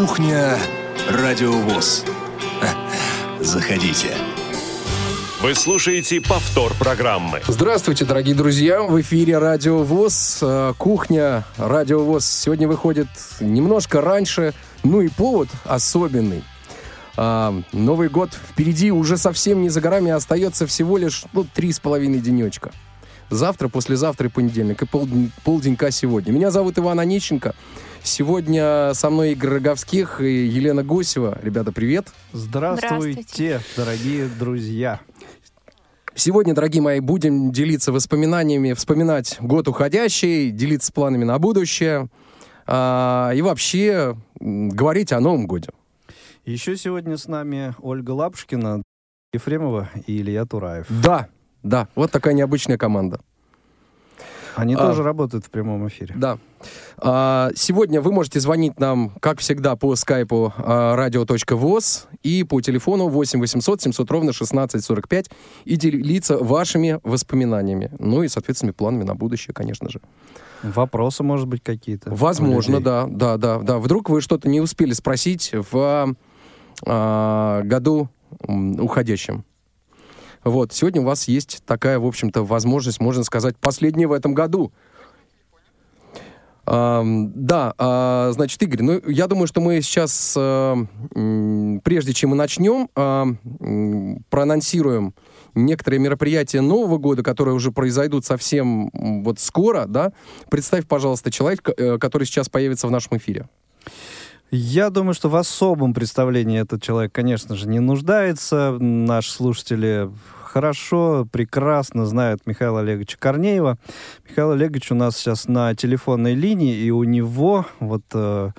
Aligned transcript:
Кухня 0.00 0.56
Радиовоз. 1.10 2.06
Заходите. 3.38 4.08
Вы 5.42 5.54
слушаете 5.54 6.22
повтор 6.22 6.72
программы. 6.78 7.42
Здравствуйте, 7.46 8.06
дорогие 8.06 8.34
друзья! 8.34 8.80
В 8.80 8.98
эфире 9.02 9.36
Радио 9.36 9.82
ВОЗ, 9.82 10.38
э, 10.40 10.72
кухня 10.78 11.44
Радио 11.58 12.02
ВОЗ. 12.02 12.24
Сегодня 12.24 12.66
выходит 12.66 13.08
немножко 13.40 14.00
раньше, 14.00 14.54
ну 14.84 15.02
и 15.02 15.08
повод 15.08 15.50
особенный. 15.64 16.44
А, 17.18 17.60
Новый 17.74 18.08
год 18.08 18.30
впереди 18.32 18.90
уже 18.90 19.18
совсем 19.18 19.60
не 19.60 19.68
за 19.68 19.82
горами, 19.82 20.12
а 20.12 20.16
остается 20.16 20.66
всего 20.66 20.96
лишь 20.96 21.24
ну, 21.34 21.44
три 21.44 21.74
с 21.74 21.78
половиной 21.78 22.20
денечка. 22.20 22.72
Завтра, 23.28 23.68
послезавтра 23.68 24.28
и 24.28 24.30
понедельник, 24.30 24.80
и 24.80 24.86
полдень- 24.86 25.30
полденька 25.44 25.90
сегодня. 25.90 26.32
Меня 26.32 26.50
зовут 26.50 26.78
Иван 26.78 26.98
Онищенко. 27.00 27.54
Сегодня 28.02 28.92
со 28.94 29.10
мной 29.10 29.32
Игорь 29.32 29.50
Роговских 29.50 30.20
и 30.20 30.46
Елена 30.46 30.82
Гусева. 30.82 31.38
Ребята, 31.42 31.70
привет! 31.70 32.08
Здравствуйте, 32.32 33.22
Здравствуйте. 33.22 33.60
дорогие 33.76 34.28
друзья. 34.38 35.00
Сегодня, 36.14 36.54
дорогие 36.54 36.82
мои, 36.82 37.00
будем 37.00 37.52
делиться 37.52 37.92
воспоминаниями, 37.92 38.72
вспоминать 38.72 39.36
год 39.40 39.68
уходящий, 39.68 40.50
делиться 40.50 40.92
планами 40.92 41.24
на 41.24 41.38
будущее 41.38 42.08
а, 42.66 43.32
и 43.34 43.42
вообще 43.42 44.16
говорить 44.40 45.12
о 45.12 45.20
Новом 45.20 45.46
годе. 45.46 45.68
Еще 46.44 46.76
сегодня 46.76 47.16
с 47.16 47.28
нами 47.28 47.74
Ольга 47.80 48.10
Лапушкина, 48.10 48.82
Ефремова 49.32 49.88
и 50.06 50.20
Илья 50.20 50.46
Тураев. 50.46 50.86
Да, 50.88 51.28
да, 51.62 51.88
вот 51.94 52.10
такая 52.10 52.34
необычная 52.34 52.76
команда. 52.78 53.20
Они 54.56 54.74
А. 54.74 54.78
тоже 54.78 55.02
работают 55.02 55.44
в 55.44 55.50
прямом 55.50 55.86
эфире. 55.88 56.14
Да. 56.16 56.38
А, 56.98 57.50
Сегодня 57.54 58.00
вы 58.00 58.12
можете 58.12 58.40
звонить 58.40 58.78
нам, 58.78 59.12
как 59.20 59.40
всегда, 59.40 59.76
по 59.76 59.94
скайпу 59.96 60.52
а, 60.56 60.96
radio.voz 60.96 62.06
и 62.22 62.44
по 62.44 62.60
телефону 62.60 63.08
8 63.08 63.40
800 63.40 63.82
700 63.82 64.10
ровно 64.10 64.30
1645 64.30 65.30
и 65.64 65.76
делиться 65.76 66.36
вашими 66.38 66.98
воспоминаниями. 67.02 67.90
Ну 67.98 68.22
и, 68.22 68.28
соответственно, 68.28 68.72
планами 68.72 69.04
на 69.04 69.14
будущее, 69.14 69.54
конечно 69.54 69.88
же. 69.88 70.00
Вопросы, 70.62 71.22
может 71.22 71.46
быть, 71.48 71.62
какие-то? 71.62 72.10
Возможно, 72.14 72.80
да, 72.80 73.06
да, 73.08 73.36
да, 73.38 73.58
да. 73.60 73.78
Вдруг 73.78 74.10
вы 74.10 74.20
что-то 74.20 74.48
не 74.48 74.60
успели 74.60 74.92
спросить 74.92 75.52
в 75.70 76.14
а, 76.86 77.62
году 77.62 78.08
уходящем. 78.46 79.44
Вот, 80.44 80.72
сегодня 80.72 81.02
у 81.02 81.04
вас 81.04 81.28
есть 81.28 81.62
такая, 81.66 81.98
в 81.98 82.06
общем-то, 82.06 82.44
возможность, 82.44 83.00
можно 83.00 83.24
сказать, 83.24 83.56
последняя 83.58 84.06
в 84.06 84.12
этом 84.12 84.34
году. 84.34 84.72
Ам, 86.66 87.32
да, 87.34 87.74
а, 87.78 88.30
значит, 88.32 88.62
Игорь, 88.62 88.82
ну, 88.82 89.00
я 89.08 89.26
думаю, 89.26 89.46
что 89.48 89.60
мы 89.60 89.80
сейчас, 89.82 90.34
а, 90.38 90.76
прежде 91.82 92.12
чем 92.12 92.30
мы 92.30 92.36
начнем, 92.36 92.88
а, 92.94 93.26
проанонсируем 94.30 95.14
некоторые 95.54 95.98
мероприятия 95.98 96.60
Нового 96.60 96.98
года, 96.98 97.22
которые 97.22 97.54
уже 97.54 97.72
произойдут 97.72 98.24
совсем 98.24 98.90
вот 99.24 99.40
скоро, 99.40 99.86
да. 99.86 100.12
Представь, 100.48 100.86
пожалуйста, 100.86 101.32
человека, 101.32 101.74
э, 101.76 101.98
который 101.98 102.24
сейчас 102.24 102.48
появится 102.48 102.86
в 102.86 102.92
нашем 102.92 103.16
эфире. 103.16 103.48
Я 104.50 104.90
думаю, 104.90 105.14
что 105.14 105.28
в 105.28 105.36
особом 105.36 105.94
представлении 105.94 106.60
этот 106.60 106.82
человек, 106.82 107.12
конечно 107.12 107.54
же, 107.54 107.68
не 107.68 107.78
нуждается. 107.78 108.76
Наши 108.80 109.30
слушатели 109.30 110.10
хорошо, 110.42 111.26
прекрасно 111.30 112.04
знают 112.06 112.44
Михаила 112.46 112.80
Олеговича 112.80 113.16
Корнеева. 113.18 113.78
Михаил 114.28 114.50
Олегович 114.50 114.90
у 114.90 114.96
нас 114.96 115.16
сейчас 115.16 115.46
на 115.46 115.74
телефонной 115.76 116.34
линии, 116.34 116.74
и 116.76 116.90
у 116.90 117.04
него 117.04 117.64
вот 117.78 118.02
э, 118.12 118.50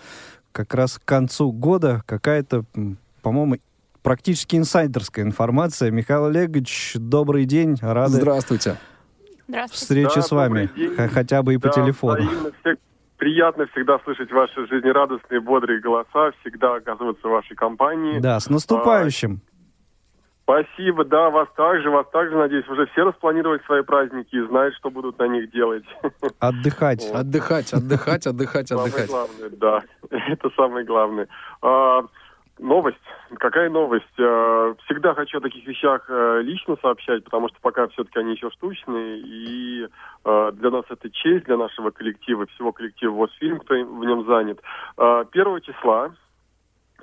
как 0.54 0.74
раз 0.74 0.98
к 0.98 1.04
концу 1.04 1.52
года 1.52 2.02
какая-то, 2.06 2.64
по-моему, 3.22 3.58
практически 4.02 4.56
инсайдерская 4.56 5.26
информация. 5.26 5.92
Михаил 5.92 6.28
Олегович, 6.28 6.94
добрый 6.96 7.44
день, 7.44 7.78
рады 7.82 8.14
Здравствуйте. 8.14 8.78
Здравствуйте. 9.50 9.82
встрече 9.82 10.16
Да, 10.16 10.22
с 10.22 10.32
вами, 10.32 10.70
хотя 11.10 11.44
бы 11.44 11.56
и 11.56 11.58
по 11.58 11.68
Да, 11.68 11.74
телефону. 11.74 12.22
взаимно. 12.24 12.52
Всех- 12.62 12.78
приятно 13.22 13.68
всегда 13.68 14.00
слышать 14.00 14.32
ваши 14.32 14.66
жизнерадостные, 14.66 15.40
бодрые 15.42 15.80
голоса, 15.80 16.32
всегда 16.42 16.78
оказываться 16.78 17.28
в 17.28 17.30
вашей 17.30 17.56
компании. 17.56 18.18
Да, 18.18 18.40
с 18.40 18.50
наступающим. 18.50 19.42
Спасибо, 20.42 21.06
да, 21.06 21.30
вас 21.30 21.48
также, 21.56 21.92
вас 21.92 22.08
также, 22.12 22.36
надеюсь, 22.36 22.68
уже 22.68 22.88
все 22.88 23.04
распланировали 23.04 23.62
свои 23.68 23.84
праздники 23.84 24.36
и 24.36 24.48
знают, 24.48 24.74
что 24.74 24.90
будут 24.90 25.20
на 25.20 25.28
них 25.28 25.52
делать. 25.52 25.84
Отдыхать. 26.40 27.06
Отдыхать, 27.12 27.72
отдыхать, 27.72 28.26
отдыхать, 28.26 28.70
Самое 28.70 28.88
отдыхать. 28.88 29.10
главное, 29.10 29.50
да, 29.52 29.82
это 30.10 30.50
самое 30.56 30.84
главное. 30.84 31.28
Новость, 32.60 32.98
какая 33.40 33.70
новость? 33.70 34.20
А, 34.20 34.76
всегда 34.86 35.14
хочу 35.14 35.38
о 35.38 35.42
таких 35.42 35.66
вещах 35.66 36.06
э, 36.10 36.42
лично 36.44 36.76
сообщать, 36.82 37.24
потому 37.24 37.50
что 37.50 37.58
пока 37.62 37.88
все-таки 37.88 38.20
они 38.20 38.34
еще 38.34 38.52
штучные, 38.52 39.20
и 39.20 39.88
э, 40.26 40.52
для 40.54 40.70
нас 40.70 40.86
это 40.90 41.10
честь, 41.10 41.46
для 41.46 41.58
нашего 41.58 41.90
коллектива, 41.90 42.46
всего 42.48 42.72
коллектива 42.72 43.14
«Восфильм», 43.14 43.60
кто 43.60 43.74
в 43.74 44.06
нем 44.06 44.26
занят. 44.26 44.62
Первого 45.32 45.62
числа 45.62 46.12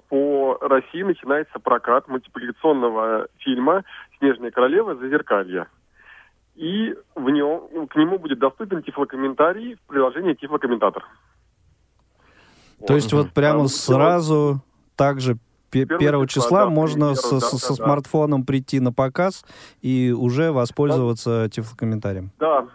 по 0.08 0.58
России 0.60 1.02
начинается 1.02 1.58
прокат 1.58 2.08
мультипликационного 2.08 3.28
фильма 3.38 3.84
«Снежная 4.18 4.50
королева. 4.50 4.94
Зазеркалье». 4.94 5.66
И 6.54 6.94
в 7.14 7.30
нем, 7.30 7.86
к 7.88 7.96
нему 7.96 8.18
будет 8.18 8.38
доступен 8.38 8.82
тифлокомментарий 8.82 9.76
в 9.76 9.80
приложении 9.88 10.34
«Тифлокомментатор». 10.34 11.04
То 12.86 12.94
есть 12.94 13.12
вот 13.12 13.32
прямо 13.32 13.64
А, 13.64 13.68
сразу 13.68 14.62
также 14.98 15.38
пе- 15.70 15.86
Первого 15.86 16.26
числа, 16.26 16.64
да, 16.64 16.70
можно 16.70 17.06
примеру, 17.06 17.14
со- 17.16 17.40
да, 17.40 17.46
со 17.46 17.68
да, 17.68 17.76
да. 17.76 17.84
смартфоном 17.84 18.44
прийти 18.44 18.80
на 18.80 18.92
показ 18.92 19.44
и 19.80 20.12
уже 20.16 20.52
воспользоваться 20.52 21.48
тифлокомментарием. 21.50 22.30
Да, 22.38 22.66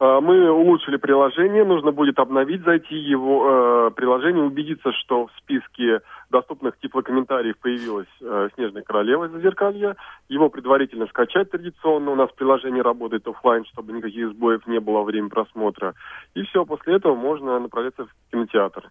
Э, 0.00 0.20
мы 0.20 0.50
улучшили 0.50 0.96
приложение, 0.96 1.64
нужно 1.64 1.90
будет 1.90 2.18
обновить, 2.20 2.62
зайти 2.62 2.94
его 2.94 3.88
э, 3.88 3.90
приложение, 3.96 4.44
убедиться, 4.44 4.92
что 4.92 5.26
в 5.26 5.30
списке 5.38 6.00
доступных 6.30 6.78
тифлокомментариев 6.78 7.58
появилась 7.58 8.06
э, 8.20 8.48
«Снежная 8.54 8.82
королева» 8.82 9.24
из 9.24 9.32
«Зазеркалья». 9.32 9.96
Его 10.28 10.50
предварительно 10.50 11.06
скачать 11.06 11.50
традиционно. 11.50 12.12
У 12.12 12.14
нас 12.14 12.30
приложение 12.30 12.82
работает 12.82 13.26
оффлайн, 13.26 13.64
чтобы 13.64 13.92
никаких 13.92 14.30
сбоев 14.30 14.64
не 14.68 14.78
было 14.78 14.98
во 14.98 15.04
время 15.04 15.30
просмотра. 15.30 15.94
И 16.34 16.42
все, 16.42 16.64
после 16.64 16.94
этого 16.94 17.16
можно 17.16 17.58
направляться 17.58 18.04
в 18.04 18.30
кинотеатр. 18.30 18.90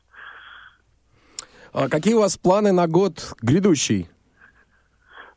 А 1.73 1.89
какие 1.89 2.13
у 2.13 2.19
вас 2.19 2.37
планы 2.37 2.71
на 2.71 2.87
год 2.87 3.33
грядущий? 3.41 4.07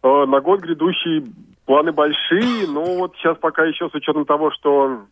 Э, 0.03 0.27
На 0.27 0.41
год 0.41 0.61
грядущий 0.61 1.25
планы 1.67 1.93
большие, 1.93 2.67
но 2.67 2.83
вот 2.99 3.15
сейчас 3.17 3.37
пока 3.39 3.65
еще 3.65 3.89
с 3.91 3.95
учетом 3.95 4.25
того, 4.25 4.51
что 4.51 5.03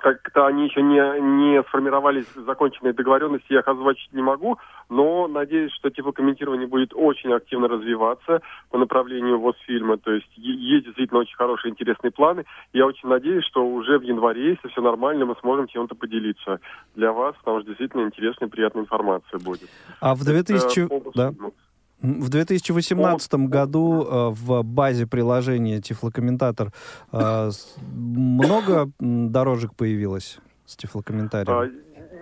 как-то 0.00 0.46
они 0.46 0.64
еще 0.64 0.82
не, 0.82 0.98
не 1.20 1.62
сформировались 1.64 2.26
законченные 2.34 2.92
договоренности, 2.92 3.52
я 3.52 3.60
их 3.60 3.68
озвучить 3.68 4.12
не 4.12 4.22
могу, 4.22 4.58
но 4.88 5.28
надеюсь, 5.28 5.72
что 5.72 5.90
тифлокомментирование 5.90 6.66
будет 6.66 6.92
очень 6.94 7.32
активно 7.32 7.68
развиваться 7.68 8.40
по 8.70 8.78
направлению 8.78 9.38
ВОЗ-фильма, 9.38 9.98
то 9.98 10.12
есть 10.12 10.30
есть 10.36 10.86
действительно 10.86 11.20
очень 11.20 11.36
хорошие, 11.36 11.70
интересные 11.70 12.10
планы. 12.10 12.44
Я 12.72 12.86
очень 12.86 13.08
надеюсь, 13.08 13.44
что 13.44 13.66
уже 13.66 13.98
в 13.98 14.02
январе, 14.02 14.50
если 14.50 14.68
все 14.68 14.80
нормально, 14.80 15.26
мы 15.26 15.36
сможем 15.40 15.68
чем-то 15.68 15.94
поделиться 15.94 16.60
для 16.94 17.12
вас, 17.12 17.34
потому 17.36 17.60
что 17.60 17.68
действительно 17.68 18.02
интересная, 18.02 18.48
приятная 18.48 18.82
информация 18.82 19.38
будет. 19.38 19.68
А 20.00 20.14
в 20.14 20.24
2000... 20.24 20.80
Это 20.80 20.88
по 20.88 21.10
да. 21.14 21.32
В 22.02 22.30
2018 22.30 23.34
году 23.48 24.02
э, 24.02 24.30
в 24.30 24.62
базе 24.62 25.06
приложения 25.06 25.80
Тифлокомментатор 25.80 26.72
э, 27.12 27.50
много 27.92 28.90
дорожек 28.98 29.74
появилось 29.74 30.38
с 30.64 30.76
А, 30.76 30.78
Тифлокомментарием? 30.78 31.72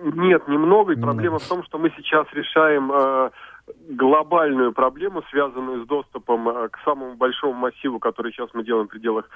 Нет, 0.03 0.47
немного. 0.47 0.93
И 0.93 0.95
Немного. 0.95 1.13
проблема 1.13 1.39
в 1.39 1.47
том, 1.47 1.63
что 1.63 1.77
мы 1.77 1.91
сейчас 1.95 2.27
решаем 2.33 2.91
э, 2.91 3.29
глобальную 3.89 4.73
проблему, 4.73 5.23
связанную 5.29 5.85
с 5.85 5.87
доступом 5.87 6.49
э, 6.49 6.67
к 6.69 6.79
самому 6.83 7.15
большому 7.15 7.53
массиву, 7.53 7.99
который 7.99 8.33
сейчас 8.33 8.49
мы 8.53 8.65
делаем 8.65 8.87
в 8.87 8.91
пределах 8.91 9.29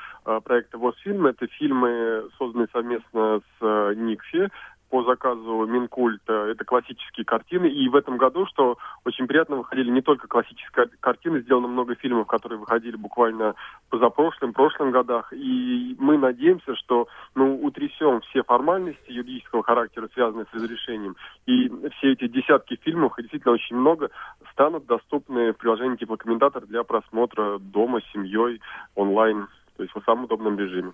проекта 0.44 0.78
ВОЗ-фильм. 0.78 1.26
Это 1.26 1.48
фильмы, 1.48 2.30
созданные 2.38 2.68
совместно 2.74 3.42
с 3.60 3.94
Никфи 3.96 4.50
по 4.94 5.02
заказу 5.02 5.66
Минкульта. 5.66 6.50
Это 6.52 6.64
классические 6.66 7.26
картины. 7.26 7.66
И 7.66 7.90
в 7.90 7.96
этом 7.96 8.18
году, 8.18 8.46
что 8.46 8.78
очень 9.06 9.26
приятно, 9.26 9.56
выходили 9.56 9.90
не 9.90 10.04
только 10.04 10.28
классические 10.28 10.86
картины, 11.00 11.42
сделано 11.42 11.68
много 11.68 11.96
фильмов, 11.96 12.28
которые 12.28 12.60
выходили 12.60 12.96
буквально 12.96 13.56
позапрошлым, 13.90 14.54
прошлым 14.54 14.92
годах. 14.92 15.34
И 15.34 15.96
мы 15.98 16.20
надеемся, 16.20 16.76
что 16.76 17.08
мы 17.34 17.56
утрясем 17.56 18.22
все 18.22 18.44
формальности 18.44 19.10
юридического 19.10 19.64
характера, 19.64 20.10
связанные 20.14 20.46
с 20.52 20.54
разрешением. 20.54 21.16
И 21.48 21.72
все 21.98 22.12
эти 22.12 22.28
десятки 22.28 22.76
фильмов, 22.76 23.18
их 23.18 23.24
действительно 23.24 23.56
очень 23.56 23.76
много, 23.76 24.12
станут 24.52 24.86
доступны 24.86 25.54
в 25.54 25.58
приложении 25.58 25.96
типа 25.96 26.18
комментатор 26.18 26.68
для 26.68 26.84
просмотра 26.84 27.58
дома, 27.58 28.02
семьей, 28.14 28.62
онлайн, 28.94 29.48
то 29.76 29.82
есть 29.82 29.96
в 29.96 30.04
самом 30.06 30.26
удобном 30.26 30.60
режиме. 30.60 30.92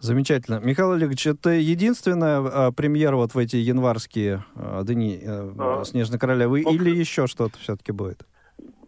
Замечательно. 0.00 0.60
Михаил 0.62 0.92
Олегович, 0.92 1.26
это 1.26 1.50
единственная 1.50 2.38
а, 2.40 2.72
премьера 2.72 3.16
вот 3.16 3.34
в 3.34 3.38
эти 3.38 3.56
январские 3.56 4.44
а, 4.56 4.82
дни 4.82 5.20
а, 5.24 5.82
«Снежной 5.84 6.18
королевы» 6.18 6.62
ну, 6.64 6.72
или 6.72 6.90
еще 6.90 7.26
что-то 7.26 7.58
все-таки 7.58 7.92
будет? 7.92 8.22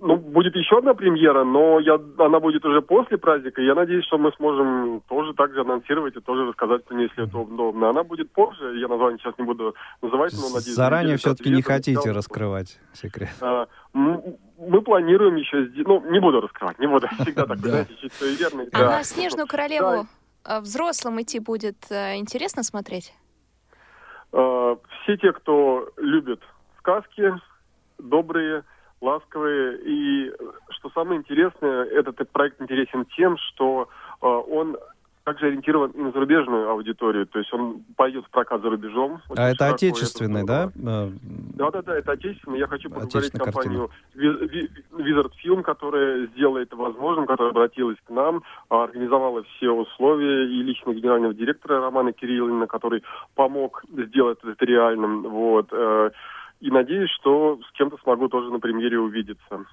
Ну, 0.01 0.17
будет 0.17 0.57
еще 0.57 0.79
одна 0.79 0.95
премьера, 0.95 1.45
но 1.45 1.79
я, 1.79 1.97
она 2.19 2.41
будет 2.41 2.65
уже 2.65 2.81
после 2.83 3.19
праздника. 3.19 3.61
Я 3.61 3.75
надеюсь, 3.75 4.05
что 4.07 4.19
мы 4.19 4.33
сможем 4.37 5.03
тоже 5.09 5.33
так 5.35 5.53
же 5.53 5.61
анонсировать 5.61 6.17
и 6.17 6.21
тоже 6.21 6.47
рассказать 6.47 6.85
про 6.85 6.95
нее, 6.97 7.09
если 7.09 7.29
это 7.29 7.39
удобно. 7.39 7.91
Она 7.91 8.03
будет 8.03 8.33
позже, 8.33 8.79
я 8.81 8.89
название 8.89 9.19
сейчас 9.19 9.35
не 9.39 9.45
буду 9.45 9.77
называть, 10.01 10.33
но 10.33 10.49
надеюсь... 10.49 10.75
Заранее 10.75 11.19
все-таки 11.19 11.51
не 11.51 11.63
хотите 11.63 12.01
сказал, 12.01 12.17
раскрывать 12.17 12.81
секрет? 12.95 13.31
А, 13.43 13.67
мы, 13.93 14.39
мы 14.59 14.83
планируем 14.83 15.37
еще... 15.37 15.71
Ну, 15.87 16.03
не 16.11 16.21
буду 16.21 16.41
раскрывать, 16.41 16.81
не 16.81 16.89
буду. 16.89 17.07
Всегда 17.21 17.47
так, 17.47 17.59
знаете, 17.59 17.95
чуть 18.01 18.13
суеверный. 18.15 18.69
А 18.73 18.79
на 18.79 19.05
«Снежную 19.05 19.47
королеву» 19.47 20.09
взрослым 20.45 21.21
идти 21.21 21.39
будет 21.39 21.91
э, 21.91 22.17
интересно 22.17 22.63
смотреть? 22.63 23.13
Э, 24.33 24.77
все 25.03 25.17
те, 25.17 25.33
кто 25.33 25.89
любит 25.97 26.41
сказки, 26.79 27.33
добрые, 27.99 28.65
ласковые. 29.01 29.79
И 29.85 30.33
что 30.71 30.91
самое 30.91 31.21
интересное, 31.21 31.85
этот 31.85 32.29
проект 32.31 32.61
интересен 32.61 33.05
тем, 33.17 33.37
что 33.39 33.89
э, 34.21 34.27
он 34.27 34.77
также 35.25 35.47
ориентирован 35.47 35.91
и 35.93 36.01
на 36.01 36.11
зарубежную 36.11 36.69
аудиторию, 36.71 37.27
то 37.27 37.39
есть 37.39 37.53
он 37.53 37.85
пойдет 37.97 38.25
в 38.25 38.31
прокат 38.31 38.63
за 38.63 38.71
рубежом. 38.71 39.21
А 39.37 39.51
это 39.51 39.69
отечественный, 39.69 40.45
да? 40.45 40.71
Да-да-да, 40.75 41.97
это 41.97 42.13
отечественный. 42.13 42.59
Я 42.59 42.67
хочу 42.67 42.91
поблагодарить 42.91 43.33
компанию 43.33 43.91
Wizard 44.17 45.33
Film, 45.45 45.63
которая 45.63 46.27
сделала 46.29 46.59
это 46.59 46.77
возможным, 46.77 47.27
которая 47.27 47.53
обратилась 47.53 47.99
к 48.05 48.11
нам, 48.11 48.43
организовала 48.69 49.45
все 49.45 49.71
условия, 49.71 50.47
и 50.47 50.63
лично 50.63 50.93
генерального 50.93 51.35
директора 51.35 51.81
Романа 51.81 52.13
Кирилловна, 52.13 52.67
который 52.67 53.03
помог 53.35 53.85
сделать 53.93 54.39
это 54.43 54.65
реальным. 54.65 55.23
Вот. 55.23 55.69
Э, 55.73 56.11
и 56.61 56.71
надеюсь, 56.71 57.11
что 57.11 57.59
с 57.69 57.73
кем-то 57.77 57.97
смогу 58.03 58.29
тоже 58.29 58.51
на 58.51 58.61
премьере 58.61 58.99
увидеться. 58.99 59.65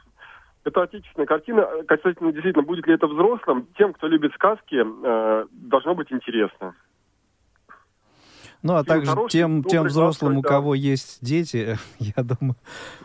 Это 0.69 0.83
отечественная 0.83 1.25
картина. 1.25 1.68
Кстати, 1.88 2.18
действительно, 2.19 2.62
будет 2.62 2.86
ли 2.86 2.94
это 2.94 3.07
взрослым, 3.07 3.68
тем, 3.75 3.92
кто 3.94 4.07
любит 4.07 4.33
сказки, 4.36 4.86
э, 4.86 5.45
должно 5.51 5.95
быть 5.95 6.12
интересно. 6.12 6.75
Ну, 8.62 8.75
а 8.75 8.83
также 8.83 9.10
хороший, 9.10 9.31
тем, 9.31 9.63
тем 9.63 9.86
взрослым, 9.86 10.38
у 10.38 10.42
кого 10.44 10.75
есть 10.75 11.25
дети, 11.25 11.77
я 12.00 12.24
думаю... 12.24 12.56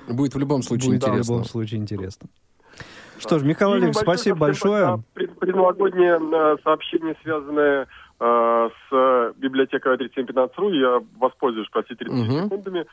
Будет 0.06 0.34
в 0.34 0.38
любом 0.38 0.62
случае 0.62 0.90
будет 0.90 1.04
интересно. 1.04 1.22
в 1.22 1.26
любом 1.26 1.44
случае 1.44 1.80
интересно. 1.80 2.28
Что 3.18 3.38
ж, 3.38 3.44
Михаил 3.44 3.72
Олегович, 3.72 3.96
спасибо 3.96 4.36
большое. 4.36 5.02
Предновогоднее 5.14 6.18
э, 6.20 6.56
сообщение, 6.62 7.16
связанное 7.22 7.86
э, 8.20 8.68
с 8.90 9.32
библиотекой 9.36 9.96
3715.ru, 9.96 10.74
я 10.74 11.02
воспользуюсь, 11.18 11.68
простите, 11.72 12.04
30 12.04 12.28
угу. 12.28 12.42
секундами. 12.42 12.84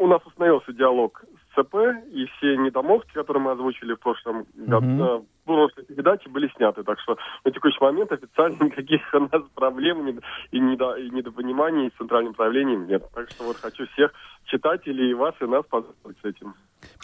У 0.00 0.08
нас 0.08 0.20
установился 0.26 0.72
диалог 0.72 1.22
ЦП, 1.54 1.74
и 2.12 2.26
все 2.26 2.56
недомовки, 2.56 3.12
которые 3.12 3.42
мы 3.42 3.52
озвучили 3.52 3.94
в 3.94 3.98
прошлом 3.98 4.46
году, 4.54 4.86
uh-huh. 4.86 5.24
в 5.42 5.44
прошлой 5.44 5.84
передаче, 5.84 6.28
были 6.28 6.48
сняты. 6.56 6.84
Так 6.84 7.00
что 7.00 7.18
на 7.44 7.50
текущий 7.50 7.80
момент 7.80 8.12
официально 8.12 8.56
никаких 8.64 9.00
у 9.12 9.20
нас 9.20 9.42
проблем 9.54 10.06
и, 10.52 10.60
недо, 10.60 10.94
и 10.94 11.10
недопониманий 11.10 11.90
с 11.90 11.98
центральным 11.98 12.34
правлением 12.34 12.86
нет. 12.86 13.04
Так 13.14 13.30
что 13.30 13.44
вот 13.44 13.56
хочу 13.56 13.86
всех 13.88 14.12
читателей 14.44 15.10
и 15.10 15.14
вас, 15.14 15.34
и 15.40 15.44
нас 15.44 15.64
поздравить 15.68 16.18
с 16.22 16.24
этим. 16.24 16.54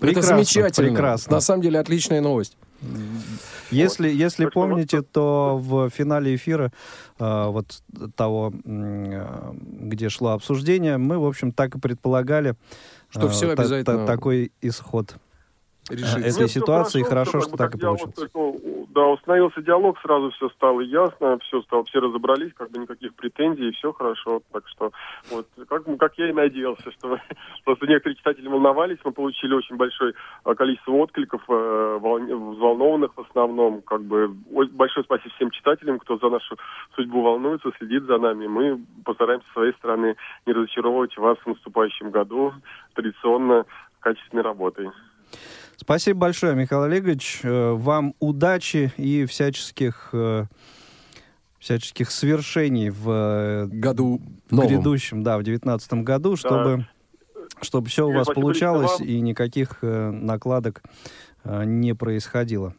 Прекрасно, 0.01 0.35
Это 0.35 0.45
замечательно. 0.45 0.89
Прекрасно. 0.89 1.33
На 1.33 1.41
самом 1.41 1.63
деле 1.63 1.79
отличная 1.79 2.21
новость. 2.21 2.57
Если, 3.71 4.09
вот. 4.09 4.15
если 4.15 4.47
помните, 4.47 5.03
то 5.03 5.59
в 5.59 5.89
финале 5.91 6.35
эфира 6.35 6.73
э, 7.19 7.47
вот 7.47 7.83
того, 8.15 8.53
э, 8.65 9.53
где 9.55 10.09
шло 10.09 10.33
обсуждение, 10.33 10.99
мы, 10.99 11.19
в 11.19 11.27
общем, 11.27 11.53
так 11.53 11.75
и 11.75 11.81
предполагали, 11.81 12.55
что 13.11 13.29
все 13.29 13.51
обязательно... 13.51 14.07
Такой 14.07 14.53
исход 14.61 15.17
решить. 15.89 16.25
этой 16.25 16.49
ситуации. 16.49 17.03
Хорошо 17.03 17.41
что 17.41 17.57
так 17.57 17.75
и 17.75 17.79
получилось. 17.79 18.15
Да, 18.97 19.09
установился 19.09 19.61
диалог, 19.61 19.99
сразу 20.01 20.31
все 20.31 20.49
стало 20.49 20.81
ясно, 20.81 21.39
все 21.41 21.61
стало, 21.61 21.85
все 21.85 22.01
разобрались, 22.01 22.55
как 22.55 22.71
бы 22.71 22.79
никаких 22.79 23.15
претензий, 23.15 23.71
все 23.73 23.93
хорошо. 23.93 24.41
Так 24.51 24.67
что, 24.69 24.91
вот, 25.31 25.47
как, 25.69 25.85
как 25.99 26.17
я 26.17 26.31
и 26.31 26.33
надеялся, 26.33 26.91
что 26.93 27.19
просто 27.67 27.87
некоторые 27.87 28.17
читатели 28.17 28.49
волновались, 28.49 28.97
мы 29.05 29.13
получили 29.13 29.53
очень 29.53 29.77
большое 29.77 30.15
а, 30.45 30.55
количество 30.55 30.93
откликов, 30.93 31.43
э, 31.47 31.99
взволнованных 32.01 33.15
в 33.15 33.21
основном. 33.21 33.83
Как 33.83 34.01
бы 34.03 34.29
большое 34.29 35.05
спасибо 35.05 35.35
всем 35.35 35.51
читателям, 35.51 35.99
кто 35.99 36.17
за 36.17 36.31
нашу 36.31 36.57
судьбу 36.95 37.21
волнуется, 37.21 37.73
следит 37.77 38.05
за 38.05 38.17
нами. 38.17 38.47
Мы 38.47 38.81
постараемся 39.05 39.47
с 39.51 39.53
своей 39.53 39.75
стороны 39.75 40.17
не 40.47 40.55
разочаровывать 40.55 41.15
вас 41.19 41.37
в 41.45 41.47
наступающем 41.47 42.11
году 42.11 42.55
традиционно 42.95 43.67
качественной 44.01 44.43
работой. 44.43 44.89
Спасибо 45.77 46.21
большое, 46.21 46.55
Михаил 46.55 46.85
Олегович. 46.85 47.41
Э, 47.43 47.73
вам 47.73 48.15
удачи 48.19 48.93
и 48.97 49.27
всяческих 49.27 50.09
э, 50.13 50.47
всяческих 51.59 52.11
свершений 52.11 52.89
в 52.89 53.11
э, 53.11 53.67
году 53.67 54.23
новом. 54.51 54.69
грядущем, 54.69 55.23
да, 55.23 55.37
в 55.37 55.43
девятнадцатом 55.43 56.03
году, 56.03 56.37
чтобы, 56.37 56.87
да. 57.35 57.43
чтобы 57.61 57.89
все 57.89 58.09
у 58.09 58.13
вас 58.13 58.27
получалось 58.27 59.01
и 59.01 59.21
никаких 59.21 59.83
накладок 59.83 60.83
не 61.45 61.95
происходило. 61.95 62.75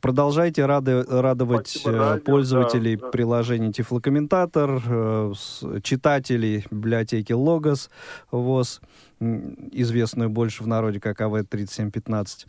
Продолжайте 0.00 0.66
рады, 0.66 1.02
радовать 1.02 1.68
Спасибо, 1.68 2.20
пользователей 2.24 2.96
да, 2.96 3.06
да. 3.06 3.10
приложений 3.10 3.72
Тифлокомментатор, 3.72 4.70
читателей 5.82 6.64
библиотеки 6.70 7.32
Логос 7.32 7.90
ВОЗ 8.30 8.80
известную 9.20 10.30
больше 10.30 10.62
в 10.62 10.66
народе 10.66 10.98
как 11.00 11.20
АВ-3715. 11.20 12.46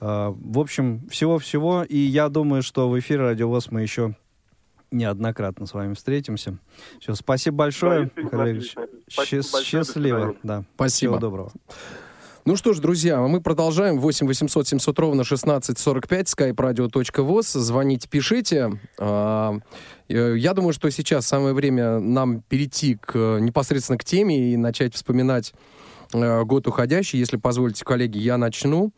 А, 0.00 0.34
в 0.36 0.58
общем, 0.58 1.06
всего-всего. 1.08 1.84
И 1.84 1.98
я 1.98 2.28
думаю, 2.28 2.62
что 2.62 2.88
в 2.88 2.98
эфире 2.98 3.20
Радио 3.20 3.48
ВОЗ 3.48 3.70
мы 3.70 3.82
еще 3.82 4.16
неоднократно 4.90 5.66
с 5.66 5.74
вами 5.74 5.94
встретимся. 5.94 6.58
Все, 7.00 7.14
спасибо 7.14 7.56
большое, 7.58 8.10
да. 8.32 8.46
Счаст, 9.10 9.62
счастливо. 9.62 10.36
Да. 10.42 10.64
Спасибо. 10.74 11.12
Всего 11.12 11.18
доброго. 11.18 11.52
Ну 12.46 12.54
что 12.54 12.72
ж, 12.72 12.78
друзья, 12.78 13.20
мы 13.20 13.40
продолжаем. 13.40 13.98
8 13.98 14.26
800 14.26 14.68
700 14.68 14.98
ровно 15.00 15.22
1645, 15.22 16.28
skype-radio.voz. 16.28 17.58
Звоните, 17.58 18.08
пишите. 18.08 18.80
А, 18.98 19.58
э, 20.08 20.36
я 20.38 20.54
думаю, 20.54 20.72
что 20.72 20.88
сейчас 20.90 21.26
самое 21.26 21.54
время 21.54 21.98
нам 21.98 22.42
перейти 22.42 22.94
к, 22.94 23.38
непосредственно 23.40 23.98
к 23.98 24.04
теме 24.04 24.52
и 24.52 24.56
начать 24.56 24.94
вспоминать 24.94 25.52
Э, 25.54 25.95
год 26.12 26.66
уходящий. 26.66 27.18
Если 27.18 27.36
позволите, 27.36 27.84
коллеги, 27.84 28.18
я 28.18 28.36
начну. 28.36 28.92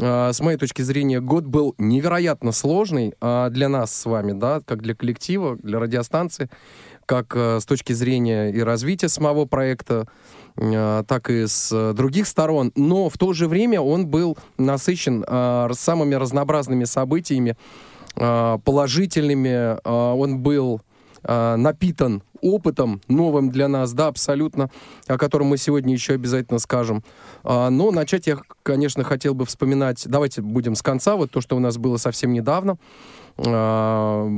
Э, 0.00 0.32
с 0.32 0.40
моей 0.40 0.58
точки 0.58 0.82
зрения, 0.82 1.20
год 1.20 1.44
был 1.44 1.74
невероятно 1.78 2.52
сложный 2.52 3.14
а 3.20 3.50
для 3.50 3.68
нас 3.68 3.94
с 3.94 4.06
вами, 4.06 4.32
да, 4.32 4.60
как 4.64 4.82
для 4.82 4.94
коллектива, 4.94 5.56
для 5.56 5.78
радиостанции, 5.78 6.48
как 7.06 7.34
э, 7.34 7.60
с 7.60 7.66
точки 7.66 7.92
зрения 7.92 8.50
и 8.50 8.60
развития 8.60 9.08
самого 9.08 9.44
проекта, 9.44 10.06
так 10.54 11.30
и 11.30 11.46
с 11.46 11.94
других 11.94 12.26
сторон. 12.26 12.72
Но 12.76 13.08
в 13.08 13.16
то 13.16 13.32
же 13.32 13.48
время 13.48 13.80
он 13.80 14.06
был 14.06 14.36
насыщен 14.58 15.24
самыми 15.74 16.14
разнообразными 16.14 16.84
событиями, 16.84 17.56
положительными. 18.14 19.78
Он 19.88 20.40
был 20.40 20.82
напитан 21.24 22.22
опытом 22.42 23.00
новым 23.08 23.50
для 23.50 23.68
нас, 23.68 23.94
да, 23.94 24.08
абсолютно, 24.08 24.70
о 25.06 25.16
котором 25.16 25.46
мы 25.46 25.56
сегодня 25.56 25.94
еще 25.94 26.14
обязательно 26.14 26.58
скажем. 26.58 27.02
А, 27.44 27.70
но 27.70 27.90
начать 27.90 28.26
я, 28.26 28.38
конечно, 28.62 29.04
хотел 29.04 29.34
бы 29.34 29.46
вспоминать, 29.46 30.04
давайте 30.06 30.42
будем 30.42 30.74
с 30.74 30.82
конца, 30.82 31.16
вот 31.16 31.30
то, 31.30 31.40
что 31.40 31.56
у 31.56 31.60
нас 31.60 31.78
было 31.78 31.96
совсем 31.96 32.32
недавно. 32.32 32.76
А, 33.38 34.28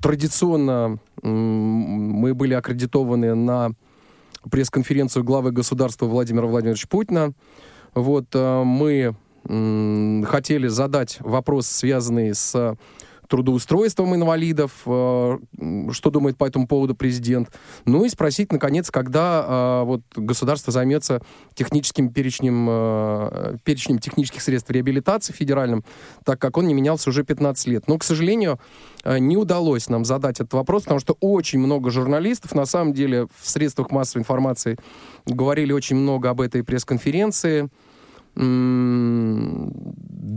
традиционно 0.00 0.98
мы 1.22 2.34
были 2.34 2.54
аккредитованы 2.54 3.34
на 3.34 3.70
пресс-конференцию 4.50 5.22
главы 5.22 5.52
государства 5.52 6.06
Владимира 6.06 6.46
Владимировича 6.46 6.88
Путина. 6.88 7.32
Вот 7.94 8.26
а, 8.34 8.64
мы 8.64 9.14
хотели 9.44 10.68
задать 10.68 11.18
вопрос, 11.20 11.66
связанный 11.66 12.32
с 12.32 12.76
трудоустройством 13.32 14.14
инвалидов, 14.14 14.72
э, 14.84 15.38
что 15.90 16.10
думает 16.10 16.36
по 16.36 16.44
этому 16.44 16.66
поводу 16.66 16.94
президент. 16.94 17.48
Ну 17.86 18.04
и 18.04 18.10
спросить, 18.10 18.52
наконец, 18.52 18.90
когда 18.90 19.80
э, 19.82 19.86
вот 19.86 20.02
государство 20.14 20.70
займется 20.70 21.22
техническим 21.54 22.12
перечнем, 22.12 22.66
э, 22.68 23.56
перечнем 23.64 24.00
технических 24.00 24.42
средств 24.42 24.70
реабилитации 24.70 25.32
федеральным, 25.32 25.82
так 26.26 26.38
как 26.42 26.58
он 26.58 26.66
не 26.66 26.74
менялся 26.74 27.08
уже 27.08 27.24
15 27.24 27.68
лет. 27.68 27.88
Но, 27.88 27.96
к 27.96 28.04
сожалению, 28.04 28.60
не 29.06 29.38
удалось 29.38 29.88
нам 29.88 30.04
задать 30.04 30.40
этот 30.40 30.52
вопрос, 30.52 30.82
потому 30.82 31.00
что 31.00 31.16
очень 31.20 31.58
много 31.58 31.90
журналистов, 31.90 32.54
на 32.54 32.66
самом 32.66 32.92
деле, 32.92 33.28
в 33.40 33.48
средствах 33.48 33.90
массовой 33.90 34.20
информации 34.20 34.76
говорили 35.24 35.72
очень 35.72 35.96
много 35.96 36.28
об 36.28 36.42
этой 36.42 36.62
пресс-конференции, 36.62 37.70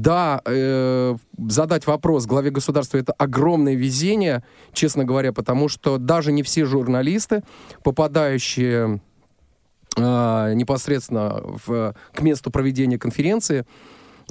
Да, 0.06 0.42
э, 0.46 1.16
задать 1.48 1.88
вопрос 1.88 2.26
главе 2.26 2.52
государства 2.52 2.98
это 2.98 3.14
огромное 3.14 3.76
везение, 3.76 4.44
честно 4.74 5.06
говоря, 5.06 5.32
потому 5.32 5.70
что 5.70 5.98
даже 5.98 6.32
не 6.32 6.44
все 6.44 6.66
журналисты, 6.66 7.44
попадающие 7.84 9.02
э, 9.96 10.54
непосредственно 10.54 11.42
в, 11.66 11.96
к 12.14 12.22
месту 12.22 12.52
проведения 12.52 13.00
конференции, 13.00 13.66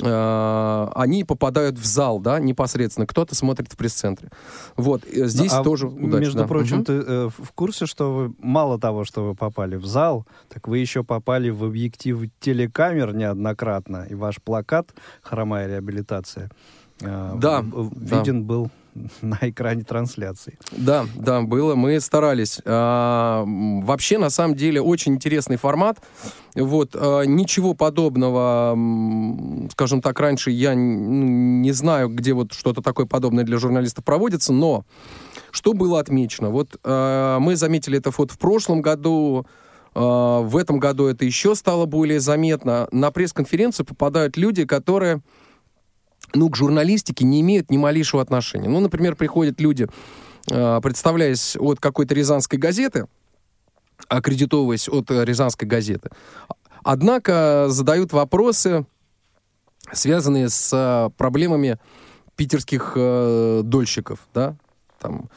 э, 0.02 0.88
они 0.94 1.24
попадают 1.24 1.78
в 1.78 1.84
зал, 1.84 2.18
да, 2.20 2.38
непосредственно. 2.38 3.06
Кто-то 3.06 3.34
смотрит 3.34 3.72
в 3.72 3.76
пресс-центре. 3.76 4.30
Вот, 4.76 5.04
э, 5.04 5.26
здесь 5.26 5.52
Ну, 5.52 5.60
а 5.60 5.64
тоже 5.64 5.86
удачно. 5.88 6.18
Между 6.18 6.46
прочим, 6.46 6.76
Мгм. 6.78 6.84
ты 6.84 6.92
э, 6.92 7.28
в 7.36 7.52
курсе, 7.54 7.86
что 7.86 8.12
вы 8.14 8.34
мало 8.38 8.78
того, 8.78 9.04
что 9.04 9.24
вы 9.28 9.34
попали 9.34 9.76
в 9.76 9.86
зал, 9.86 10.26
так 10.52 10.68
вы 10.68 10.78
еще 10.78 11.04
попали 11.04 11.50
в 11.50 11.64
объектив 11.64 12.18
телекамер 12.40 13.14
неоднократно, 13.14 14.06
и 14.10 14.14
ваш 14.14 14.40
плакат 14.42 14.94
«Хромая 15.22 15.66
реабилитация» 15.68 16.50
э, 17.00 17.32
Да, 17.36 17.60
в- 17.62 17.90
да. 17.94 18.18
виден 18.18 18.44
был 18.44 18.70
на 19.22 19.38
экране 19.42 19.84
трансляции. 19.84 20.58
Да, 20.72 21.06
да, 21.14 21.42
было, 21.42 21.74
мы 21.74 22.00
старались. 22.00 22.60
А, 22.64 23.44
вообще, 23.46 24.18
на 24.18 24.30
самом 24.30 24.54
деле, 24.54 24.80
очень 24.80 25.14
интересный 25.14 25.56
формат. 25.56 25.98
Вот, 26.54 26.90
а, 26.94 27.22
ничего 27.22 27.74
подобного, 27.74 28.76
скажем 29.72 30.00
так, 30.00 30.18
раньше 30.20 30.50
я 30.50 30.72
н- 30.72 31.62
не 31.62 31.72
знаю, 31.72 32.08
где 32.08 32.32
вот 32.32 32.52
что-то 32.52 32.82
такое 32.82 33.06
подобное 33.06 33.44
для 33.44 33.58
журналистов 33.58 34.04
проводится, 34.04 34.52
но 34.52 34.84
что 35.50 35.72
было 35.72 36.00
отмечено? 36.00 36.50
Вот 36.50 36.76
а, 36.84 37.38
мы 37.38 37.56
заметили 37.56 37.98
это 37.98 38.10
вот 38.16 38.30
в 38.30 38.38
прошлом 38.38 38.82
году, 38.82 39.46
а, 39.94 40.40
в 40.40 40.56
этом 40.56 40.78
году 40.78 41.06
это 41.06 41.24
еще 41.24 41.54
стало 41.54 41.86
более 41.86 42.20
заметно. 42.20 42.88
На 42.92 43.10
пресс-конференцию 43.10 43.86
попадают 43.86 44.36
люди, 44.36 44.64
которые 44.64 45.22
ну, 46.34 46.50
к 46.50 46.56
журналистике 46.56 47.24
не 47.24 47.40
имеют 47.40 47.70
ни 47.70 47.76
малейшего 47.76 48.22
отношения. 48.22 48.68
Ну, 48.68 48.80
например, 48.80 49.16
приходят 49.16 49.60
люди, 49.60 49.88
э, 50.50 50.80
представляясь 50.82 51.56
от 51.56 51.80
какой-то 51.80 52.14
рязанской 52.14 52.58
газеты, 52.58 53.06
аккредитовываясь 54.08 54.88
от 54.88 55.10
э, 55.10 55.24
рязанской 55.24 55.66
газеты, 55.66 56.10
однако 56.82 57.66
задают 57.68 58.12
вопросы, 58.12 58.86
связанные 59.92 60.48
с 60.48 60.70
э, 60.72 61.10
проблемами 61.16 61.78
питерских 62.36 62.92
э, 62.96 63.62
дольщиков, 63.64 64.18
да, 64.34 64.56
там, 65.00 65.30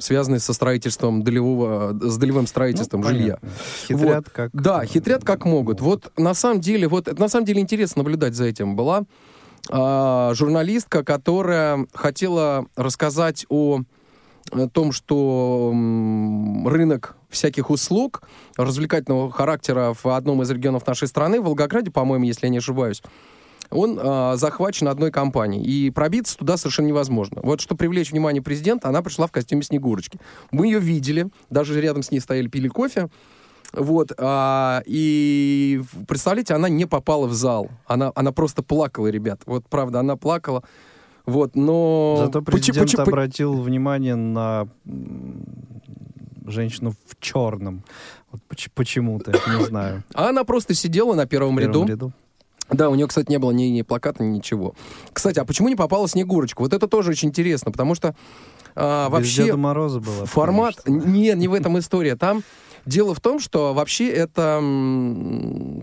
связанные 0.00 0.40
со 0.40 0.52
строительством 0.52 1.22
долевого, 1.22 1.96
с 2.00 2.18
долевым 2.18 2.46
строительством 2.46 3.00
Ну, 3.00 3.08
жилья. 3.08 3.38
Хитрят 3.86 4.30
как... 4.30 4.50
Да, 4.52 4.84
хитрят 4.84 5.24
как 5.24 5.44
могут. 5.44 5.80
Вот 5.80 6.12
на 6.16 6.34
самом 6.34 6.60
деле, 6.60 6.88
вот 6.88 7.18
на 7.18 7.28
самом 7.28 7.46
деле 7.46 7.60
интересно 7.60 8.00
наблюдать 8.00 8.34
за 8.34 8.44
этим. 8.46 8.76
Была 8.76 9.04
а, 9.70 10.32
журналистка, 10.34 11.04
которая 11.04 11.86
хотела 11.94 12.66
рассказать 12.76 13.46
о, 13.48 13.80
э, 14.52 14.68
том, 14.72 14.92
что 14.92 15.72
рынок 16.66 17.16
всяких 17.28 17.70
услуг 17.70 18.22
развлекательного 18.56 19.30
характера 19.30 19.94
в 20.00 20.06
одном 20.06 20.42
из 20.42 20.50
регионов 20.50 20.86
нашей 20.86 21.08
страны, 21.08 21.40
в 21.40 21.44
Волгограде, 21.44 21.90
по-моему, 21.90 22.24
если 22.24 22.46
я 22.46 22.50
не 22.50 22.58
ошибаюсь, 22.58 23.02
он 23.70 23.98
а, 24.02 24.36
захвачен 24.36 24.88
одной 24.88 25.10
компанией. 25.10 25.62
И 25.64 25.90
пробиться 25.90 26.36
туда 26.38 26.56
совершенно 26.56 26.86
невозможно. 26.86 27.40
Вот 27.42 27.60
что 27.60 27.74
привлечь 27.76 28.12
внимание 28.12 28.42
президента, 28.42 28.88
она 28.88 29.02
пришла 29.02 29.26
в 29.26 29.32
костюме 29.32 29.62
Снегурочки. 29.62 30.18
Мы 30.50 30.66
ее 30.66 30.78
видели, 30.78 31.28
даже 31.50 31.80
рядом 31.80 32.02
с 32.02 32.10
ней 32.10 32.20
стояли, 32.20 32.48
пили 32.48 32.68
кофе. 32.68 33.08
Вот, 33.72 34.12
а, 34.18 34.82
и 34.86 35.82
представляете, 36.06 36.54
она 36.54 36.68
не 36.68 36.86
попала 36.86 37.26
в 37.26 37.32
зал. 37.34 37.68
Она, 37.86 38.12
она 38.14 38.32
просто 38.32 38.62
плакала, 38.62 39.08
ребят. 39.08 39.42
Вот, 39.46 39.68
правда, 39.68 40.00
она 40.00 40.16
плакала. 40.16 40.62
Вот, 41.26 41.56
но... 41.56 42.14
Зато 42.20 42.40
Почему- 42.40 42.56
президент 42.62 42.86
почему- 42.86 43.02
обратил 43.02 43.60
внимание 43.60 44.14
на 44.14 44.68
женщину 46.46 46.92
в 47.06 47.16
черном. 47.20 47.82
Вот 48.30 48.40
поч- 48.48 48.70
почему-то, 48.74 49.32
не 49.32 49.64
знаю. 49.64 50.04
А 50.14 50.28
она 50.28 50.44
просто 50.44 50.74
сидела 50.74 51.14
на 51.14 51.26
первом, 51.26 51.56
В 51.56 51.58
первом 51.58 51.80
ряду. 51.80 51.86
ряду. 51.92 52.12
Да, 52.70 52.90
у 52.90 52.94
нее, 52.94 53.06
кстати, 53.06 53.30
не 53.30 53.38
было 53.38 53.52
ни, 53.52 53.64
ни 53.64 53.82
плаката, 53.82 54.22
ни 54.22 54.28
ничего. 54.28 54.74
Кстати, 55.12 55.38
а 55.38 55.44
почему 55.44 55.68
не 55.68 55.76
попала 55.76 56.08
Снегурочка? 56.08 56.62
Вот 56.62 56.72
это 56.72 56.88
тоже 56.88 57.10
очень 57.10 57.28
интересно, 57.28 57.70
потому 57.70 57.94
что 57.94 58.14
а, 58.74 59.06
Без 59.06 59.12
вообще... 59.12 59.44
Деда 59.44 59.56
Мороза 59.56 60.00
было. 60.00 60.26
Формат... 60.26 60.74
что- 60.80 60.90
Не, 60.90 61.48
в 61.48 61.54
этом 61.54 61.78
история. 61.78 62.16
Там 62.16 62.42
дело 62.84 63.14
в 63.14 63.20
том, 63.20 63.38
что 63.40 63.72
вообще 63.74 64.08
это 64.10 64.62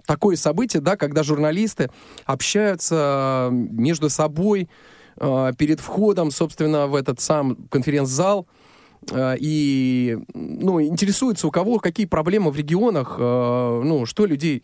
такое 0.06 0.36
событие, 0.36 0.82
да, 0.82 0.96
когда 0.96 1.24
журналисты 1.24 1.90
общаются 2.26 3.50
между 3.52 4.10
собой 4.10 4.70
э, 5.18 5.52
перед 5.58 5.80
входом, 5.80 6.32
собственно, 6.32 6.88
в 6.88 6.96
этот 6.96 7.20
сам 7.20 7.58
конференц-зал 7.70 8.48
э, 9.12 9.36
и 9.40 10.18
ну, 10.34 10.82
интересуются, 10.82 11.48
у 11.48 11.52
кого 11.52 11.80
какие 11.80 12.06
проблемы 12.06 12.52
в 12.52 12.58
регионах, 12.58 13.18
э, 13.20 13.82
ну, 13.84 14.06
что 14.06 14.26
людей 14.26 14.64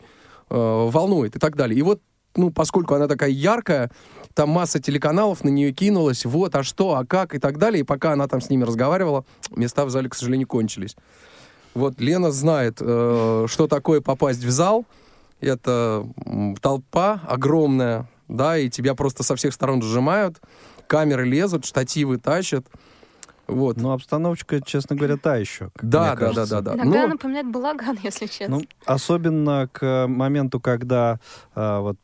волнует 0.52 1.36
и 1.36 1.38
так 1.38 1.54
далее. 1.54 1.78
И 1.78 1.82
вот, 1.82 2.00
ну, 2.36 2.50
поскольку 2.50 2.94
она 2.94 3.08
такая 3.08 3.30
яркая, 3.30 3.90
там 4.34 4.50
масса 4.50 4.80
телеканалов 4.80 5.44
на 5.44 5.48
нее 5.48 5.72
кинулась, 5.72 6.24
вот, 6.24 6.54
а 6.54 6.62
что, 6.62 6.94
а 6.94 7.04
как 7.04 7.34
и 7.34 7.38
так 7.38 7.58
далее. 7.58 7.80
И 7.80 7.84
пока 7.84 8.12
она 8.12 8.28
там 8.28 8.40
с 8.40 8.50
ними 8.50 8.64
разговаривала, 8.64 9.24
места 9.54 9.84
в 9.84 9.90
зале, 9.90 10.08
к 10.08 10.14
сожалению, 10.14 10.46
кончились. 10.46 10.96
Вот 11.74 12.00
Лена 12.00 12.30
знает, 12.30 12.78
э, 12.80 13.46
что 13.48 13.66
такое 13.68 14.00
попасть 14.00 14.42
в 14.44 14.50
зал. 14.50 14.86
Это 15.40 16.06
толпа 16.60 17.22
огромная, 17.26 18.08
да, 18.28 18.58
и 18.58 18.68
тебя 18.68 18.94
просто 18.94 19.22
со 19.22 19.36
всех 19.36 19.54
сторон 19.54 19.80
сжимают, 19.80 20.40
камеры 20.86 21.24
лезут, 21.24 21.64
штативы 21.64 22.18
тащат. 22.18 22.66
Вот. 23.50 23.76
Ну, 23.76 23.92
обстановочка, 23.92 24.60
честно 24.60 24.96
говоря, 24.96 25.16
та 25.16 25.36
еще. 25.36 25.70
да, 25.82 26.14
да, 26.14 26.32
да, 26.32 26.46
да, 26.46 26.60
да. 26.60 26.74
Иногда 26.74 27.02
Ну, 27.02 27.08
напоминает 27.08 27.50
балаган, 27.50 27.98
если 28.02 28.26
честно. 28.26 28.58
Ну, 28.58 28.62
особенно 28.84 29.68
к 29.72 30.06
моменту, 30.06 30.60
когда 30.60 31.20
а, 31.54 31.80
вот... 31.80 31.98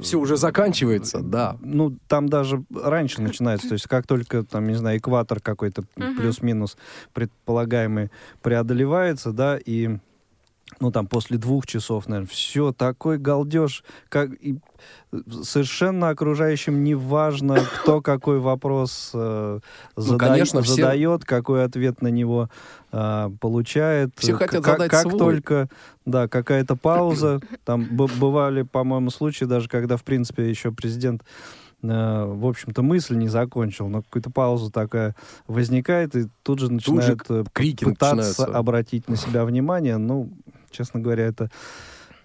все 0.00 0.18
уже 0.18 0.36
заканчивается, 0.36 1.20
да. 1.20 1.56
Ну, 1.60 1.96
там 2.08 2.28
даже 2.28 2.64
раньше 2.74 3.20
начинается, 3.22 3.68
то 3.68 3.74
есть 3.74 3.86
как 3.86 4.06
только, 4.06 4.44
там, 4.44 4.68
не 4.68 4.74
знаю, 4.74 4.98
экватор 4.98 5.40
какой-то 5.40 5.84
плюс-минус 5.94 6.76
предполагаемый 7.12 8.10
преодолевается, 8.42 9.32
да, 9.32 9.58
и 9.64 9.98
ну, 10.80 10.90
там, 10.90 11.06
после 11.06 11.38
двух 11.38 11.66
часов, 11.66 12.08
наверное, 12.08 12.28
все, 12.28 12.72
такой 12.72 13.18
галдеж, 13.18 13.84
как 14.08 14.32
и 14.32 14.58
совершенно 15.42 16.08
окружающим 16.08 16.82
не 16.82 16.94
важно, 16.94 17.56
кто 17.82 18.00
какой 18.00 18.40
вопрос 18.40 19.10
э, 19.14 19.60
зада- 19.96 20.12
Ну, 20.12 20.18
конечно, 20.18 20.62
все- 20.62 20.74
задает, 20.74 21.24
какой 21.24 21.64
ответ 21.64 22.02
на 22.02 22.08
него 22.08 22.48
э, 22.90 23.30
получает. 23.40 24.10
Все 24.16 24.34
хотят 24.34 24.64
как, 24.64 24.74
задать 24.74 24.90
как 24.90 25.02
свой. 25.02 25.18
только, 25.18 25.68
да, 26.04 26.28
какая-то 26.28 26.76
пауза, 26.76 27.40
там 27.64 27.84
бывали, 27.84 28.62
по-моему, 28.62 29.10
случаи, 29.10 29.44
даже 29.44 29.68
когда, 29.68 29.96
в 29.96 30.04
принципе, 30.04 30.48
еще 30.48 30.72
президент 30.72 31.22
э, 31.82 32.24
в 32.26 32.46
общем-то, 32.46 32.82
мысль 32.82 33.16
не 33.16 33.28
закончил, 33.28 33.88
но 33.88 34.02
какую-то 34.02 34.30
паузу 34.30 34.70
такая 34.70 35.14
возникает, 35.46 36.16
и 36.16 36.28
тут 36.42 36.58
же 36.60 36.72
начинают 36.72 37.22
э, 37.28 37.44
крики 37.52 37.84
пытаться 37.84 38.14
начинаются. 38.14 38.44
обратить 38.46 39.08
на 39.08 39.16
себя 39.16 39.44
внимание. 39.44 39.96
Ну, 39.98 40.32
честно 40.72 41.00
говоря, 41.00 41.24
это 41.24 41.50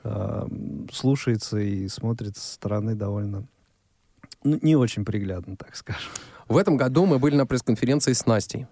э, 0.04 0.48
слушается 0.92 1.58
и 1.58 1.88
смотрится 1.88 2.42
со 2.42 2.54
стороны 2.54 2.96
довольно 2.96 3.48
ну, 4.44 4.60
не 4.62 4.75
очень 4.75 5.04
приглядно, 5.04 5.56
так 5.58 5.75
скажем. 5.75 6.12
В 6.48 6.58
этом 6.58 6.77
году 6.77 7.06
мы 7.06 7.20
были 7.20 7.36
на 7.36 7.46
пресс-конференции 7.46 8.13
с 8.13 8.25
Настей. 8.25 8.68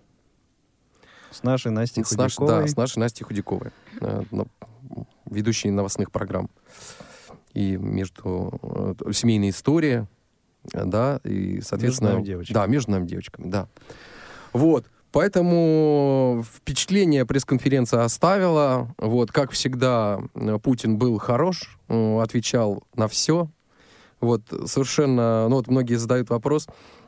С 1.31 1.43
нашей 1.43 1.71
Настей 1.71 2.05
С 2.05 2.13
наш- 2.13 2.35
Худяковой. 2.35 2.63
да, 2.63 2.67
с 2.67 2.77
нашей 2.77 2.99
Настей 2.99 3.25
Худяковой, 3.25 3.71
э, 3.99 4.23
ведущей 5.25 5.69
новостных 5.71 6.11
программ. 6.11 6.49
И 7.53 7.75
между 7.77 8.95
э, 9.05 9.11
семейная 9.11 9.49
история, 9.49 10.07
э, 10.71 10.85
да, 10.85 11.19
и, 11.23 11.59
соответственно... 11.61 12.13
нами 12.13 12.23
девочками. 12.23 12.53
Да, 12.53 12.67
между 12.67 12.91
нами 12.91 13.05
девочками, 13.05 13.49
да. 13.49 13.67
Вот. 14.53 14.85
Поэтому 15.15 16.43
впечатление 16.57 17.25
пресс-конференция 17.25 18.03
оставила. 18.03 18.93
Вот, 18.97 19.31
как 19.31 19.51
всегда, 19.51 20.19
Путин 20.61 20.97
был 20.97 21.17
хорош, 21.19 21.79
э, 21.87 22.19
отвечал 22.21 22.83
на 22.97 23.07
все. 23.07 23.47
Вот, 24.19 24.41
совершенно, 24.65 25.47
ну 25.47 25.55
вот 25.55 25.67
многие 25.67 25.95
задают 25.95 26.29
вопрос, 26.29 26.67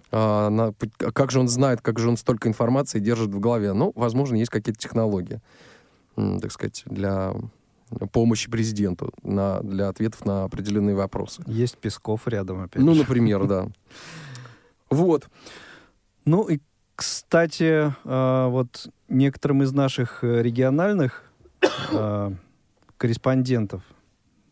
а, 0.09 0.49
на- 0.49 0.73
а 0.99 1.11
как 1.11 1.31
же 1.31 1.41
он 1.41 1.49
знает, 1.49 1.81
как 1.81 1.99
же 1.99 2.07
он 2.07 2.15
столько 2.15 2.47
информации 2.47 2.99
держит 2.99 3.35
в 3.35 3.41
голове. 3.41 3.73
Ну, 3.73 3.91
возможно, 3.93 4.37
есть 4.37 4.51
какие-то 4.51 4.79
технологии, 4.79 5.41
так 6.15 6.53
сказать, 6.53 6.83
для 6.85 7.33
помощи 8.13 8.49
президенту, 8.49 9.11
на, 9.21 9.59
для 9.59 9.89
ответов 9.89 10.23
на 10.23 10.45
определенные 10.45 10.95
вопросы. 10.95 11.43
Есть 11.45 11.77
Песков 11.77 12.25
рядом 12.29 12.63
опять. 12.63 12.81
Ну, 12.81 12.93
же. 12.93 13.01
например, 13.01 13.47
да. 13.47 13.67
Вот. 14.89 15.27
Ну 16.23 16.43
и, 16.43 16.59
кстати, 16.97 17.93
э, 18.03 18.47
вот 18.49 18.89
некоторым 19.07 19.61
из 19.61 19.71
наших 19.71 20.23
э, 20.23 20.41
региональных 20.41 21.23
э, 21.91 22.31
корреспондентов 22.97 23.83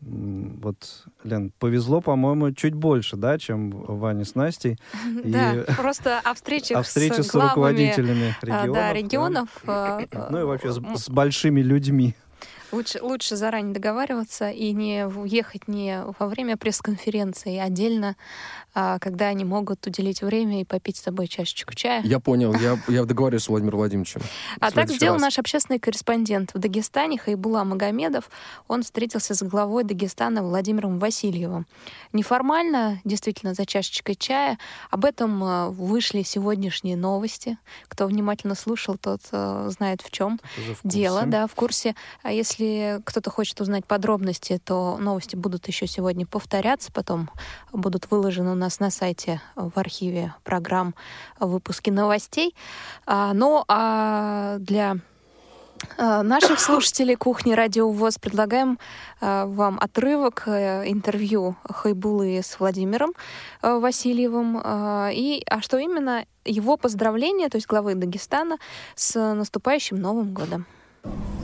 вот, 0.00 1.04
Лен, 1.24 1.52
повезло, 1.58 2.00
по-моему, 2.00 2.52
чуть 2.52 2.74
больше, 2.74 3.16
да, 3.16 3.38
чем 3.38 3.70
Ване 3.70 4.24
с 4.24 4.34
Настей. 4.34 4.78
И 5.24 5.30
Да, 5.30 5.64
просто 5.76 6.20
о 6.22 6.34
встречах 6.34 6.78
о 6.78 6.82
встрече 6.82 7.22
с, 7.22 7.30
главами, 7.32 7.50
руководителями 7.50 8.36
а, 8.40 8.44
регионов. 8.44 8.74
да, 8.74 8.80
да. 8.80 8.92
регионов. 8.92 9.48
а, 9.66 10.28
Ну 10.30 10.40
и 10.40 10.44
вообще 10.44 10.72
с, 10.72 10.80
с 11.02 11.08
большими 11.08 11.60
людьми. 11.60 12.14
Лучше, 12.76 12.98
лучше 13.00 13.36
заранее 13.36 13.72
договариваться 13.72 14.50
и 14.50 14.72
не 14.72 15.08
ехать 15.26 15.66
не 15.66 16.04
во 16.18 16.26
время 16.26 16.58
пресс-конференции, 16.58 17.56
а 17.56 17.64
отдельно, 17.64 18.16
а, 18.74 18.98
когда 18.98 19.28
они 19.28 19.44
могут 19.44 19.86
уделить 19.86 20.20
время 20.20 20.60
и 20.60 20.64
попить 20.64 20.98
с 20.98 21.00
тобой 21.00 21.26
чашечку 21.26 21.74
чая. 21.74 22.02
Я 22.02 22.20
понял, 22.20 22.52
я, 22.52 22.78
я 22.88 23.06
договорюсь 23.06 23.44
с 23.44 23.48
Владимиром 23.48 23.78
Владимировичем. 23.78 24.20
А 24.60 24.70
так 24.70 24.90
сделал 24.90 25.14
раз. 25.14 25.22
наш 25.22 25.38
общественный 25.38 25.78
корреспондент 25.78 26.52
в 26.52 26.58
Дагестане 26.58 27.16
Хайбула 27.16 27.64
Магомедов. 27.64 28.28
Он 28.68 28.82
встретился 28.82 29.34
с 29.34 29.42
главой 29.42 29.84
Дагестана 29.84 30.42
Владимиром 30.42 30.98
Васильевым. 30.98 31.66
Неформально, 32.12 33.00
действительно, 33.04 33.54
за 33.54 33.64
чашечкой 33.64 34.16
чая. 34.16 34.58
Об 34.90 35.06
этом 35.06 35.42
э, 35.42 35.70
вышли 35.70 36.22
сегодняшние 36.22 36.96
новости. 36.96 37.56
Кто 37.88 38.06
внимательно 38.06 38.54
слушал, 38.54 38.98
тот 38.98 39.22
знает 39.30 40.02
в 40.02 40.10
чем 40.10 40.38
дело, 40.84 41.22
да, 41.24 41.46
в 41.46 41.54
курсе. 41.54 41.94
А 42.22 42.32
если 42.32 42.65
кто-то 43.04 43.30
хочет 43.30 43.60
узнать 43.60 43.84
подробности, 43.86 44.60
то 44.62 44.96
новости 44.98 45.36
будут 45.36 45.66
еще 45.68 45.86
сегодня 45.86 46.26
повторяться, 46.26 46.92
потом 46.92 47.30
будут 47.72 48.10
выложены 48.10 48.52
у 48.52 48.54
нас 48.54 48.80
на 48.80 48.90
сайте 48.90 49.40
в 49.54 49.78
архиве 49.78 50.34
программ 50.44 50.94
выпуски 51.40 51.90
новостей. 51.90 52.54
А, 53.06 53.32
ну, 53.34 53.64
а 53.68 54.56
для 54.58 54.96
а, 55.98 56.22
наших 56.22 56.60
слушателей 56.60 57.16
кухни 57.16 57.52
Радио 57.52 57.90
ВОЗ 57.90 58.18
предлагаем 58.18 58.78
а, 59.20 59.46
вам 59.46 59.78
отрывок 59.80 60.44
э, 60.46 60.90
интервью 60.90 61.56
Хайбулы 61.64 62.38
с 62.42 62.58
Владимиром 62.58 63.12
э, 63.62 63.78
Васильевым. 63.78 64.60
А, 64.62 65.10
И, 65.12 65.42
а 65.48 65.60
что 65.60 65.78
именно? 65.78 66.24
Его 66.44 66.76
поздравления, 66.76 67.48
то 67.48 67.56
есть 67.56 67.66
главы 67.66 67.94
Дагестана, 67.94 68.58
с 68.94 69.18
наступающим 69.34 69.96
Новым 69.96 70.32
годом. 70.32 70.66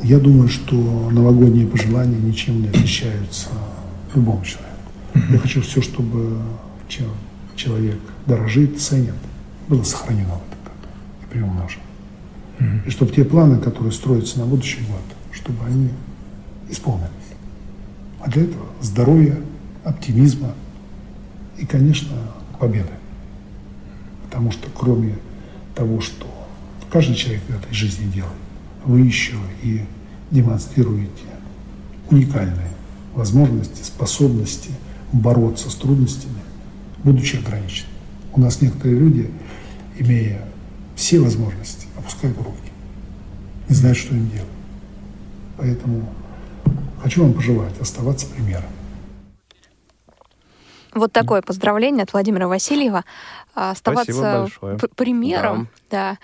Я 0.03 0.19
думаю, 0.19 0.49
что 0.49 0.75
новогодние 1.11 1.67
пожелания 1.67 2.19
ничем 2.19 2.63
не 2.63 2.69
отличаются 2.69 3.49
любому 4.15 4.45
человеку. 4.45 4.73
Я 5.31 5.39
хочу 5.39 5.63
все, 5.63 5.81
чтобы 5.81 6.39
чем 6.89 7.07
человек 7.57 7.99
дорожит, 8.27 8.81
ценит, 8.81 9.15
было 9.69 9.83
сохранено 9.83 10.35
в 10.35 10.43
этом 10.49 10.65
году 10.65 10.89
и 11.23 11.33
приумножено. 11.33 11.83
И 12.87 12.91
чтобы 12.91 13.13
те 13.13 13.25
планы, 13.25 13.59
которые 13.59 13.93
строятся 13.93 14.39
на 14.39 14.47
будущий 14.47 14.81
год, 14.81 15.03
чтобы 15.33 15.65
они 15.67 15.91
исполнились. 16.69 17.09
А 18.21 18.29
для 18.29 18.43
этого 18.43 18.67
здоровья, 18.81 19.37
оптимизма 19.85 20.55
и, 21.59 21.67
конечно, 21.67 22.17
победы. 22.59 22.93
Потому 24.25 24.53
что 24.53 24.69
кроме 24.71 25.17
того, 25.75 26.01
что 26.01 26.27
каждый 26.91 27.15
человек 27.17 27.43
в 27.49 27.51
этой 27.51 27.75
жизни 27.75 28.11
делает, 28.11 28.33
вы 28.85 29.01
еще 29.01 29.37
и 29.63 29.85
демонстрируете 30.31 31.25
уникальные 32.11 32.69
возможности, 33.15 33.83
способности 33.83 34.71
бороться 35.13 35.71
с 35.71 35.75
трудностями, 35.75 36.41
будучи 37.05 37.37
ограниченными. 37.37 37.93
У 38.33 38.41
нас 38.41 38.61
некоторые 38.61 38.99
люди, 38.99 39.31
имея 39.99 40.45
все 40.97 41.21
возможности, 41.21 41.87
опускают 41.97 42.37
руки, 42.39 42.71
не 43.69 43.75
знают, 43.75 43.99
что 43.99 44.15
им 44.15 44.29
делать. 44.31 44.49
Поэтому 45.59 46.09
хочу 47.03 47.23
вам 47.23 47.35
пожелать 47.35 47.79
оставаться 47.81 48.27
примером. 48.27 48.65
Вот 50.95 51.13
такое 51.13 51.41
поздравление 51.41 52.03
от 52.03 52.13
Владимира 52.13 52.49
Васильева. 52.49 53.05
А, 53.55 53.71
Оставаться 53.71 54.13
Спасибо 54.13 54.41
большое. 54.43 54.79
п- 54.79 54.89
примером. 54.89 55.69
Да. 55.91 56.11
А, 56.11 56.17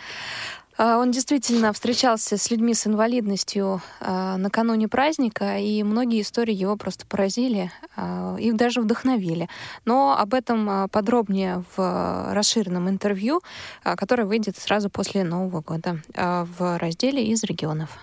Он 0.78 1.10
действительно 1.10 1.72
встречался 1.72 2.36
с 2.36 2.52
людьми 2.52 2.72
с 2.72 2.86
инвалидностью 2.86 3.82
а, 4.00 4.36
накануне 4.36 4.86
праздника, 4.86 5.58
и 5.58 5.82
многие 5.82 6.20
истории 6.22 6.54
его 6.54 6.76
просто 6.76 7.04
поразили 7.04 7.72
а, 7.96 8.36
и 8.38 8.52
даже 8.52 8.80
вдохновили. 8.80 9.48
Но 9.84 10.16
об 10.16 10.34
этом 10.34 10.70
а, 10.70 10.86
подробнее 10.86 11.64
в 11.76 11.78
а, 11.78 12.32
расширенном 12.32 12.88
интервью, 12.88 13.42
а, 13.82 13.96
которое 13.96 14.24
выйдет 14.24 14.56
сразу 14.56 14.88
после 14.88 15.24
Нового 15.24 15.62
года 15.62 16.00
а, 16.14 16.46
в 16.56 16.78
разделе 16.78 17.26
«Из 17.26 17.42
регионов». 17.42 17.98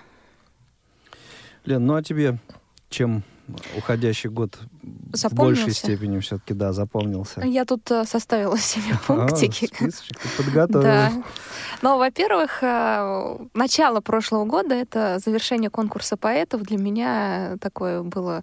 Лен, 1.64 1.86
ну 1.86 1.96
а 1.96 2.04
тебе 2.04 2.40
чем 2.90 3.24
уходящий 3.78 4.30
год 4.30 4.58
в 4.82 5.16
Запомнился? 5.18 5.64
большей 5.66 5.74
степени 5.78 6.20
все-таки, 6.20 6.54
да, 6.54 6.74
запомнился? 6.74 7.42
Я 7.42 7.66
тут 7.66 7.90
а, 7.92 8.06
составила 8.06 8.58
себе 8.58 8.94
А, 8.94 9.08
пунктики. 9.08 9.66
списочек 9.68 10.18
ты 10.20 10.30
подготовил. 10.44 10.82
Да. 10.84 11.12
Ну, 11.82 11.98
во-первых, 11.98 12.60
э, 12.62 13.38
начало 13.54 14.02
прошлого 14.02 14.46
года— 14.46 14.74
это 14.76 15.20
завершение 15.24 15.70
конкурса 15.70 16.18
поэтов. 16.18 16.62
Для 16.64 16.78
меня 16.78 17.58
такое 17.62 18.02
было 18.02 18.42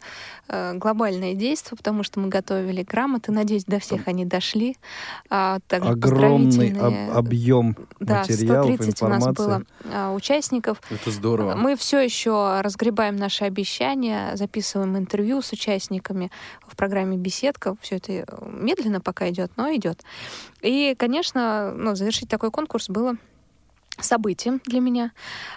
э, 0.49 0.75
глобальное 0.75 1.35
действие, 1.35 1.77
потому 1.77 2.03
что 2.03 2.21
мы 2.21 2.29
готовили 2.29 2.83
грамоты. 2.83 3.33
Надеюсь, 3.33 3.65
до 3.65 3.79
всех 3.79 4.07
они 4.09 4.25
дошли. 4.25 4.77
А, 5.31 5.59
также 5.67 5.91
Огромный 5.91 6.73
об- 6.79 7.17
объем 7.17 7.77
Да, 8.01 8.21
материалов, 8.21 8.67
130 8.75 9.03
у 9.03 9.09
нас 9.09 9.23
информации. 9.23 9.43
было 9.45 9.63
а, 9.93 10.13
участников. 10.13 10.81
Это 10.91 11.11
здорово. 11.11 11.55
Мы 11.55 11.77
все 11.77 12.01
еще 12.01 12.61
разгребаем 12.61 13.17
наши 13.17 13.45
обещания, 13.45 14.37
записываем 14.37 14.92
интервью 14.97 15.43
с 15.43 15.53
участниками 15.53 16.31
в 16.67 16.77
программе 16.77 17.17
«Беседка». 17.17 17.77
Все 17.81 17.97
это 17.97 18.13
э, 18.13 18.25
медленно 18.43 19.01
пока 19.01 19.29
идет, 19.31 19.53
но 19.57 19.75
идет. 19.75 20.03
И, 20.61 20.95
конечно, 20.99 21.73
ну, 21.77 21.95
завершить 21.95 22.29
такой 22.29 22.51
конкурс 22.51 22.89
было 22.89 23.17
событием 23.99 24.61
для 24.65 24.81
меня. 24.81 25.13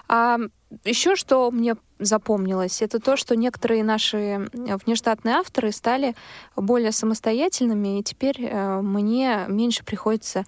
А 0.08 0.38
еще 0.84 1.15
что 1.15 1.52
мне 1.52 1.76
запомнилось, 2.00 2.82
это 2.82 3.00
то, 3.00 3.15
что 3.15 3.36
некоторые 3.36 3.84
наши 3.84 4.50
внештатные 4.54 5.36
авторы 5.36 5.71
стали 5.71 6.15
более 6.56 6.91
самостоятельными, 6.91 8.00
и 8.00 8.04
теперь 8.04 8.43
э, 8.43 8.82
мне 8.82 9.45
меньше 9.48 9.84
приходится 9.84 10.45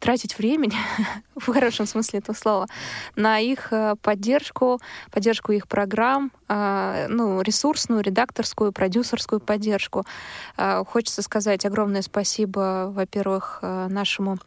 тратить 0.00 0.38
времени, 0.38 0.76
в 1.36 1.52
хорошем 1.52 1.86
смысле 1.86 2.20
этого 2.20 2.34
слова, 2.34 2.66
на 3.16 3.38
их 3.38 3.72
э, 3.72 3.94
поддержку, 4.00 4.80
поддержку 5.10 5.52
их 5.52 5.68
программ, 5.68 6.32
ну, 7.08 7.40
ресурсную, 7.40 8.02
редакторскую, 8.02 8.72
продюсерскую 8.72 9.40
поддержку. 9.40 10.04
А, 10.56 10.84
Хочется 10.84 11.22
сказать 11.22 11.64
огромное 11.64 12.02
спасибо, 12.02 12.92
во-первых, 12.94 13.60
э, 13.62 13.88
нашему 13.88 14.38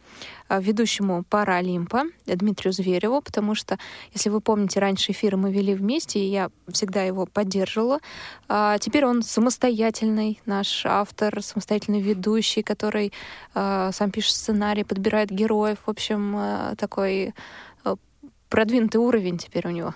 ведущему 0.49 1.23
Паралимпа 1.23 2.03
Дмитрию 2.27 2.71
Звереву, 2.71 3.21
потому 3.21 3.55
что, 3.55 3.79
если 4.13 4.29
вы 4.29 4.41
помните, 4.41 4.79
раньше 4.79 5.11
эфиры 5.11 5.37
мы 5.37 5.51
вели 5.51 5.73
вместе, 5.73 6.19
и 6.19 6.29
я 6.29 6.51
всегда 6.71 7.01
его 7.01 7.25
поддерживала. 7.25 7.99
А 8.47 8.77
теперь 8.77 9.05
он 9.05 9.23
самостоятельный 9.23 10.39
наш 10.45 10.85
автор, 10.85 11.41
самостоятельный 11.41 12.01
ведущий, 12.01 12.61
который 12.61 13.11
э, 13.55 13.89
сам 13.91 14.11
пишет 14.11 14.33
сценарий, 14.33 14.83
подбирает 14.83 15.31
героев. 15.31 15.79
В 15.85 15.89
общем, 15.89 16.35
э, 16.37 16.75
такой 16.77 17.33
продвинутый 18.55 19.01
уровень 19.01 19.37
теперь 19.37 19.67
у 19.67 19.71
него. 19.71 19.93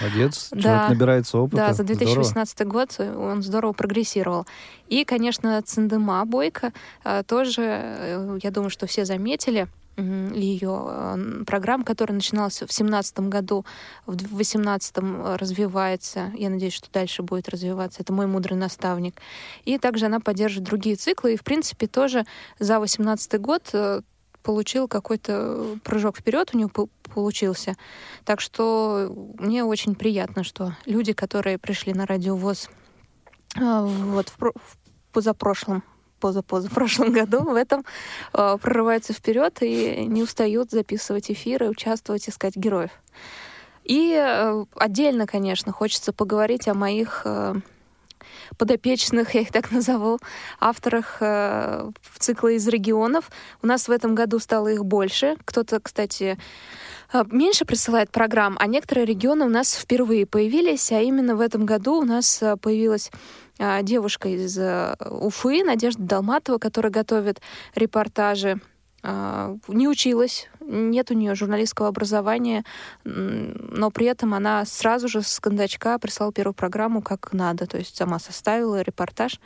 Молодец, 0.00 0.48
Да. 0.52 0.60
человек 0.62 0.88
набирается 0.88 1.36
опыта. 1.36 1.56
Да, 1.56 1.68
за 1.74 1.82
Здорово. 1.82 1.98
2018 1.98 2.66
год 2.66 2.98
он 2.98 3.42
здорово 3.42 3.74
прогрессировал. 3.74 4.46
И, 4.88 5.04
конечно, 5.04 5.60
Циндема 5.60 6.24
Бойко 6.24 6.72
э, 7.04 7.22
тоже, 7.26 7.62
э, 7.66 8.38
я 8.42 8.50
думаю, 8.50 8.70
что 8.70 8.86
все 8.86 9.04
заметили 9.04 9.68
ее 9.98 11.44
программа, 11.44 11.82
которая 11.82 12.14
начиналась 12.14 12.54
в 12.54 12.70
2017 12.70 13.18
году, 13.28 13.66
в 14.06 14.14
2018 14.14 14.96
развивается. 15.40 16.30
Я 16.36 16.50
надеюсь, 16.50 16.72
что 16.72 16.88
дальше 16.92 17.24
будет 17.24 17.48
развиваться. 17.48 18.00
Это 18.00 18.12
мой 18.12 18.28
мудрый 18.28 18.56
наставник. 18.56 19.20
И 19.64 19.76
также 19.76 20.06
она 20.06 20.20
поддерживает 20.20 20.68
другие 20.68 20.94
циклы. 20.94 21.34
И, 21.34 21.36
в 21.36 21.42
принципе, 21.42 21.88
тоже 21.88 22.26
за 22.60 22.78
2018 22.78 23.40
год 23.40 23.62
э, 23.72 24.02
получил 24.42 24.88
какой-то 24.88 25.78
прыжок 25.84 26.18
вперед 26.18 26.50
у 26.54 26.58
него 26.58 26.68
пол- 26.68 26.90
получился. 27.14 27.76
Так 28.24 28.40
что 28.40 29.12
мне 29.38 29.64
очень 29.64 29.94
приятно, 29.94 30.44
что 30.44 30.74
люди, 30.86 31.12
которые 31.12 31.58
пришли 31.58 31.92
на 31.92 32.06
радиовоз 32.06 32.70
а, 33.56 33.82
вот 33.84 34.28
в, 34.28 34.38
в 34.38 34.78
позапрошлом 35.12 35.82
позапозапрошлом 36.20 37.12
году 37.12 37.42
в 37.42 37.54
этом 37.54 37.84
э, 38.32 38.58
прорываются 38.60 39.12
вперед 39.12 39.58
и 39.62 40.04
не 40.04 40.22
устают 40.22 40.70
записывать 40.70 41.30
эфиры, 41.30 41.68
участвовать, 41.68 42.28
искать 42.28 42.56
героев. 42.56 42.90
И 43.84 44.12
э, 44.14 44.64
отдельно, 44.74 45.26
конечно, 45.26 45.72
хочется 45.72 46.12
поговорить 46.12 46.68
о 46.68 46.74
моих 46.74 47.22
э, 47.24 47.54
подопечных, 48.56 49.34
я 49.34 49.42
их 49.42 49.52
так 49.52 49.70
назову, 49.72 50.18
авторах 50.60 51.18
э, 51.20 51.90
цикла 52.18 52.48
из 52.48 52.66
регионов. 52.68 53.30
У 53.62 53.66
нас 53.66 53.88
в 53.88 53.90
этом 53.90 54.14
году 54.14 54.38
стало 54.38 54.68
их 54.68 54.84
больше. 54.84 55.36
Кто-то, 55.44 55.80
кстати, 55.80 56.38
э, 57.12 57.24
меньше 57.30 57.64
присылает 57.64 58.10
программ, 58.10 58.56
а 58.58 58.66
некоторые 58.66 59.04
регионы 59.04 59.44
у 59.44 59.48
нас 59.48 59.74
впервые 59.74 60.26
появились, 60.26 60.90
а 60.92 61.00
именно 61.00 61.36
в 61.36 61.40
этом 61.40 61.66
году 61.66 62.00
у 62.00 62.04
нас 62.04 62.42
э, 62.42 62.56
появилась 62.56 63.10
э, 63.58 63.82
девушка 63.82 64.28
из 64.28 64.58
Уфы, 65.00 65.64
Надежда 65.64 66.02
Долматова, 66.02 66.58
которая 66.58 66.92
готовит 66.92 67.40
репортажи 67.74 68.60
не 69.02 69.88
училась, 69.88 70.48
нет 70.60 71.10
у 71.10 71.14
нее 71.14 71.34
журналистского 71.34 71.88
образования, 71.88 72.64
но 73.04 73.90
при 73.90 74.06
этом 74.06 74.34
она 74.34 74.64
сразу 74.64 75.08
же 75.08 75.22
с 75.22 75.40
кондачка 75.40 75.98
прислала 75.98 76.32
первую 76.32 76.54
программу 76.54 77.00
как 77.00 77.32
надо, 77.32 77.66
то 77.66 77.78
есть 77.78 77.96
сама 77.96 78.18
составила 78.18 78.80
репортаж. 78.82 79.40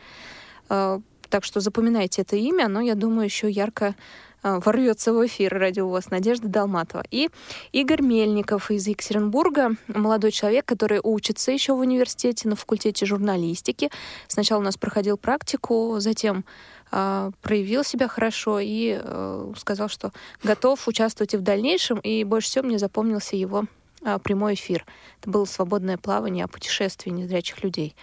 А, 0.69 1.01
так 1.29 1.45
что 1.45 1.61
запоминайте 1.61 2.23
это 2.23 2.37
имя, 2.37 2.69
но 2.69 2.81
я 2.81 2.95
думаю, 2.95 3.25
еще 3.25 3.51
ярко 3.51 3.95
а, 4.43 4.59
ворвется 4.61 5.13
в 5.13 5.27
эфир 5.27 5.57
радио 5.57 5.89
ВОЗ 5.89 6.11
Надежда 6.11 6.49
Долматова. 6.49 7.05
И 7.11 7.31
Игорь 7.73 8.03
Мельников 8.03 8.71
из 8.71 8.87
Екатеринбурга, 8.87 9.77
молодой 9.87 10.33
человек, 10.33 10.67
который 10.67 11.01
учится 11.03 11.53
еще 11.53 11.75
в 11.75 11.79
университете 11.79 12.49
на 12.49 12.57
факультете 12.57 13.07
журналистики. 13.07 13.91
Сначала 14.29 14.61
у 14.61 14.65
нас 14.65 14.77
проходил 14.77 15.17
практику, 15.17 15.97
затем 16.01 16.45
а, 16.45 16.82
проявил 16.93 17.85
себя 17.85 18.07
хорошо 18.07 18.61
и 18.61 19.01
э, 19.03 19.53
сказал, 19.57 19.89
что 19.89 20.13
готов 20.43 20.87
участвовать 20.87 21.33
и 21.35 21.39
в 21.39 21.43
дальнейшем. 21.43 21.99
И 22.01 22.23
больше 22.25 22.49
всего 22.49 22.67
мне 22.67 22.79
запомнился 22.79 23.35
его 23.35 23.65
а, 24.05 24.19
прямой 24.19 24.55
эфир. 24.55 24.85
Это 25.21 25.31
было 25.31 25.45
свободное 25.45 25.97
плавание 25.97 26.45
о 26.45 26.49
путешествии 26.49 27.11
незрячих 27.11 27.63
людей. 27.63 27.95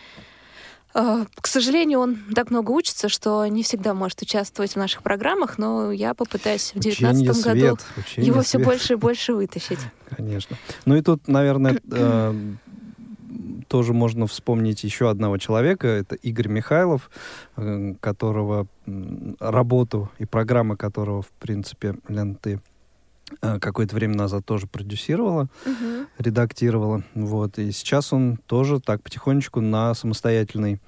А, 0.93 1.25
к 1.35 1.45
сожалению, 1.45 1.99
он 1.99 2.17
так 2.33 2.49
много 2.49 2.71
учится, 2.71 3.09
что 3.09 3.45
не 3.45 3.63
всегда 3.63 3.93
может 3.93 4.21
участвовать 4.21 4.73
в 4.73 4.75
наших 4.77 5.03
программах, 5.03 5.57
но 5.57 5.91
я 5.91 6.13
попытаюсь 6.13 6.71
в 6.73 6.79
2019 6.79 7.43
году 7.43 7.59
свет, 7.59 8.17
его 8.17 8.41
свет. 8.41 8.45
все 8.45 8.57
больше 8.57 8.93
и 8.93 8.95
больше 8.95 9.33
вытащить. 9.33 9.79
Конечно. 10.15 10.57
Ну 10.85 10.95
и 10.95 11.01
тут, 11.01 11.27
наверное, 11.27 11.79
э, 11.91 12.33
тоже 13.67 13.93
можно 13.93 14.27
вспомнить 14.27 14.83
еще 14.83 15.09
одного 15.09 15.37
человека, 15.37 15.87
это 15.87 16.15
Игорь 16.15 16.47
Михайлов, 16.47 17.09
э, 17.55 17.93
которого 17.99 18.67
работу 19.39 20.09
и 20.17 20.25
программа 20.25 20.75
которого, 20.75 21.21
в 21.21 21.31
принципе, 21.39 21.95
Лен, 22.07 22.35
ты 22.35 22.61
э, 23.41 23.59
какое-то 23.59 23.95
время 23.95 24.15
назад 24.15 24.45
тоже 24.45 24.67
продюсировала, 24.67 25.47
uh-huh. 25.65 26.07
редактировала. 26.17 27.03
Вот. 27.13 27.59
И 27.59 27.71
сейчас 27.71 28.13
он 28.13 28.37
тоже 28.47 28.79
так 28.79 29.03
потихонечку 29.03 29.61
на 29.61 29.93
самостоятельный 29.93 30.79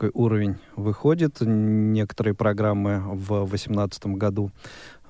такой 0.00 0.10
уровень 0.14 0.56
выходит. 0.76 1.36
Некоторые 1.40 2.34
программы 2.34 3.00
в 3.00 3.46
2018 3.46 4.06
году 4.06 4.50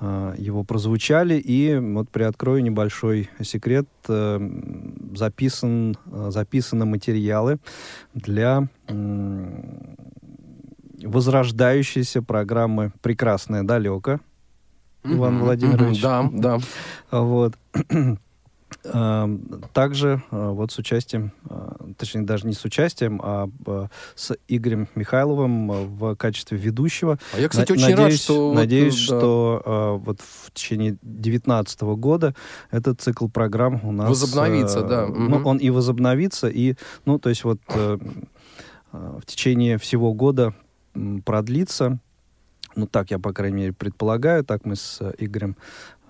его 0.01 0.65
прозвучали. 0.65 1.35
И 1.35 1.77
вот 1.77 2.09
приоткрою 2.09 2.63
небольшой 2.63 3.29
секрет. 3.43 3.87
Э, 4.09 4.39
записан, 5.15 5.97
э, 6.07 6.31
записаны 6.31 6.87
материалы 6.87 7.59
для 8.15 8.69
возрождающейся 11.03 12.23
программы 12.23 12.93
«Прекрасное 13.03 13.63
далеко». 13.63 14.21
Иван 15.03 15.39
Владимирович. 15.39 16.03
Да, 16.03 16.29
да. 16.31 16.59
Вот. 17.11 17.55
Эм, 18.85 19.63
также 19.75 20.23
э, 20.31 20.49
вот 20.51 20.73
с 20.73 20.79
участием, 20.79 21.33
э, 21.49 21.93
точнее 21.99 22.23
даже 22.23 22.47
не 22.47 22.55
с 22.55 22.65
участием, 22.65 23.21
а 23.23 23.49
э, 23.67 23.87
с 24.15 24.37
Игорем 24.49 24.89
Михайловым 24.95 25.69
в 25.97 26.15
качестве 26.17 26.57
ведущего. 26.57 27.19
А 27.35 27.41
я, 27.41 27.49
кстати, 27.49 27.73
очень 27.73 27.91
надеюсь, 27.91 28.13
рад, 28.13 28.21
что... 28.21 28.55
Надеюсь, 28.55 29.09
вот, 29.09 29.15
да. 29.15 29.19
что 29.19 30.01
вот 30.05 30.21
в 30.21 30.51
течение 30.53 30.93
2019 31.03 31.81
года 31.83 32.35
этот 32.71 33.01
цикл 33.01 33.29
программ 33.29 33.81
у 33.85 33.93
нас... 33.93 34.09
Возобновится, 34.09 34.83
да. 34.83 35.07
Ну, 35.07 35.43
он 35.45 35.59
и 35.59 35.71
возобновится, 35.71 36.49
и, 36.49 36.75
ну, 37.05 37.19
то 37.19 37.29
есть 37.29 37.45
вот 37.45 37.61
в 37.73 39.27
течение 39.27 39.79
всего 39.79 40.15
года 40.15 40.55
продлится. 41.25 41.99
Ну, 42.77 42.87
так 42.87 43.11
я, 43.11 43.19
по 43.19 43.33
крайней 43.33 43.57
мере, 43.57 43.73
предполагаю, 43.73 44.45
так 44.45 44.65
мы 44.65 44.77
с 44.77 45.01
Игорем 45.19 45.57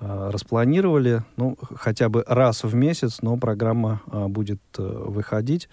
распланировали, 0.00 1.22
ну, 1.36 1.56
хотя 1.76 2.08
бы 2.08 2.24
раз 2.26 2.64
в 2.64 2.74
месяц, 2.74 3.18
но 3.22 3.36
программа 3.36 4.00
а, 4.06 4.28
будет 4.28 4.60
а, 4.78 4.82
выходить, 4.82 5.68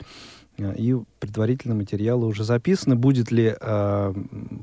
и 0.59 0.97
предварительные 1.19 1.77
материалы 1.77 2.25
уже 2.25 2.43
записаны. 2.43 2.95
Будет 2.95 3.29
ли 3.29 3.55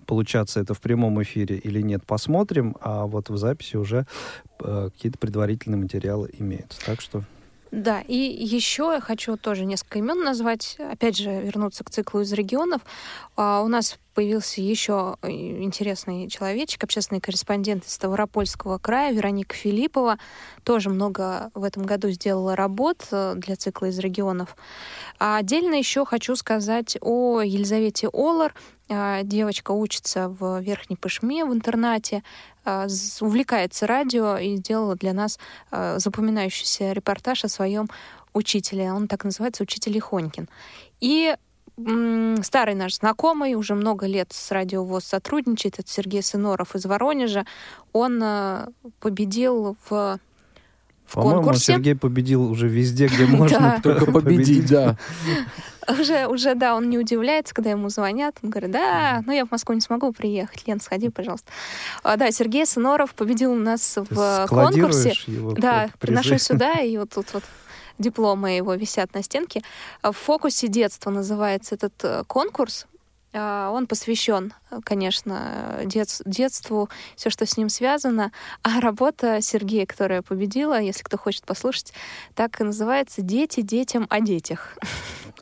получаться 0.07 0.59
это 0.59 0.75
в 0.75 0.81
прямом 0.81 1.23
эфире 1.23 1.57
или 1.57 1.81
нет, 1.83 2.05
посмотрим, 2.05 2.75
а 2.81 3.07
вот 3.07 3.31
в 3.31 3.37
записи 3.37 3.77
уже 3.77 4.05
какие-то 4.59 5.19
предварительные 5.19 5.81
материалы 5.81 6.31
имеются. 6.37 6.85
Так 6.85 7.01
что 7.01 7.23
да, 7.75 8.03
и 8.03 8.15
еще 8.15 8.93
я 8.95 9.01
хочу 9.01 9.37
тоже 9.37 9.65
несколько 9.65 9.99
имен 9.99 10.23
назвать. 10.23 10.77
Опять 10.79 11.17
же, 11.17 11.43
вернуться 11.43 11.83
к 11.83 11.91
циклу 11.91 12.21
из 12.21 12.33
регионов. 12.33 12.83
А, 13.37 13.63
у 13.63 13.69
нас 13.69 13.99
появился 14.15 14.61
еще 14.61 15.17
э, 15.23 15.29
интересный 15.29 16.29
человечек, 16.29 16.85
общественный 16.85 17.21
корреспондент 17.21 17.85
из 17.85 17.95
Ставропольского 17.95 18.79
края, 18.79 19.13
Вероника 19.13 19.57
Филиппова. 19.57 20.19
Тоже 20.63 20.89
много 20.89 21.51
в 21.55 21.65
этом 21.65 21.83
году 21.83 22.11
сделала 22.11 22.55
работ 22.55 23.09
э, 23.11 23.35
для 23.37 23.57
цикла 23.57 23.87
из 23.87 23.99
регионов. 23.99 24.57
А 25.19 25.39
отдельно 25.39 25.75
еще 25.75 26.05
хочу 26.05 26.37
сказать 26.37 26.97
о 27.01 27.41
Елизавете 27.41 28.09
Олар. 28.13 28.55
А, 28.89 29.23
девочка 29.23 29.71
учится 29.73 30.29
в 30.29 30.61
Верхней 30.61 30.97
Пышме 30.97 31.45
в 31.45 31.53
интернате, 31.53 32.23
а, 32.65 32.87
увлекается 33.21 33.87
радио 33.87 34.37
и 34.37 34.57
сделала 34.57 34.95
для 34.95 35.13
нас 35.13 35.39
а, 35.71 35.99
запоминающийся 35.99 36.93
репортаж 36.93 37.45
о 37.45 37.49
своем 37.49 37.89
учителе. 38.35 38.93
Он 38.93 39.09
так 39.09 39.25
называется 39.25 39.63
«Учитель 39.63 39.97
Ихонькин». 39.97 40.49
И 41.01 41.35
старый 41.77 42.77
наш 42.77 42.97
знакомый, 42.97 43.55
уже 43.55 43.75
много 43.75 44.07
лет 44.07 44.33
с 44.33 44.53
Радио 44.53 44.85
ВОЗ 44.85 45.07
сотрудничает, 45.07 45.81
это 45.81 45.91
Сергей 45.91 46.23
Сыноров 46.23 46.77
из 46.77 46.85
Воронежа. 46.85 47.47
Он 47.93 48.23
победил 49.01 49.77
в 49.89 50.21
в 51.07 51.15
конкурсе. 51.15 51.75
Сергей 51.75 51.95
победил 51.95 52.51
уже 52.51 52.69
везде, 52.69 53.07
где 53.07 53.27
можно 53.27 53.81
только 53.83 54.11
победить, 54.11 54.69
да. 54.69 54.97
Уже, 55.87 56.29
уже, 56.29 56.55
да, 56.55 56.77
он 56.77 56.89
не 56.89 56.99
удивляется, 56.99 57.55
когда 57.55 57.69
ему 57.69 57.91
звонят. 57.91 58.39
Он 58.43 58.49
говорит, 58.49 58.71
да, 58.71 59.23
но 59.27 59.35
я 59.35 59.45
в 59.45 59.51
Москву 59.51 59.75
не 59.75 59.83
смогу 59.83 60.13
приехать. 60.13 60.67
Лен, 60.67 60.81
сходи, 60.81 61.11
пожалуйста. 61.11 61.53
А, 62.03 62.17
да, 62.17 62.31
Сергей 62.31 62.65
Сыноров 62.65 63.15
победил 63.15 63.53
у 63.53 63.57
нас 63.57 63.99
в 63.99 64.47
конкурсе. 64.49 65.13
Его 65.27 65.53
да, 65.53 65.91
приношу 66.01 66.39
сюда, 66.39 66.81
и 66.81 66.97
вот 66.97 67.11
тут 67.11 67.27
вот 67.35 67.45
дипломы 67.99 68.53
его 68.53 68.75
висят 68.75 69.13
на 69.15 69.23
стенке. 69.23 69.63
В 70.03 70.13
фокусе 70.13 70.69
детства 70.69 71.11
называется 71.11 71.75
этот 71.75 71.93
э, 72.03 72.25
конкурс. 72.27 72.87
А, 73.37 73.71
он 73.71 73.89
посвящен, 73.89 74.55
конечно, 74.85 75.81
дет, 75.85 76.23
детству, 76.25 76.89
все, 77.17 77.31
что 77.31 77.45
с 77.47 77.57
ним 77.57 77.69
связано. 77.69 78.31
А 78.63 78.81
работа 78.81 79.41
Сергея, 79.41 79.87
которая 79.87 80.23
победила, 80.23 80.81
если 80.81 81.03
кто 81.03 81.19
хочет 81.19 81.45
послушать, 81.45 81.93
так 82.37 82.61
и 82.61 82.65
называется 82.65 83.23
«Дети 83.23 83.61
детям 83.61 84.07
о 84.09 84.21
детях». 84.21 84.79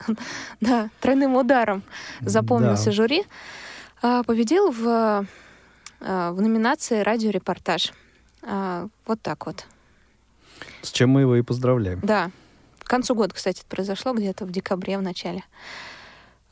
Да, 0.61 0.91
тройным 1.01 1.37
ударом 1.37 1.85
запомнился 2.23 2.91
жюри. 2.91 3.25
А, 4.01 4.25
победил 4.25 4.73
в, 4.73 5.27
а, 6.01 6.33
в 6.33 6.41
номинации 6.41 7.01
«Радиорепортаж». 7.01 7.93
Вот 8.43 9.23
так 9.23 9.47
вот. 9.47 9.67
С 10.81 10.91
чем 10.91 11.11
мы 11.11 11.21
его 11.21 11.37
и 11.37 11.43
поздравляем. 11.43 12.01
Да. 12.03 12.33
К 12.81 12.89
концу 12.89 13.15
года, 13.15 13.33
кстати, 13.33 13.61
это 13.61 13.69
произошло 13.69 14.13
где-то 14.13 14.45
в 14.45 14.51
декабре, 14.51 14.99
в 14.99 15.03
начале. 15.03 15.45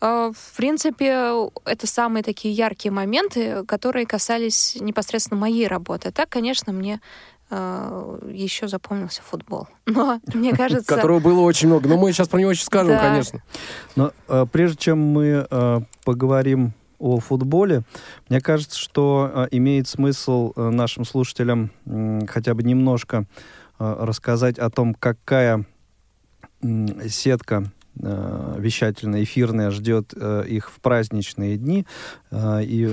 А, 0.01 0.33
в 0.33 0.57
принципе, 0.57 1.31
это 1.65 1.87
самые 1.87 2.23
такие 2.23 2.55
яркие 2.55 2.91
моменты, 2.91 3.65
которые 3.67 4.07
касались 4.07 4.77
непосредственно 4.81 5.39
моей 5.39 5.67
работы. 5.67 6.11
Так, 6.11 6.31
конечно, 6.31 6.73
мне 6.73 7.01
а, 7.51 8.19
еще 8.33 8.67
запомнился 8.67 9.23
футбол. 9.23 9.69
Но, 9.87 10.21
мне 10.33 10.55
кажется... 10.55 10.95
Которого 10.95 11.21
было 11.21 11.41
очень 11.41 11.69
много. 11.69 11.89
Но 11.89 11.99
мы 11.99 12.13
сейчас 12.13 12.29
про 12.29 12.39
него 12.39 12.51
еще 12.51 12.65
скажем, 12.65 12.99
конечно. 12.99 13.43
Но 13.95 14.13
а, 14.27 14.47
прежде 14.47 14.79
чем 14.79 14.99
мы 14.99 15.47
поговорим 16.05 16.73
о 16.99 17.19
футболе, 17.19 17.83
мне 18.29 18.41
кажется, 18.41 18.79
что 18.79 19.49
имеет 19.51 19.89
смысл 19.89 20.53
нашим 20.57 21.05
слушателям 21.05 21.71
хотя 22.29 22.53
бы 22.53 22.63
немножко 22.63 23.25
рассказать 23.79 24.59
о 24.59 24.69
том, 24.69 24.93
какая 24.95 25.65
сетка 27.09 27.73
э, 27.99 28.55
вещательная, 28.59 29.23
эфирная 29.23 29.71
ждет 29.71 30.13
э, 30.17 30.45
их 30.47 30.71
в 30.71 30.81
праздничные 30.81 31.57
дни. 31.57 31.87
Э, 32.31 32.61
и 32.63 32.89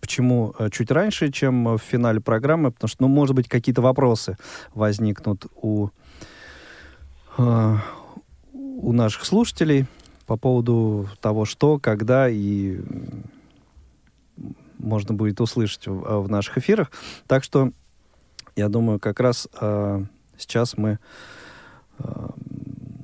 почему 0.00 0.54
чуть 0.70 0.90
раньше, 0.90 1.30
чем 1.30 1.76
в 1.76 1.78
финале 1.78 2.20
программы? 2.20 2.72
Потому 2.72 2.88
что, 2.88 3.02
ну, 3.02 3.08
может 3.08 3.34
быть, 3.36 3.48
какие-то 3.48 3.82
вопросы 3.82 4.36
возникнут 4.74 5.46
у, 5.56 5.90
у 7.38 8.92
наших 8.92 9.24
слушателей 9.24 9.86
по 10.26 10.36
поводу 10.36 11.08
того, 11.20 11.44
что, 11.44 11.78
когда 11.78 12.28
и 12.28 12.80
можно 14.78 15.14
будет 15.14 15.40
услышать 15.40 15.86
в, 15.86 16.22
в 16.22 16.28
наших 16.28 16.58
эфирах. 16.58 16.90
Так 17.26 17.44
что 17.44 17.72
я 18.56 18.68
думаю, 18.68 18.98
как 18.98 19.20
раз 19.20 19.48
э, 19.60 20.04
сейчас 20.36 20.76
мы 20.76 20.98
э, 21.98 22.28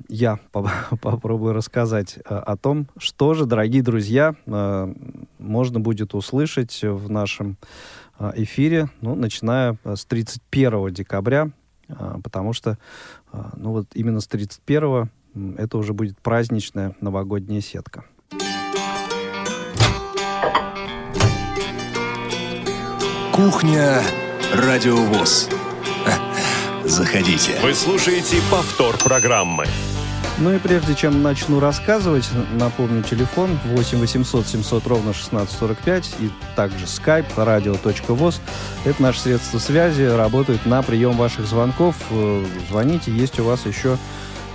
я 0.09 0.39
попробую 0.51 1.53
рассказать 1.53 2.17
э, 2.17 2.35
о 2.35 2.57
том, 2.57 2.87
что 2.97 3.33
же, 3.33 3.45
дорогие 3.45 3.81
друзья, 3.81 4.35
э, 4.45 4.93
можно 5.39 5.79
будет 5.79 6.13
услышать 6.13 6.79
в 6.81 7.09
нашем 7.09 7.57
э, 8.19 8.31
эфире, 8.37 8.89
ну, 9.01 9.15
начиная 9.15 9.77
с 9.83 10.05
31 10.05 10.93
декабря, 10.93 11.51
потому 12.21 12.51
что, 12.51 12.77
ну, 13.55 13.71
вот 13.71 13.87
именно 13.93 14.19
с 14.19 14.27
31 14.27 15.09
это 15.57 15.77
уже 15.77 15.93
будет 15.93 16.19
праздничная 16.19 16.95
новогодняя 16.99 17.61
сетка. 17.61 18.03
Кухня 23.31 24.01
Радиовоз. 24.53 25.49
Заходите. 26.85 27.59
Вы 27.61 27.73
слушаете 27.73 28.37
повтор 28.49 28.97
программы. 28.97 29.65
Ну 30.39 30.53
и 30.53 30.59
прежде 30.59 30.93
чем 30.93 31.23
начну 31.23 31.59
рассказывать, 31.59 32.29
напомню 32.59 33.01
телефон 33.01 33.57
8 33.65 33.97
800 33.97 34.45
700 34.45 34.85
ровно 34.85 35.09
1645 35.09 36.15
и 36.19 36.29
также 36.55 36.85
skype 36.85 37.25
radio.voz. 37.35 38.35
Это 38.85 39.01
наше 39.01 39.21
средство 39.21 39.57
связи, 39.57 40.03
работают 40.03 40.67
на 40.67 40.83
прием 40.83 41.17
ваших 41.17 41.47
звонков. 41.47 41.95
Э, 42.11 42.45
звоните, 42.69 43.11
есть 43.11 43.39
у 43.39 43.45
вас 43.45 43.65
еще 43.65 43.97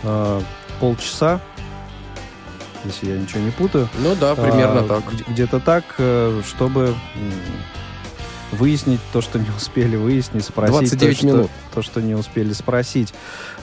э, 0.04 0.40
полчаса, 0.78 1.40
если 2.84 3.10
я 3.10 3.18
ничего 3.18 3.40
не 3.40 3.50
путаю. 3.50 3.88
Ну 3.98 4.14
да, 4.14 4.36
примерно 4.36 4.80
а, 4.80 4.88
так. 4.88 5.02
Где-то 5.28 5.58
так, 5.58 5.84
э, 5.98 6.42
чтобы 6.46 6.94
выяснить 8.52 9.00
то, 9.12 9.20
что 9.20 9.40
не 9.40 9.50
успели 9.56 9.96
выяснить, 9.96 10.44
спросить 10.44 10.90
29 10.90 11.18
то, 11.18 11.26
минут. 11.26 11.46
Что, 11.46 11.74
то, 11.74 11.82
что 11.82 12.00
не 12.00 12.14
успели 12.14 12.52
спросить 12.52 13.12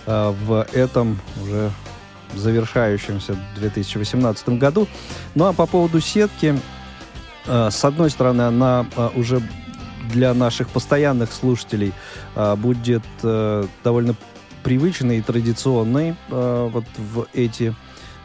э, 0.05 0.34
в 0.45 0.67
этом 0.73 1.19
уже 1.41 1.71
завершающемся 2.36 3.38
2018 3.58 4.50
году. 4.50 4.88
Ну 5.36 5.46
а 5.46 5.54
по 5.54 5.65
поводу 5.65 6.00
сетки, 6.00 6.60
э, 7.46 7.70
с 7.72 7.86
одной 7.86 8.10
стороны, 8.10 8.44
она 8.44 8.86
э, 8.96 9.10
уже 9.15 9.42
для 10.12 10.34
наших 10.34 10.70
постоянных 10.70 11.32
слушателей 11.32 11.94
э, 12.36 12.56
будет 12.56 13.04
довольно 13.22 14.15
привычной 14.63 15.20
и 15.20 15.22
традиционной 15.22 16.15
вот 16.30 16.84
в 16.98 17.28
эти 17.34 17.74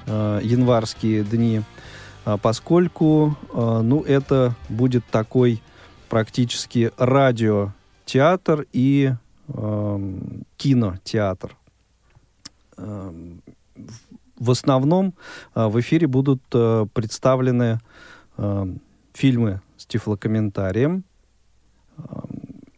январские 0.07 1.23
дни, 1.23 1.63
поскольку, 2.43 3.39
ну, 3.55 4.03
это 4.03 4.55
будет 4.69 5.05
такой 5.07 5.63
практически 6.15 6.93
радиотеатр 6.97 8.67
и 8.73 9.15
э, 9.49 10.13
кинотеатр. 10.57 11.57
В 14.39 14.51
основном 14.51 15.15
э, 15.55 15.67
в 15.67 15.81
эфире 15.81 16.07
будут 16.07 16.43
э, 16.53 16.87
представлены 16.93 17.81
э, 18.37 18.67
фильмы 19.13 19.61
с 19.77 19.87
тифлокомментарием, 19.87 21.05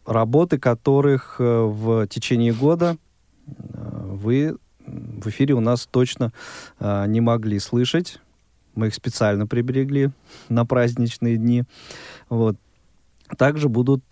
работы 0.05 0.59
которых 0.59 1.39
в 1.39 2.07
течение 2.07 2.53
года 2.53 2.97
вы 3.45 4.57
в 4.85 5.27
эфире 5.27 5.55
у 5.55 5.59
нас 5.59 5.87
точно 5.87 6.31
не 6.79 7.21
могли 7.21 7.59
слышать. 7.59 8.19
Мы 8.75 8.87
их 8.87 8.93
специально 8.93 9.47
приберегли 9.47 10.11
на 10.49 10.65
праздничные 10.65 11.37
дни. 11.37 11.63
Вот. 12.29 12.57
Также 13.37 13.69
будут 13.69 14.03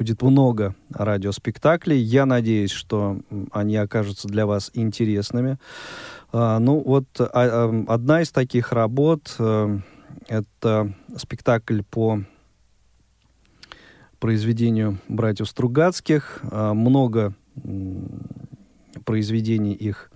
будет 0.00 0.22
много 0.22 0.74
радиоспектаклей. 0.94 1.98
Я 1.98 2.24
надеюсь, 2.24 2.70
что 2.70 3.20
они 3.52 3.76
окажутся 3.76 4.28
для 4.28 4.46
вас 4.46 4.70
интересными. 4.72 5.58
А, 6.32 6.58
ну 6.58 6.80
вот 6.80 7.04
а, 7.18 7.84
одна 7.86 8.22
из 8.22 8.30
таких 8.30 8.72
работ 8.72 9.36
э, 9.38 9.78
это 10.26 10.94
спектакль 11.16 11.82
по 11.82 12.22
произведению 14.18 15.00
братьев 15.06 15.50
Стругацких. 15.50 16.40
А, 16.50 16.72
много 16.72 17.34
произведений 19.04 19.74
их 19.74 20.09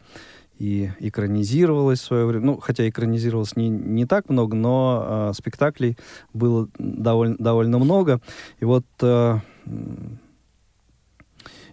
и 0.58 0.90
экранизировалось 1.00 2.00
в 2.00 2.04
свое 2.04 2.26
время. 2.26 2.46
Ну, 2.46 2.58
хотя 2.58 2.88
экранизировалось 2.88 3.56
не, 3.56 3.68
не 3.68 4.06
так 4.06 4.28
много, 4.28 4.54
но 4.54 5.30
э, 5.30 5.32
спектаклей 5.34 5.96
было 6.32 6.68
довольно, 6.78 7.36
довольно 7.38 7.78
много. 7.78 8.20
И 8.60 8.64
вот 8.64 8.84
э, 9.02 9.38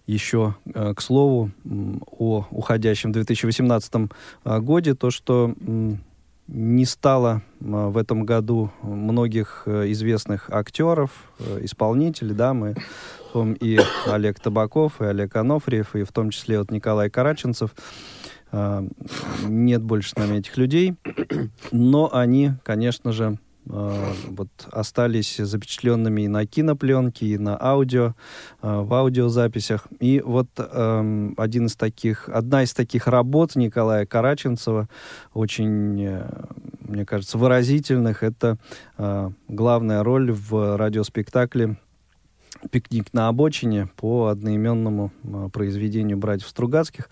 еще, 0.07 0.55
э, 0.73 0.93
к 0.95 1.01
слову, 1.01 1.51
о 2.17 2.45
уходящем 2.49 3.11
2018 3.11 3.93
э, 4.45 4.59
годе, 4.59 4.95
то, 4.95 5.11
что 5.11 5.53
э, 5.55 5.91
не 6.47 6.85
стало 6.85 7.41
э, 7.59 7.63
в 7.65 7.97
этом 7.97 8.25
году 8.25 8.71
многих 8.81 9.63
э, 9.65 9.91
известных 9.91 10.49
актеров, 10.49 11.11
э, 11.39 11.59
исполнителей, 11.63 12.33
да, 12.33 12.53
мы 12.53 12.75
и 13.61 13.79
Олег 14.07 14.41
Табаков, 14.41 14.99
и 14.99 15.05
Олег 15.05 15.35
Анофриев, 15.37 15.95
и 15.95 16.03
в 16.03 16.11
том 16.11 16.31
числе 16.31 16.59
вот 16.59 16.69
Николай 16.69 17.09
Караченцев, 17.09 17.73
а, 17.73 18.20
нет 18.51 19.81
больше 19.81 20.09
с 20.09 20.15
нами 20.15 20.37
этих 20.37 20.57
людей, 20.57 20.95
но 21.71 22.13
они, 22.13 22.51
конечно 22.63 23.11
же, 23.11 23.37
а, 23.69 24.13
вот 24.27 24.49
остались 24.71 25.37
запечатленными 25.37 26.23
и 26.23 26.27
на 26.27 26.45
кинопленке, 26.45 27.27
и 27.27 27.37
на 27.37 27.61
аудио, 27.61 28.15
а, 28.61 28.81
в 28.81 28.93
аудиозаписях. 28.93 29.87
И 29.99 30.21
вот 30.23 30.49
один 30.57 31.65
из 31.65 31.75
таких, 31.75 32.27
одна 32.29 32.63
из 32.63 32.73
таких 32.73 33.07
работ 33.07 33.55
Николая 33.55 34.05
Караченцева, 34.05 34.87
очень, 35.33 36.01
э, 36.01 36.29
мне 36.79 37.05
кажется, 37.05 37.37
выразительных, 37.37 38.23
это 38.23 38.57
главная 39.47 40.03
роль 40.03 40.31
в 40.31 40.77
радиоспектакле 40.77 41.77
«Пикник 42.69 43.13
на 43.13 43.27
обочине» 43.27 43.87
по 43.95 44.27
одноименному 44.27 45.11
произведению 45.51 46.17
братьев 46.17 46.47
Стругацких. 46.47 47.09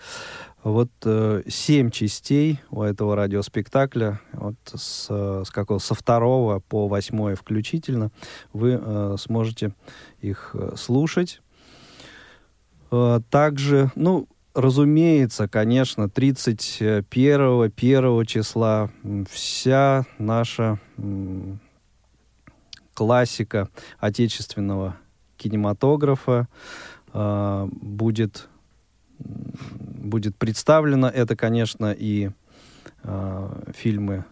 Вот 0.64 0.92
э, 1.06 1.44
семь 1.48 1.90
частей 1.90 2.60
у 2.70 2.84
этого 2.84 3.16
радиоспектакля, 3.16 4.20
вот 4.34 4.56
с, 4.74 5.08
с 5.10 5.50
какого, 5.52 5.80
со 5.80 5.96
второго 5.96 6.60
по 6.60 6.90
восьмое 6.90 7.36
включительно, 7.36 8.12
вы 8.52 8.78
э, 8.82 9.16
сможете 9.18 9.74
их 10.20 10.52
э, 10.54 10.74
слушать. 10.76 11.42
Э, 12.92 13.22
также, 13.30 13.90
ну, 13.96 14.28
разумеется, 14.54 15.48
конечно, 15.48 16.10
31 16.10 17.72
1 17.76 18.26
числа 18.26 18.90
вся 19.30 20.06
наша 20.18 20.80
э, 20.98 21.56
классика 22.94 23.70
отечественного 24.00 24.98
кинематографа 25.40 26.48
э, 27.14 27.68
будет 27.72 28.50
будет 29.20 30.38
представлено. 30.38 31.08
Это, 31.08 31.36
конечно, 31.36 31.92
и 31.92 32.32
э, 33.04 33.72
фильмы 33.76 34.26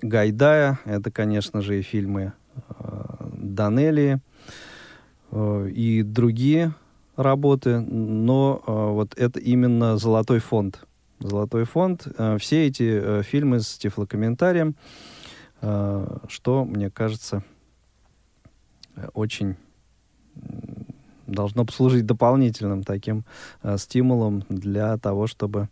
Гайдая, 0.00 0.78
это, 0.84 1.10
конечно 1.10 1.60
же, 1.60 1.78
и 1.78 1.82
фильмы 1.82 2.32
э, 2.56 3.28
Данелии 3.34 4.20
э, 5.30 5.68
и 5.68 6.02
другие 6.02 6.72
работы, 7.16 7.80
но 7.80 8.62
э, 8.66 8.72
вот 8.72 9.18
это 9.18 9.40
именно 9.40 9.98
«Золотой 9.98 10.38
фонд». 10.38 10.86
«Золотой 11.18 11.64
фонд». 11.64 12.06
Э, 12.16 12.38
все 12.38 12.66
эти 12.66 13.00
э, 13.02 13.22
фильмы 13.22 13.60
с 13.60 13.76
тифлокомментарием, 13.76 14.76
э, 15.60 16.18
что, 16.28 16.64
мне 16.64 16.90
кажется, 16.90 17.42
очень 19.14 19.56
должно 21.26 21.64
послужить 21.64 22.06
дополнительным 22.06 22.82
таким 22.82 23.24
э, 23.62 23.78
стимулом 23.78 24.44
для 24.48 24.96
того, 24.98 25.26
чтобы 25.26 25.68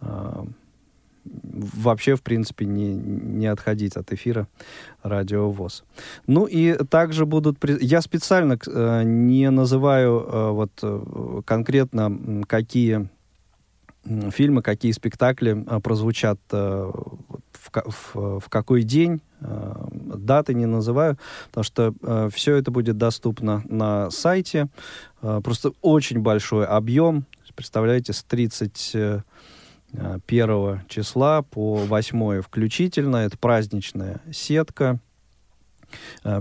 э, 0.00 0.44
вообще, 1.24 2.14
в 2.14 2.22
принципе, 2.22 2.66
не, 2.66 2.94
не 2.94 3.46
отходить 3.46 3.96
от 3.96 4.12
эфира 4.12 4.46
радио 5.02 5.50
ВОЗ. 5.50 5.84
Ну 6.26 6.46
и 6.46 6.74
также 6.84 7.26
будут... 7.26 7.58
Я 7.80 8.02
специально 8.02 8.58
э, 8.66 9.02
не 9.04 9.50
называю 9.50 10.20
э, 10.20 10.50
вот 10.50 10.72
э, 10.82 11.42
конкретно 11.44 12.44
какие 12.46 13.08
фильмы, 14.30 14.62
какие 14.62 14.92
спектакли 14.92 15.64
э, 15.66 15.80
прозвучат 15.80 16.38
э, 16.52 16.90
в, 17.52 17.70
в, 17.72 18.40
в 18.40 18.48
какой 18.48 18.82
день 18.82 19.20
даты 19.40 20.54
не 20.54 20.66
называю, 20.66 21.18
потому 21.48 21.64
что 21.64 21.94
э, 22.02 22.28
все 22.32 22.56
это 22.56 22.70
будет 22.70 22.96
доступно 22.98 23.62
на 23.68 24.10
сайте. 24.10 24.68
Э, 25.22 25.40
просто 25.42 25.72
очень 25.80 26.20
большой 26.20 26.66
объем. 26.66 27.26
Представляете, 27.54 28.12
с 28.12 28.22
30 28.22 29.22
1 29.92 30.82
числа 30.88 31.42
по 31.42 31.76
8 31.76 32.42
включительно. 32.42 33.16
Это 33.16 33.38
праздничная 33.38 34.20
сетка. 34.30 35.00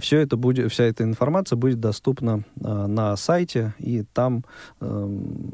Все 0.02 0.20
это 0.20 0.36
будет, 0.36 0.70
вся 0.72 0.84
эта 0.84 1.06
информация 1.06 1.56
будет 1.56 1.80
доступна 1.80 2.44
на 2.58 3.16
сайте, 3.16 3.74
и 3.80 4.04
там 4.04 4.44
эм, 4.82 5.50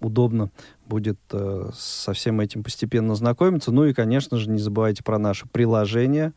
удобно 0.00 0.50
будет 0.86 1.18
э, 1.32 1.70
со 1.74 2.12
всем 2.12 2.40
этим 2.40 2.62
постепенно 2.62 3.14
знакомиться. 3.14 3.72
Ну 3.72 3.84
и, 3.84 3.92
конечно 3.92 4.38
же, 4.38 4.50
не 4.50 4.58
забывайте 4.58 5.02
про 5.02 5.18
наше 5.18 5.46
приложение 5.46 6.32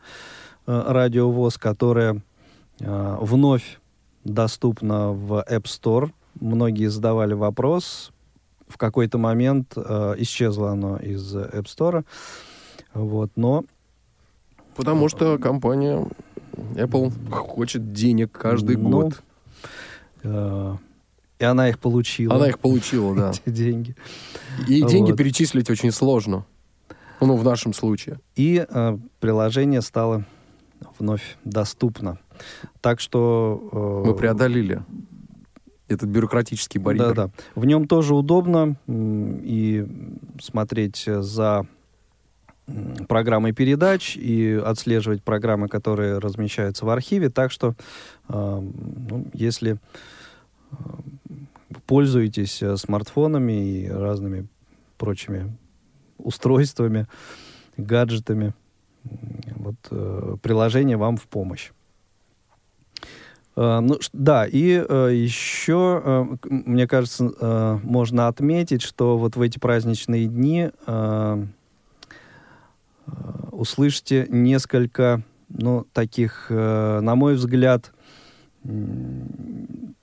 э, 0.67 0.83
«Радио 0.87 1.31
ВОЗ», 1.31 1.57
которое 1.57 2.21
э, 2.79 3.17
вновь 3.21 3.79
доступно 4.23 5.11
в 5.11 5.45
App 5.49 5.63
Store. 5.63 6.11
Многие 6.39 6.87
задавали 6.87 7.33
вопрос. 7.33 8.11
В 8.67 8.77
какой-то 8.77 9.17
момент 9.17 9.73
э, 9.75 10.15
исчезло 10.17 10.71
оно 10.71 10.97
из 10.97 11.35
App 11.35 11.65
Store. 11.65 12.05
Вот, 12.93 13.31
но... 13.35 13.65
Потому 14.75 15.09
что 15.09 15.37
компания 15.37 16.07
Apple 16.75 17.11
хочет 17.31 17.93
денег 17.93 18.31
каждый 18.31 18.77
ну, 18.77 18.89
год. 18.89 19.21
Э, 20.23 20.75
и 21.41 21.43
она 21.43 21.69
их 21.69 21.79
получила. 21.79 22.35
Она 22.35 22.47
их 22.47 22.59
получила, 22.59 23.15
да. 23.21 23.31
Эти 23.31 23.49
деньги. 23.53 23.95
И 24.67 24.83
деньги 24.83 25.09
Вот. 25.11 25.17
перечислить 25.17 25.69
очень 25.69 25.91
сложно. 25.91 26.45
Ну, 27.19 27.35
в 27.35 27.43
нашем 27.43 27.73
случае. 27.73 28.19
И 28.35 28.65
э, 28.67 28.97
приложение 29.19 29.81
стало 29.81 30.23
вновь 30.99 31.37
доступно. 31.43 32.19
Так 32.79 32.99
что... 32.99 34.03
э, 34.03 34.07
Мы 34.07 34.15
преодолели 34.15 34.81
этот 35.87 36.09
бюрократический 36.09 36.79
барьер. 36.79 37.13
Да, 37.13 37.27
да. 37.27 37.31
В 37.55 37.65
нем 37.65 37.87
тоже 37.87 38.13
удобно 38.15 38.75
и 38.87 39.85
смотреть 40.39 41.03
за 41.05 41.65
программой 43.07 43.51
передач 43.51 44.15
и 44.15 44.61
отслеживать 44.63 45.23
программы, 45.23 45.67
которые 45.67 46.19
размещаются 46.19 46.85
в 46.85 46.89
архиве. 46.89 47.29
Так 47.29 47.51
что, 47.51 47.73
э, 48.29 48.59
ну, 49.09 49.25
если 49.33 49.77
э, 50.71 50.75
пользуетесь 51.85 52.61
э, 52.61 52.77
смартфонами 52.77 53.53
и 53.53 53.89
разными 53.89 54.47
прочими 54.97 55.57
устройствами, 56.17 57.07
гаджетами, 57.77 58.53
вот 59.55 59.75
э, 59.89 60.35
приложение 60.41 60.97
вам 60.97 61.17
в 61.17 61.27
помощь. 61.27 61.71
Э, 63.55 63.79
Ну, 63.79 63.99
да, 64.13 64.45
и 64.45 64.83
э, 64.87 65.09
еще, 65.13 66.01
э, 66.03 66.25
мне 66.49 66.87
кажется, 66.87 67.31
э, 67.39 67.79
можно 67.83 68.27
отметить, 68.27 68.81
что 68.81 69.17
вот 69.17 69.35
в 69.35 69.41
эти 69.41 69.59
праздничные 69.59 70.27
дни 70.27 70.69
э, 70.87 71.45
э, 73.07 73.11
услышите 73.51 74.27
несколько, 74.29 75.23
ну, 75.49 75.85
таких, 75.93 76.47
э, 76.49 76.99
на 77.01 77.15
мой 77.15 77.35
взгляд, 77.35 77.91
м, 78.63 79.95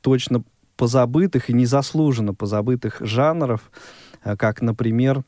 точно 0.00 0.42
позабытых 0.76 1.50
и 1.50 1.52
незаслуженно 1.52 2.34
позабытых 2.34 2.98
жанров, 3.00 3.70
э, 4.24 4.36
как, 4.36 4.62
например, 4.62 5.22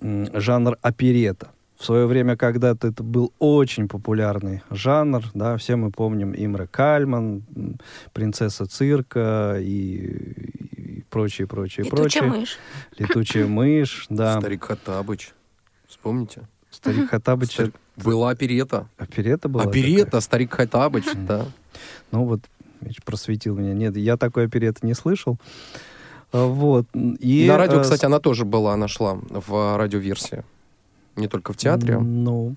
жанр 0.00 0.76
оперета. 0.82 1.50
В 1.78 1.84
свое 1.84 2.06
время 2.06 2.36
когда-то 2.36 2.88
это 2.88 3.02
был 3.02 3.32
очень 3.38 3.86
популярный 3.86 4.62
жанр, 4.70 5.24
да, 5.34 5.56
все 5.58 5.76
мы 5.76 5.90
помним 5.90 6.32
Имре 6.34 6.66
Кальман, 6.66 7.42
принцесса 8.14 8.64
цирка 8.66 9.58
и, 9.60 10.46
и 10.76 11.04
прочее, 11.10 11.46
прочее, 11.46 11.84
Летучая 11.84 12.22
прочее. 12.22 12.40
мышь. 12.40 12.58
Летучая 12.98 13.46
мышь, 13.48 14.06
да. 14.08 14.40
Старик 14.40 14.64
Хаттабыч. 14.64 15.32
Вспомните? 15.86 16.48
Старик 16.70 17.10
Хаттабыч. 17.10 17.50
Старик- 17.52 17.74
Была 17.96 18.30
оперета. 18.30 18.88
Оперета 18.96 19.48
была? 19.50 19.64
Оперета, 19.64 20.20
старик 20.22 20.54
Хаттабыч, 20.54 21.04
да. 21.04 21.38
такая? 21.38 21.46
Ну 22.10 22.24
вот, 22.24 22.40
видишь, 22.80 23.02
просветил 23.04 23.56
меня. 23.56 23.74
Нет, 23.74 23.96
я 23.96 24.16
такой 24.16 24.46
опереты 24.46 24.86
не 24.86 24.94
слышал. 24.94 25.38
А, 26.32 26.46
Вот. 26.46 26.86
И, 26.94 27.46
На 27.48 27.56
радио, 27.56 27.80
э, 27.80 27.82
кстати, 27.82 28.04
она 28.04 28.20
тоже 28.20 28.44
была, 28.44 28.74
она 28.74 28.88
шла 28.88 29.18
в 29.30 29.76
радиоверсии. 29.76 30.44
Не 31.16 31.28
только 31.28 31.52
в 31.52 31.56
театре. 31.56 31.98
Ну, 31.98 32.56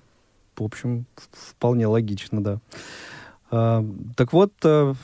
в 0.56 0.62
общем, 0.62 1.06
вполне 1.32 1.86
логично, 1.86 2.42
да. 2.42 2.58
А, 3.50 3.84
так 4.16 4.32
вот, 4.32 4.52
э, 4.64 4.94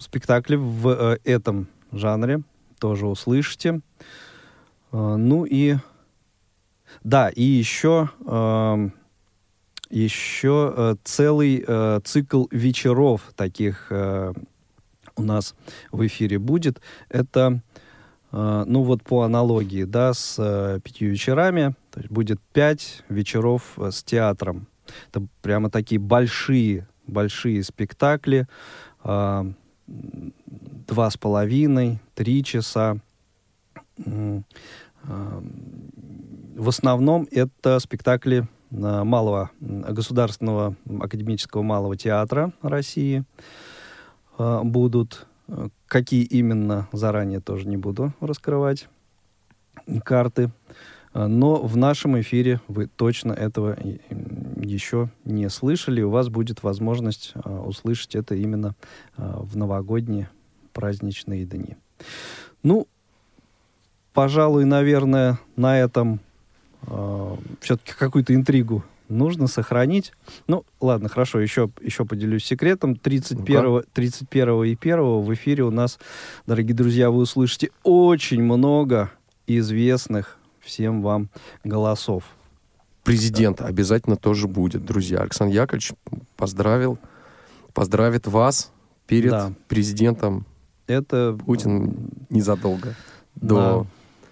спектакли 0.00 0.56
в 0.56 0.88
э, 0.88 1.18
этом 1.24 1.68
жанре 1.92 2.42
тоже 2.78 3.06
услышите. 3.06 3.80
А, 4.92 5.16
ну 5.16 5.44
и... 5.44 5.76
Да, 7.02 7.28
и 7.28 7.42
еще... 7.42 8.10
еще 9.90 10.72
э, 10.76 10.94
целый 11.04 11.64
э, 11.66 12.00
цикл 12.04 12.46
вечеров 12.50 13.32
таких 13.36 13.86
э, 13.90 14.32
у 15.16 15.22
нас 15.22 15.54
в 15.92 16.06
эфире 16.06 16.38
будет. 16.38 16.80
Это, 17.08 17.62
э, 18.32 18.64
ну 18.66 18.82
вот 18.82 19.02
по 19.02 19.22
аналогии, 19.22 19.84
да, 19.84 20.12
с 20.14 20.36
э, 20.38 20.80
пятью 20.82 21.10
вечерами, 21.10 21.74
то 21.90 22.00
есть 22.00 22.10
будет 22.10 22.40
пять 22.52 23.02
вечеров 23.08 23.74
э, 23.78 23.90
с 23.90 24.02
театром. 24.02 24.66
Это 25.10 25.26
прямо 25.42 25.70
такие 25.70 25.98
большие, 26.00 26.86
большие 27.06 27.62
спектакли, 27.64 28.46
м, 29.04 29.56
два 29.86 31.10
с 31.10 31.16
половиной, 31.16 32.00
три 32.14 32.44
часа. 32.44 32.98
М, 34.04 34.44
а, 35.04 35.42
В 36.56 36.68
основном 36.68 37.28
это 37.30 37.78
спектакли 37.80 38.48
малого 38.70 39.50
государственного 39.60 40.74
академического 41.00 41.62
малого 41.62 41.96
театра 41.96 42.52
России 42.62 43.24
а, 44.38 44.62
будут. 44.62 45.26
Э, 45.48 45.68
Какие 45.86 46.24
именно, 46.24 46.88
заранее 46.92 47.40
тоже 47.40 47.68
не 47.68 47.76
буду 47.76 48.12
раскрывать 48.20 48.88
карты. 50.04 50.50
А, 51.12 51.28
Но 51.28 51.62
в 51.62 51.76
нашем 51.76 52.20
эфире 52.20 52.60
вы 52.68 52.86
точно 52.86 53.32
этого 53.32 53.76
еще 54.56 55.10
не 55.24 55.48
слышали. 55.48 56.02
У 56.02 56.10
вас 56.10 56.28
будет 56.28 56.62
возможность 56.62 57.34
услышать 57.44 58.14
это 58.14 58.34
именно 58.34 58.74
в 59.16 59.56
новогодние 59.56 60.28
праздничные 60.72 61.44
дни. 61.44 61.76
Ну, 62.62 62.86
пожалуй, 64.12 64.64
наверное, 64.64 65.38
на 65.54 65.78
этом 65.78 66.20
все-таки 67.60 67.92
какую-то 67.98 68.34
интригу 68.34 68.84
нужно 69.08 69.46
сохранить. 69.46 70.12
Ну, 70.46 70.64
ладно, 70.80 71.08
хорошо, 71.08 71.40
еще, 71.40 71.70
еще 71.80 72.04
поделюсь 72.04 72.44
секретом. 72.44 72.96
31, 72.96 73.84
31 73.92 74.64
и 74.64 74.78
1 74.80 75.20
в 75.20 75.34
эфире 75.34 75.64
у 75.64 75.70
нас, 75.70 75.98
дорогие 76.46 76.74
друзья, 76.74 77.10
вы 77.10 77.18
услышите 77.22 77.70
очень 77.82 78.42
много 78.42 79.10
известных 79.46 80.38
всем 80.60 81.02
вам 81.02 81.28
голосов. 81.64 82.24
Президент 83.04 83.60
обязательно 83.60 84.16
тоже 84.16 84.48
будет, 84.48 84.84
друзья. 84.84 85.20
Александр 85.20 85.54
Яковлевич 85.54 85.92
поздравил, 86.36 86.98
поздравит 87.72 88.26
вас 88.26 88.72
перед 89.06 89.30
Да. 89.30 89.52
президентом 89.68 90.44
Это 90.88 91.38
Путин 91.46 92.10
незадолго 92.30 92.94
да, 93.36 93.46
до... 93.46 93.86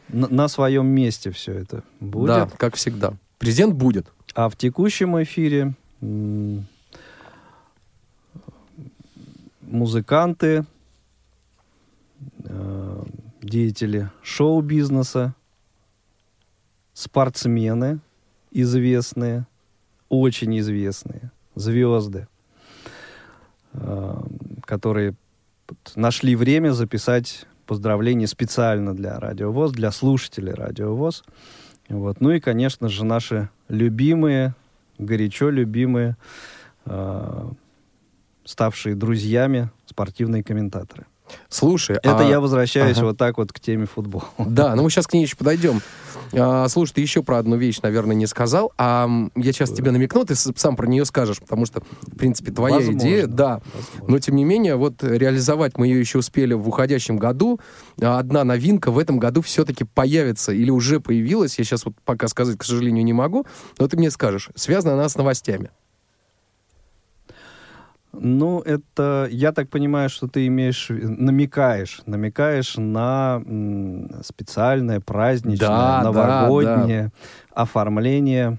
на, 0.08 0.28
на 0.28 0.48
своем 0.48 0.86
месте 0.86 1.30
все 1.30 1.52
это 1.52 1.82
будет. 2.00 2.28
Да, 2.28 2.50
как 2.56 2.76
всегда. 2.76 3.14
Президент 3.38 3.74
будет. 3.74 4.06
А 4.34 4.48
в 4.48 4.56
текущем 4.56 5.22
эфире 5.22 5.74
музыканты, 9.60 10.64
э, 12.44 13.04
деятели 13.42 14.10
шоу-бизнеса, 14.22 15.34
спортсмены 16.92 18.00
известные, 18.50 19.46
очень 20.08 20.58
известные, 20.60 21.30
звезды, 21.54 22.28
э, 23.72 24.22
которые 24.62 25.14
нашли 25.96 26.36
время 26.36 26.70
записать 26.70 27.46
поздравления 27.66 28.26
специально 28.26 28.94
для 28.94 29.18
Радио 29.18 29.52
ВОЗ, 29.52 29.72
для 29.72 29.90
слушателей 29.90 30.52
Радио 30.52 30.94
ВОЗ. 30.94 31.24
Вот. 31.88 32.20
Ну 32.20 32.30
и, 32.30 32.40
конечно 32.40 32.88
же, 32.88 33.04
наши 33.04 33.48
любимые, 33.68 34.54
горячо 34.98 35.50
любимые, 35.50 36.16
э, 36.86 37.50
ставшие 38.44 38.94
друзьями 38.94 39.70
спортивные 39.86 40.42
комментаторы. 40.42 41.06
Слушай, 41.48 41.96
Это 42.02 42.18
а- 42.20 42.28
я 42.28 42.40
возвращаюсь 42.40 42.96
Ага. 42.98 43.06
вот 43.06 43.18
так 43.18 43.38
вот 43.38 43.52
к 43.52 43.60
теме 43.60 43.86
футбола. 43.86 44.24
Да, 44.38 44.74
ну 44.74 44.82
мы 44.82 44.90
сейчас 44.90 45.06
к 45.06 45.12
ней 45.12 45.22
еще 45.22 45.36
подойдем. 45.36 45.80
А, 46.36 46.66
слушай, 46.68 46.94
ты 46.94 47.00
еще 47.00 47.22
про 47.22 47.38
одну 47.38 47.56
вещь, 47.56 47.78
наверное, 47.82 48.16
не 48.16 48.26
сказал, 48.26 48.72
а 48.76 49.08
я 49.36 49.52
сейчас 49.52 49.70
тебе 49.70 49.90
намекну, 49.92 50.24
ты 50.24 50.34
сам 50.34 50.74
про 50.74 50.86
нее 50.86 51.04
скажешь, 51.04 51.38
потому 51.38 51.64
что, 51.64 51.80
в 52.02 52.16
принципе, 52.16 52.50
твоя 52.50 52.76
Возможно, 52.76 52.98
идея, 52.98 53.26
да. 53.26 53.60
возможно. 53.72 54.04
Но, 54.08 54.18
тем 54.18 54.34
не 54.36 54.44
менее, 54.44 54.74
вот 54.76 55.04
реализовать 55.04 55.78
мы 55.78 55.86
ее 55.86 56.00
еще 56.00 56.18
успели 56.18 56.54
в 56.54 56.68
уходящем 56.68 57.18
году. 57.18 57.60
А 58.02 58.18
Одна 58.18 58.42
новинка 58.42 58.90
в 58.90 58.98
этом 58.98 59.18
году 59.18 59.42
все-таки 59.42 59.84
появится 59.84 60.52
или 60.52 60.70
уже 60.70 60.98
появилась. 60.98 61.56
Я 61.58 61.64
сейчас 61.64 61.84
вот 61.84 61.94
пока 62.04 62.26
сказать, 62.26 62.58
к 62.58 62.64
сожалению, 62.64 63.04
не 63.04 63.12
могу, 63.12 63.46
но 63.78 63.86
ты 63.86 63.96
мне 63.96 64.10
скажешь. 64.10 64.50
Связана 64.56 64.94
она 64.94 65.08
с 65.08 65.16
новостями. 65.16 65.70
Ну, 68.20 68.60
это, 68.60 69.28
я 69.30 69.52
так 69.52 69.68
понимаю, 69.68 70.08
что 70.08 70.28
ты 70.28 70.46
имеешь, 70.46 70.86
намекаешь, 70.90 72.02
намекаешь 72.06 72.76
на 72.76 73.42
м, 73.46 74.10
специальное, 74.24 75.00
праздничное, 75.00 75.68
Да, 75.68 75.98
да, 75.98 76.02
новогоднее 76.04 77.10
оформление 77.52 78.58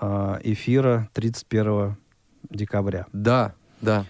а, 0.00 0.38
эфира 0.42 1.08
31 1.12 1.96
декабря. 2.50 3.06
Да, 3.12 3.54
да. 3.80 4.04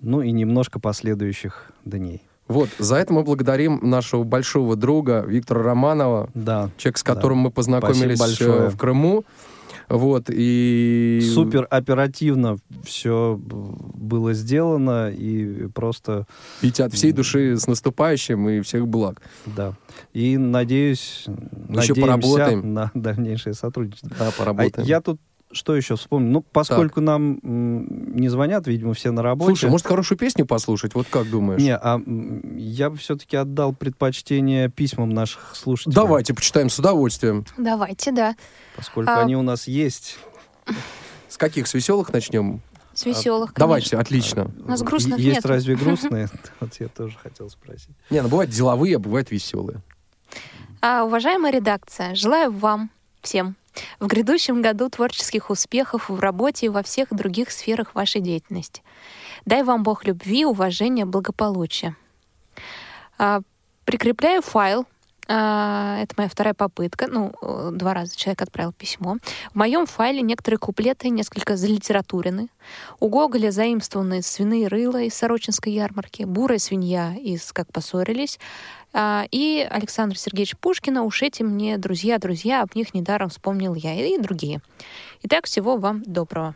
Ну 0.00 0.20
и 0.20 0.30
немножко 0.32 0.78
последующих 0.80 1.70
дней. 1.84 2.22
Вот, 2.46 2.68
за 2.78 2.96
это 2.96 3.12
мы 3.14 3.22
благодарим 3.22 3.80
нашего 3.82 4.22
большого 4.22 4.76
друга 4.76 5.24
Виктора 5.26 5.62
Романова, 5.62 6.28
Да. 6.34 6.68
человек, 6.76 6.98
с 6.98 7.02
Да. 7.02 7.14
которым 7.14 7.38
мы 7.38 7.50
познакомились 7.50 8.40
э, 8.40 8.68
в 8.68 8.76
Крыму. 8.76 9.24
Вот, 9.88 10.26
и... 10.30 11.20
Супер 11.34 11.66
оперативно 11.70 12.56
все 12.84 13.38
было 13.38 14.32
сделано 14.32 15.10
и 15.10 15.66
просто, 15.68 16.26
И 16.62 16.72
от 16.78 16.92
всей 16.92 17.12
души 17.12 17.56
с 17.56 17.66
наступающим 17.66 18.48
и 18.48 18.60
всех 18.60 18.86
благ. 18.88 19.20
да. 19.46 19.74
И 20.12 20.36
надеюсь, 20.38 21.24
Еще 21.26 21.30
надеемся 21.68 22.00
поработаем. 22.00 22.74
на 22.74 22.90
дальнейшее 22.94 23.54
сотрудничество. 23.54 24.10
Да, 24.18 24.28
А 24.28 24.32
поработаем. 24.32 24.86
я 24.88 25.00
тут 25.00 25.20
что 25.54 25.74
еще 25.74 25.96
вспомнил? 25.96 26.30
Ну, 26.30 26.40
поскольку 26.42 27.00
нам 27.00 27.38
м, 27.42 28.16
не 28.16 28.28
звонят, 28.28 28.66
видимо, 28.66 28.94
все 28.94 29.10
на 29.10 29.22
работе. 29.22 29.50
Слушай, 29.50 29.70
может, 29.70 29.86
хорошую 29.86 30.18
песню 30.18 30.44
послушать? 30.46 30.94
Вот 30.94 31.06
как 31.10 31.28
думаешь? 31.30 31.60
Не, 31.60 31.76
а 31.76 31.94
м, 31.96 32.56
я 32.56 32.90
бы 32.90 32.96
все-таки 32.98 33.36
отдал 33.36 33.72
предпочтение 33.72 34.68
письмам 34.68 35.10
наших 35.10 35.54
слушателей. 35.56 35.94
Давайте 35.94 36.34
почитаем 36.34 36.68
с 36.70 36.78
удовольствием. 36.78 37.46
Давайте, 37.56 38.12
да. 38.12 38.36
Поскольку 38.76 39.10
А- 39.10 39.20
они 39.22 39.36
у 39.36 39.42
нас 39.42 39.66
есть. 39.68 40.18
С 41.28 41.36
каких? 41.36 41.66
С 41.66 41.74
веселых 41.74 42.12
начнем? 42.12 42.60
С 42.94 43.04
веселых, 43.06 43.52
конечно. 43.52 43.58
Давайте, 43.66 43.96
отлично. 43.98 44.50
У 44.64 44.68
нас 44.68 44.82
грустных 44.82 45.18
Есть 45.18 45.36
нет. 45.38 45.46
разве 45.46 45.74
грустные? 45.76 46.28
Вот 46.60 46.70
я 46.78 46.86
тоже 46.88 47.16
хотел 47.20 47.50
спросить. 47.50 47.90
Не, 48.10 48.22
ну 48.22 48.28
бывают 48.28 48.50
деловые, 48.52 48.96
а 48.96 48.98
бывают 49.00 49.30
веселые. 49.32 49.80
А, 50.80 51.04
уважаемая 51.04 51.52
редакция, 51.52 52.14
желаю 52.14 52.52
вам 52.52 52.90
всем 53.20 53.56
в 54.00 54.06
грядущем 54.06 54.62
году 54.62 54.88
творческих 54.88 55.50
успехов 55.50 56.08
в 56.08 56.20
работе 56.20 56.66
и 56.66 56.68
во 56.68 56.82
всех 56.82 57.08
других 57.10 57.50
сферах 57.50 57.94
вашей 57.94 58.20
деятельности. 58.20 58.82
Дай 59.44 59.62
вам 59.62 59.82
Бог 59.82 60.04
любви, 60.04 60.44
уважения, 60.44 61.04
благополучия. 61.04 61.96
А, 63.18 63.40
прикрепляю 63.84 64.42
файл. 64.42 64.86
А, 65.26 65.98
это 66.00 66.14
моя 66.18 66.28
вторая 66.28 66.54
попытка. 66.54 67.06
Ну, 67.06 67.32
э, 67.40 67.70
два 67.72 67.94
раза 67.94 68.14
человек 68.16 68.42
отправил 68.42 68.72
письмо. 68.72 69.16
В 69.52 69.54
моем 69.54 69.86
файле 69.86 70.20
некоторые 70.20 70.58
куплеты 70.58 71.08
несколько 71.08 71.56
залитературены. 71.56 72.48
У 73.00 73.08
Гоголя 73.08 73.50
заимствованы 73.50 74.20
свиные 74.20 74.68
рыла 74.68 75.00
из 75.00 75.14
Сорочинской 75.14 75.72
ярмарки, 75.72 76.24
бурая 76.24 76.58
свинья 76.58 77.14
из 77.14 77.52
«Как 77.52 77.72
поссорились», 77.72 78.38
и 79.30 79.66
Александр 79.68 80.16
Сергеевич 80.16 80.56
Пушкина 80.56 81.02
«Уж 81.02 81.22
эти 81.22 81.42
мне 81.42 81.78
друзья, 81.78 82.18
друзья, 82.18 82.62
об 82.62 82.76
них 82.76 82.94
недаром 82.94 83.28
вспомнил 83.28 83.74
я» 83.74 83.94
и 83.94 84.18
другие. 84.18 84.60
Итак, 85.22 85.46
всего 85.46 85.76
вам 85.76 86.02
доброго. 86.04 86.54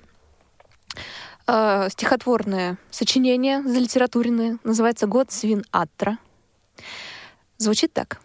А, 1.47 1.89
Стихотворное 1.89 2.78
сочинение 2.91 3.62
залитературенное 3.62 4.59
называется 4.62 5.07
«Год 5.07 5.32
свин 5.32 5.64
Атра». 5.72 6.18
Звучит 7.57 7.93
так. 7.93 8.20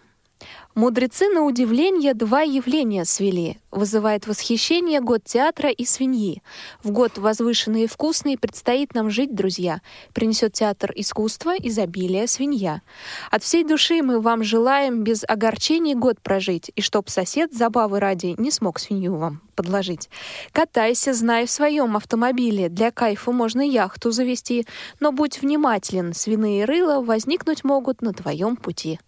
Мудрецы 0.75 1.29
на 1.29 1.43
удивление 1.43 2.13
два 2.13 2.41
явления 2.41 3.05
свели. 3.05 3.59
Вызывает 3.73 4.27
восхищение 4.27 5.01
год 5.01 5.23
театра 5.23 5.71
и 5.71 5.83
свиньи. 5.83 6.43
В 6.83 6.91
год 6.91 7.17
возвышенный 7.17 7.85
и 7.85 7.87
вкусный 7.87 8.37
предстоит 8.37 8.93
нам 8.93 9.09
жить, 9.09 9.33
друзья. 9.33 9.81
Принесет 10.13 10.53
театр 10.53 10.93
искусства, 10.95 11.55
изобилие, 11.57 12.27
свинья. 12.27 12.83
От 13.31 13.41
всей 13.41 13.63
души 13.63 14.03
мы 14.03 14.19
вам 14.19 14.43
желаем 14.43 15.03
без 15.03 15.23
огорчений 15.27 15.95
год 15.95 16.21
прожить, 16.21 16.71
и 16.75 16.81
чтоб 16.81 17.09
сосед 17.09 17.51
забавы 17.51 17.99
ради 17.99 18.35
не 18.37 18.51
смог 18.51 18.77
свинью 18.77 19.15
вам 19.15 19.41
подложить. 19.55 20.09
Катайся, 20.51 21.13
знай 21.13 21.45
в 21.45 21.51
своем 21.51 21.95
автомобиле, 21.95 22.69
для 22.69 22.91
кайфа 22.91 23.31
можно 23.31 23.61
яхту 23.61 24.11
завести, 24.11 24.65
но 24.99 25.11
будь 25.11 25.41
внимателен, 25.41 26.13
свиные 26.13 26.65
рыла 26.65 27.01
возникнуть 27.01 27.63
могут 27.63 28.01
на 28.01 28.13
твоем 28.13 28.55
пути. 28.55 28.99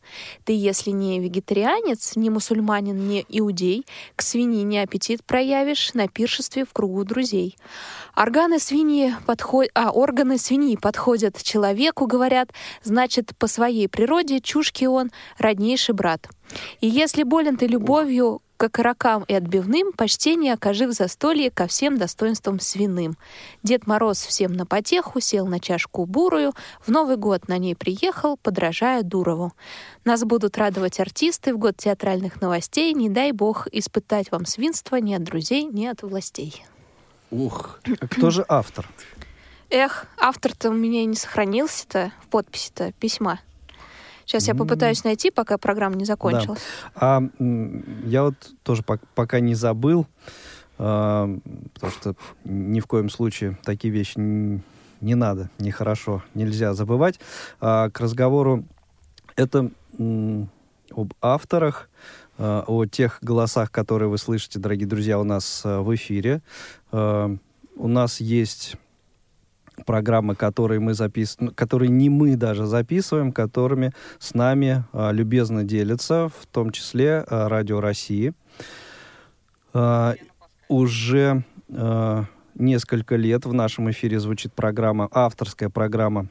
Ты, 0.43 0.53
если 0.53 0.91
не 0.91 1.19
вегетарианец, 1.19 2.15
не 2.15 2.29
мусульманин, 2.29 3.07
не 3.07 3.25
иудей, 3.29 3.85
к 4.15 4.21
свинине 4.55 4.83
аппетит 4.83 5.23
проявишь 5.25 5.93
на 5.93 6.07
пиршестве 6.07 6.63
в 6.65 6.71
кругу 6.71 7.03
друзей. 7.03 7.57
Органы 8.15 8.59
свиньи 8.59 9.13
подход... 9.25 9.67
а, 9.73 9.91
органы 9.91 10.37
свиньи 10.37 10.77
подходят 10.77 11.41
человеку, 11.43 12.07
говорят, 12.07 12.51
значит, 12.81 13.33
по 13.37 13.47
своей 13.47 13.89
природе 13.89 14.39
чушки 14.39 14.85
он 14.85 15.11
роднейший 15.37 15.93
брат. 15.93 16.29
И 16.79 16.87
если 16.87 17.23
болен 17.23 17.57
ты 17.57 17.67
любовью 17.67 18.41
к 18.57 18.63
окорокам 18.63 19.23
и 19.27 19.33
отбивным, 19.33 19.91
почтение 19.93 20.53
окажи 20.53 20.87
в 20.87 20.91
застолье 20.91 21.51
ко 21.51 21.67
всем 21.67 21.97
достоинствам 21.97 22.59
свиным. 22.59 23.17
Дед 23.63 23.87
Мороз 23.87 24.23
всем 24.23 24.53
на 24.53 24.65
потеху 24.65 25.19
сел 25.19 25.45
на 25.45 25.59
чашку 25.59 26.05
бурую, 26.05 26.53
в 26.85 26.89
Новый 26.91 27.17
год 27.17 27.47
на 27.47 27.57
ней 27.57 27.75
приехал, 27.75 28.37
подражая 28.37 29.03
Дурову. 29.03 29.53
Нас 30.03 30.23
будут 30.23 30.57
радовать 30.57 30.99
артисты 30.99 31.53
в 31.53 31.57
год 31.57 31.77
театральных 31.77 32.41
новостей, 32.41 32.93
не 32.93 33.09
дай 33.09 33.31
бог 33.31 33.67
испытать 33.71 34.31
вам 34.31 34.45
свинство 34.45 34.97
ни 34.97 35.13
от 35.13 35.23
друзей, 35.23 35.63
ни 35.65 35.85
от 35.85 36.01
властей. 36.01 36.65
Ух, 37.31 37.79
А 37.99 38.07
Кто 38.07 38.29
же 38.29 38.45
автор? 38.47 38.87
Эх, 39.69 40.05
автор-то 40.17 40.69
у 40.69 40.73
меня 40.73 41.05
не 41.05 41.15
сохранился-то 41.15 42.11
в 42.21 42.27
подписи-то 42.27 42.91
письма. 42.93 43.39
Сейчас 44.25 44.47
я 44.47 44.55
попытаюсь 44.55 45.03
найти, 45.03 45.31
пока 45.31 45.57
программа 45.57 45.95
не 45.95 46.05
закончилась. 46.05 46.59
А 46.95 47.21
м, 47.39 47.83
я 48.07 48.23
вот 48.23 48.35
тоже 48.63 48.81
пок- 48.81 49.03
пока 49.13 49.39
не 49.39 49.55
забыл, 49.55 50.07
а, 50.77 51.29
потому 51.73 51.91
что 51.93 52.15
ни 52.43 52.79
в 52.79 52.87
коем 52.87 53.09
случае 53.09 53.57
такие 53.63 53.93
вещи 53.93 54.17
не 54.17 55.15
надо, 55.15 55.49
нехорошо, 55.59 56.23
нельзя 56.33 56.73
забывать. 56.73 57.19
А, 57.61 57.89
к 57.89 57.99
разговору 57.99 58.65
это 59.35 59.69
об 59.97 61.13
авторах, 61.21 61.89
а, 62.37 62.63
о 62.67 62.85
тех 62.85 63.19
голосах, 63.21 63.71
которые 63.71 64.09
вы 64.09 64.17
слышите, 64.17 64.59
дорогие 64.59 64.87
друзья, 64.87 65.19
у 65.19 65.23
нас 65.23 65.61
а, 65.63 65.81
в 65.81 65.93
эфире. 65.95 66.41
А, 66.91 67.35
у 67.75 67.87
нас 67.87 68.21
есть 68.21 68.75
программы, 69.85 70.35
которые 70.35 70.79
мы 70.79 70.93
записываем, 70.93 71.53
которые 71.53 71.89
не 71.89 72.09
мы 72.09 72.35
даже 72.35 72.65
записываем, 72.65 73.31
которыми 73.31 73.91
с 74.19 74.33
нами 74.33 74.85
а, 74.93 75.11
любезно 75.11 75.63
делятся, 75.63 76.29
в 76.29 76.45
том 76.47 76.71
числе 76.71 77.23
а, 77.27 77.49
Радио 77.49 77.81
России. 77.81 78.33
А, 79.73 80.15
уже 80.69 81.43
а, 81.73 82.25
несколько 82.55 83.15
лет 83.15 83.45
в 83.45 83.53
нашем 83.53 83.91
эфире 83.91 84.19
звучит 84.19 84.53
программа, 84.53 85.09
авторская 85.11 85.69
программа 85.69 86.29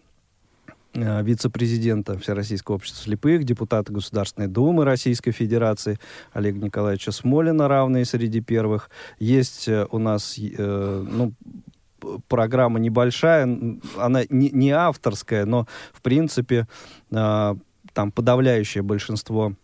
а, 0.97 1.23
вице-президента 1.23 2.19
Всероссийского 2.19 2.77
общества 2.77 3.03
слепых, 3.03 3.45
депутата 3.45 3.93
Государственной 3.93 4.49
Думы 4.49 4.85
Российской 4.85 5.33
Федерации 5.33 5.99
Олега 6.33 6.65
Николаевича 6.65 7.11
Смолина, 7.11 7.69
равные 7.69 8.05
среди 8.05 8.41
первых. 8.41 8.91
Есть 9.19 9.69
э, 9.69 9.87
у 9.91 9.99
нас 9.99 10.39
э, 10.39 11.07
ну, 11.11 11.33
программа 12.29 12.79
небольшая, 12.79 13.45
она 13.97 14.23
не, 14.29 14.51
не 14.51 14.71
авторская, 14.71 15.45
но, 15.45 15.67
в 15.93 16.03
принципе, 16.03 16.67
а, 17.13 17.57
там 17.93 18.13
подавляющее 18.13 18.83
большинство 18.83 19.55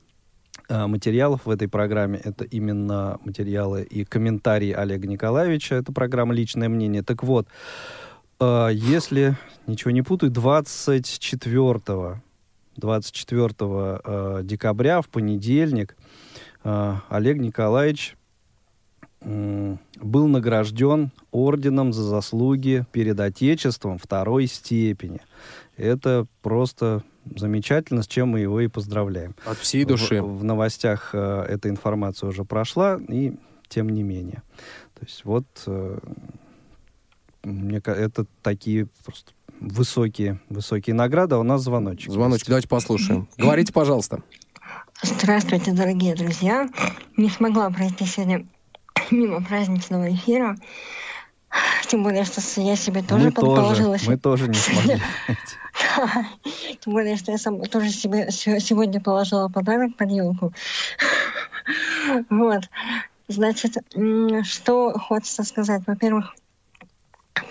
а, 0.68 0.86
материалов 0.86 1.47
в 1.47 1.51
этой 1.51 1.68
программе 1.68 2.20
это 2.22 2.45
именно 2.45 3.18
материалы 3.24 3.82
и 3.82 4.05
комментарии 4.05 4.72
Олега 4.72 5.07
Николаевича. 5.07 5.76
Это 5.76 5.93
программа 5.93 6.34
«Личное 6.34 6.68
мнение». 6.68 7.03
Так 7.03 7.22
вот, 7.22 7.49
а, 8.38 8.68
если 8.68 9.36
ничего 9.66 9.91
не 9.91 10.03
путаю, 10.03 10.30
24 10.30 12.20
24 12.76 13.55
э, 13.59 14.41
декабря 14.43 15.03
в 15.03 15.09
понедельник 15.09 15.97
э, 16.64 16.95
Олег 17.09 17.36
Николаевич 17.36 18.16
был 19.22 20.28
награжден 20.28 21.10
орденом 21.30 21.92
за 21.92 22.02
заслуги 22.02 22.86
перед 22.92 23.20
Отечеством 23.20 23.98
второй 23.98 24.46
степени. 24.46 25.20
Это 25.76 26.26
просто 26.42 27.02
замечательно, 27.36 28.02
с 28.02 28.06
чем 28.06 28.30
мы 28.30 28.40
его 28.40 28.60
и 28.60 28.68
поздравляем. 28.68 29.34
От 29.44 29.58
всей 29.58 29.84
души. 29.84 30.22
В, 30.22 30.38
в 30.38 30.44
новостях 30.44 31.10
э, 31.12 31.46
эта 31.48 31.68
информация 31.68 32.28
уже 32.28 32.44
прошла, 32.44 32.98
и 33.08 33.34
тем 33.68 33.90
не 33.90 34.02
менее. 34.02 34.42
То 34.98 35.06
есть 35.06 35.24
вот 35.24 35.46
э, 35.66 35.98
мне 37.42 37.78
это 37.78 38.26
такие 38.42 38.88
просто 39.04 39.32
высокие, 39.60 40.40
высокие 40.48 40.94
награды, 40.94 41.34
а 41.34 41.38
у 41.38 41.42
нас 41.42 41.62
звоночек. 41.62 42.10
Звоночек, 42.10 42.48
давайте 42.48 42.68
послушаем. 42.68 43.28
Говорите, 43.38 43.72
пожалуйста. 43.72 44.22
Здравствуйте, 45.02 45.72
дорогие 45.72 46.14
друзья. 46.14 46.68
Не 47.16 47.30
смогла 47.30 47.70
пройти 47.70 48.04
сегодня 48.04 48.46
мимо 49.11 49.42
праздничного 49.42 50.12
эфира. 50.12 50.56
Тем 51.88 52.04
более, 52.04 52.24
что 52.24 52.40
я 52.61 52.76
себе 52.76 53.02
тоже 53.02 53.26
мы 53.26 53.32
предположила... 53.32 53.98
тоже, 53.98 54.11
мы 54.11 54.18
тоже 54.18 54.48
не 54.48 54.54
смогли. 54.54 55.00
Тем 56.80 56.92
более, 56.92 57.16
что 57.16 57.32
я 57.32 57.38
сам 57.38 57.61
тоже 57.62 57.90
себе 57.90 58.30
се- 58.30 58.61
сегодня 58.61 59.00
положила 59.00 59.48
подарок 59.48 59.96
под 59.96 60.11
елку. 60.11 60.52
Вот. 62.30 62.64
Значит, 63.28 63.76
что 64.44 64.98
хочется 64.98 65.44
сказать? 65.44 65.82
Во-первых, 65.86 66.34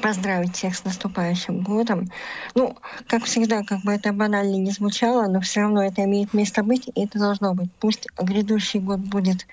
поздравить 0.01 0.55
всех 0.55 0.76
с 0.76 0.84
наступающим 0.84 1.62
годом. 1.62 2.10
Ну, 2.55 2.76
как 3.07 3.24
всегда, 3.26 3.64
как 3.64 3.82
бы 3.82 3.93
это 3.93 4.12
банально 4.12 4.55
не 4.55 4.72
звучало, 4.72 5.28
но 5.28 5.39
все 5.41 5.62
равно 5.62 5.84
это 5.84 6.03
имеет 6.03 6.34
место 6.34 6.64
быть, 6.64 6.89
и 6.93 7.03
это 7.05 7.20
должно 7.20 7.53
быть. 7.53 7.70
Пусть 7.80 8.07
грядущий 8.18 8.80
год 8.80 8.99
будет 8.99 9.45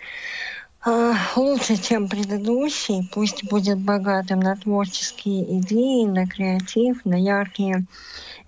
лучше, 1.37 1.77
чем 1.77 2.09
предыдущий, 2.09 3.09
пусть 3.13 3.45
будет 3.45 3.79
богатым 3.79 4.41
на 4.41 4.57
творческие 4.57 5.59
идеи, 5.59 6.05
на 6.07 6.27
креатив, 6.27 7.05
на 7.05 7.17
яркие 7.21 7.85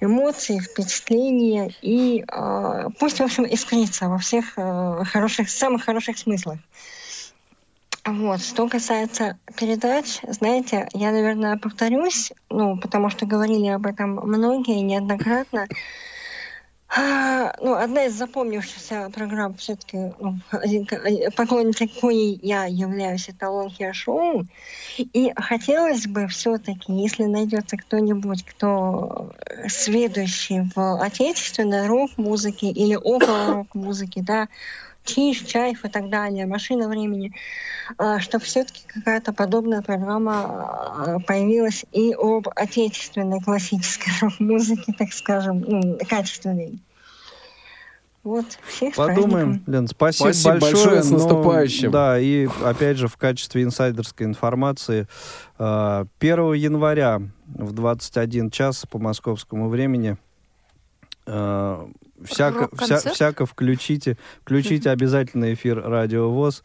эмоции, 0.00 0.60
впечатления, 0.60 1.74
и 1.82 2.24
а, 2.28 2.90
пусть, 2.98 3.18
в 3.18 3.22
общем, 3.22 3.44
искрится 3.44 4.08
во 4.08 4.18
всех 4.18 4.52
а, 4.56 5.04
хороших, 5.04 5.50
самых 5.50 5.84
хороших 5.84 6.18
смыслах. 6.18 6.58
Вот. 8.04 8.40
Что 8.40 8.68
касается 8.68 9.38
передач, 9.58 10.20
знаете, 10.22 10.88
я, 10.94 11.10
наверное, 11.10 11.58
повторюсь, 11.58 12.32
ну, 12.48 12.78
потому 12.78 13.10
что 13.10 13.26
говорили 13.26 13.66
об 13.66 13.86
этом 13.86 14.14
многие 14.14 14.80
неоднократно. 14.80 15.66
А, 16.90 17.54
ну, 17.60 17.74
одна 17.74 18.06
из 18.06 18.14
запомнившихся 18.14 19.10
программ 19.14 19.54
все-таки, 19.56 20.12
ну, 20.18 20.38
поклонницей 21.36 21.86
коей 21.88 22.40
я 22.42 22.64
являюсь, 22.64 23.28
это 23.28 23.46
Hair 23.46 23.92
Show. 23.92 24.46
И 24.96 25.32
хотелось 25.36 26.06
бы 26.06 26.26
все-таки, 26.28 26.92
если 26.92 27.24
найдется 27.24 27.76
кто-нибудь, 27.76 28.42
кто 28.44 29.32
сведущий 29.68 30.70
в 30.74 31.02
отечественной 31.02 31.86
рок-музыке 31.86 32.68
или 32.68 32.94
около 32.94 33.54
рок-музыки, 33.54 34.20
да, 34.20 34.48
Чиж, 35.08 35.42
Чайф 35.42 35.84
и 35.84 35.88
так 35.88 36.10
далее, 36.10 36.46
Машина 36.46 36.88
времени, 36.88 37.32
а, 37.96 38.20
что 38.20 38.38
все-таки 38.38 38.82
какая-то 38.86 39.32
подобная 39.32 39.80
программа 39.80 40.34
а, 40.34 41.18
появилась 41.26 41.84
и 41.92 42.12
об 42.12 42.48
отечественной 42.54 43.40
классической 43.40 44.12
рок-музыке, 44.20 44.92
так 44.96 45.12
скажем, 45.12 45.64
ну, 45.66 45.98
качественной. 46.08 46.78
Вот, 48.24 48.44
всех 48.66 48.94
Подумаем. 48.94 49.62
Лен, 49.66 49.88
спасибо, 49.88 50.32
Спасибо 50.32 50.58
большое. 50.58 50.74
большое, 50.74 51.02
с 51.02 51.10
но, 51.10 51.16
наступающим. 51.16 51.90
Да, 51.90 52.18
и 52.18 52.46
опять 52.62 52.98
же 52.98 53.08
в 53.08 53.16
качестве 53.16 53.62
инсайдерской 53.62 54.26
информации, 54.26 55.06
э, 55.58 56.04
1 56.18 56.52
января 56.52 57.22
в 57.46 57.72
21 57.72 58.50
час 58.50 58.84
по 58.90 58.98
московскому 58.98 59.70
времени 59.70 60.18
всяко, 62.24 62.68
вся- 62.76 62.96
всяко 63.14 63.46
включите, 63.46 64.16
включите 64.42 64.90
обязательно 64.90 65.52
эфир 65.54 65.80
Радио 65.82 66.30
ВОЗ. 66.30 66.62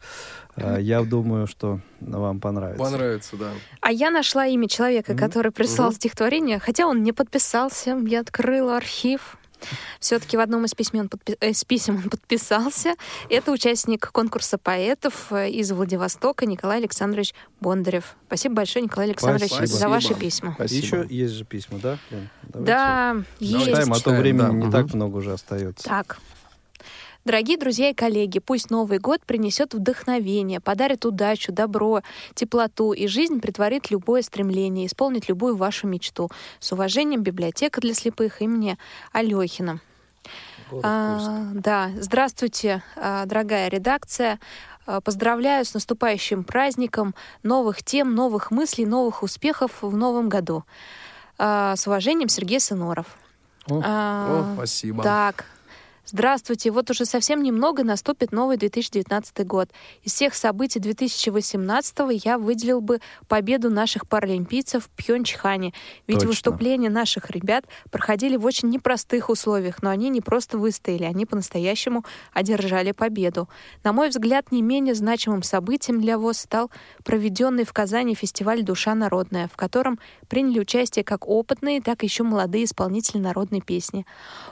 Э, 0.56 0.78
Я 0.80 1.02
думаю, 1.02 1.46
что 1.46 1.80
вам 2.00 2.40
понравится. 2.40 2.82
Понравится, 2.82 3.36
да. 3.36 3.50
А 3.80 3.90
я 3.92 4.10
нашла 4.10 4.46
имя 4.46 4.68
человека, 4.68 5.14
который 5.16 5.50
прислал 5.52 5.92
стихотворение, 5.92 6.58
хотя 6.58 6.86
он 6.86 7.02
не 7.02 7.12
подписался. 7.12 7.98
Я 8.06 8.20
открыла 8.20 8.76
архив. 8.76 9.36
Все-таки 10.00 10.36
в 10.36 10.40
одном 10.40 10.64
из, 10.64 10.74
письмен 10.74 11.06
подпи- 11.06 11.36
э, 11.40 11.50
из 11.50 11.64
писем 11.64 11.96
он 11.96 12.10
подписался. 12.10 12.94
Это 13.30 13.52
участник 13.52 14.10
конкурса 14.12 14.58
поэтов 14.58 15.32
э, 15.32 15.50
из 15.50 15.70
Владивостока 15.72 16.46
Николай 16.46 16.78
Александрович 16.78 17.34
Бондарев. 17.60 18.16
Спасибо 18.26 18.56
большое, 18.56 18.84
Николай 18.84 19.08
Александрович, 19.08 19.52
Спасибо. 19.52 19.78
за 19.78 19.88
ваши 19.88 20.14
письма. 20.14 20.52
Спасибо. 20.54 20.84
Еще 20.84 21.06
есть 21.08 21.34
же 21.34 21.44
письма, 21.44 21.78
да? 21.78 21.98
Давайте 22.42 22.66
Да, 22.72 23.16
есть. 23.38 23.64
Читаем, 23.66 23.92
а 23.92 24.00
то 24.00 24.10
времени 24.10 24.40
да. 24.42 24.48
не 24.48 24.64
Мгм. 24.64 24.72
так 24.72 24.94
много 24.94 25.16
уже 25.16 25.32
остается. 25.32 25.84
Так. 25.84 26.18
Дорогие 27.24 27.56
друзья 27.56 27.88
и 27.88 27.94
коллеги, 27.94 28.38
пусть 28.38 28.70
Новый 28.70 28.98
год 28.98 29.22
принесет 29.24 29.72
вдохновение, 29.72 30.60
подарит 30.60 31.06
удачу, 31.06 31.52
добро, 31.52 32.02
теплоту, 32.34 32.92
и 32.92 33.06
жизнь 33.06 33.40
притворит 33.40 33.90
любое 33.90 34.20
стремление, 34.20 34.86
исполнит 34.86 35.26
любую 35.30 35.56
вашу 35.56 35.86
мечту. 35.86 36.30
С 36.60 36.72
уважением, 36.72 37.22
библиотека 37.22 37.80
для 37.80 37.94
слепых 37.94 38.42
имени 38.42 38.76
Алехина. 39.12 39.80
А, 40.82 41.48
да, 41.54 41.92
здравствуйте, 41.98 42.82
а, 42.96 43.24
дорогая 43.24 43.68
редакция. 43.68 44.38
А, 44.86 45.00
Поздравляю 45.00 45.64
с 45.64 45.72
наступающим 45.72 46.44
праздником, 46.44 47.14
новых 47.42 47.82
тем, 47.82 48.14
новых 48.14 48.50
мыслей, 48.50 48.84
новых 48.84 49.22
успехов 49.22 49.78
в 49.80 49.96
новом 49.96 50.28
году. 50.28 50.64
А, 51.38 51.74
С 51.74 51.86
уважением, 51.86 52.28
Сергей 52.28 52.60
Сыноров. 52.60 53.06
О, 53.70 53.80
А, 53.82 54.50
О, 54.52 54.54
спасибо. 54.56 55.02
так, 55.02 55.46
здравствуйте. 56.06 56.70
Вот 56.70 56.90
уже 56.90 57.04
совсем 57.04 57.42
немного 57.42 57.82
наступит 57.82 58.30
новый 58.30 58.56
2019 58.56 59.46
год. 59.46 59.70
Из 60.02 60.12
всех 60.12 60.34
событий 60.34 60.78
2018 60.78 61.96
я 62.24 62.38
выделил 62.38 62.80
бы 62.80 63.00
победу 63.26 63.70
наших 63.70 64.06
паралимпийцев 64.06 64.84
в 64.84 64.90
Пхенчхане. 64.90 65.72
Ведь 66.06 66.18
Точно. 66.18 66.28
выступления 66.28 66.90
наших 66.90 67.30
ребят 67.30 67.64
проходили 67.90 68.36
в 68.36 68.44
очень 68.44 68.68
непростых 68.68 69.30
условиях, 69.30 69.82
но 69.82 69.90
они 69.90 70.10
не 70.10 70.20
просто 70.20 70.58
выстояли, 70.58 71.04
они 71.04 71.26
по-настоящему 71.26 72.04
одержали 72.32 72.92
победу. 72.92 73.48
На 73.82 73.92
мой 73.92 74.10
взгляд, 74.10 74.52
не 74.52 74.62
менее 74.62 74.94
значимым 74.94 75.42
событием 75.42 76.00
для 76.00 76.18
ВОЗ 76.18 76.38
стал 76.38 76.70
проведенный 77.02 77.64
в 77.64 77.72
Казани 77.72 78.14
фестиваль 78.14 78.62
«Душа 78.62 78.94
народная», 78.94 79.48
в 79.48 79.56
котором 79.56 79.98
приняли 80.28 80.60
участие 80.60 81.04
как 81.04 81.26
опытные, 81.26 81.80
так 81.80 82.02
и 82.02 82.06
еще 82.06 82.22
молодые 82.24 82.64
исполнители 82.64 83.18
народной 83.18 83.62
песни. 83.62 84.06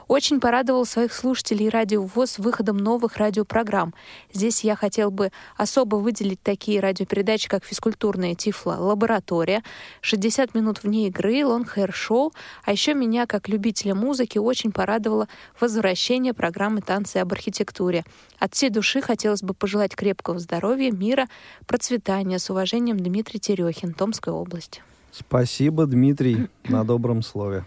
Очень 0.07 0.39
порадовал 0.39 0.85
своих 0.85 1.13
слушателей 1.13 1.42
радио 1.51 2.03
ВОЗ 2.03 2.39
выходом 2.39 2.77
новых 2.77 3.17
радиопрограмм. 3.17 3.93
Здесь 4.31 4.63
я 4.63 4.75
хотел 4.75 5.11
бы 5.11 5.31
особо 5.57 5.97
выделить 5.97 6.41
такие 6.41 6.79
радиопередачи, 6.79 7.49
как 7.49 7.65
«Физкультурная 7.65 8.35
Тифла 8.35 8.77
Лаборатория», 8.79 9.63
«60 10.01 10.51
минут 10.53 10.83
вне 10.83 11.07
игры», 11.07 11.45
«Лонг 11.45 11.77
Hair 11.77 11.91
Шоу», 11.91 12.33
а 12.63 12.71
еще 12.71 12.93
меня, 12.93 13.25
как 13.25 13.49
любителя 13.49 13.93
музыки, 13.93 14.37
очень 14.37 14.71
порадовало 14.71 15.27
возвращение 15.59 16.33
программы 16.33 16.81
«Танцы 16.81 17.17
об 17.17 17.33
архитектуре». 17.33 18.05
От 18.39 18.53
всей 18.53 18.69
души 18.69 19.01
хотелось 19.01 19.43
бы 19.43 19.53
пожелать 19.53 19.95
крепкого 19.95 20.39
здоровья, 20.39 20.91
мира, 20.91 21.27
процветания. 21.67 22.39
С 22.39 22.49
уважением, 22.49 22.97
Дмитрий 22.97 23.39
Терехин, 23.39 23.93
Томская 23.93 24.33
область. 24.33 24.81
Спасибо, 25.11 25.85
Дмитрий, 25.85 26.47
на 26.63 26.83
добром 26.85 27.21
слове. 27.21 27.65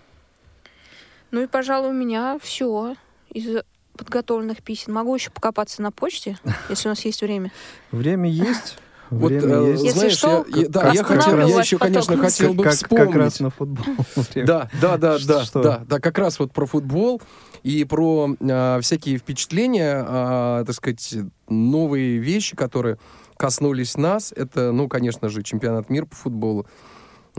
Ну 1.30 1.42
и, 1.42 1.46
пожалуй, 1.46 1.90
у 1.90 1.92
меня 1.92 2.38
все 2.40 2.96
из 3.36 3.62
подготовленных 3.96 4.62
писем. 4.62 4.94
Могу 4.94 5.14
еще 5.14 5.30
покопаться 5.30 5.82
на 5.82 5.90
почте, 5.90 6.38
если 6.68 6.88
у 6.88 6.92
нас 6.92 7.04
есть 7.04 7.20
время. 7.22 7.52
Время 7.92 8.28
есть. 8.28 8.78
Вот, 9.08 9.30
Время 9.30 9.54
э, 9.54 9.70
есть. 9.70 9.84
Если 9.84 9.98
знаешь, 9.98 10.12
что, 10.14 10.44
я, 10.48 10.62
я- 10.62 10.68
да, 10.68 10.92
я 10.92 11.04
хотел, 11.04 11.38
я 11.38 11.60
еще, 11.60 11.78
поток 11.78 11.92
конечно, 11.94 12.16
хотел 12.16 12.54
бы 12.54 12.64
как, 12.64 12.72
вспомнить. 12.72 13.06
как 13.06 13.14
раз 13.14 13.38
на 13.38 13.50
футбол. 13.50 13.84
Да, 14.34 14.68
да, 14.82 14.96
да, 14.98 15.18
да, 15.24 15.44
Что? 15.44 15.62
да, 15.62 15.84
да, 15.88 16.00
как 16.00 16.18
раз 16.18 16.40
вот 16.40 16.50
про 16.50 16.66
футбол 16.66 17.22
и 17.62 17.84
про 17.84 18.34
а, 18.40 18.80
всякие 18.80 19.18
впечатления, 19.18 20.04
а, 20.04 20.64
так 20.64 20.74
сказать, 20.74 21.18
новые 21.48 22.18
вещи, 22.18 22.56
которые 22.56 22.98
коснулись 23.36 23.96
нас. 23.96 24.32
Это, 24.34 24.72
ну, 24.72 24.88
конечно 24.88 25.28
же, 25.28 25.44
чемпионат 25.44 25.88
мира 25.88 26.06
по 26.06 26.16
футболу, 26.16 26.66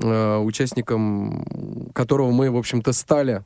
а, 0.02 0.40
участником 0.40 1.92
которого 1.94 2.32
мы, 2.32 2.50
в 2.50 2.56
общем-то, 2.56 2.94
стали, 2.94 3.44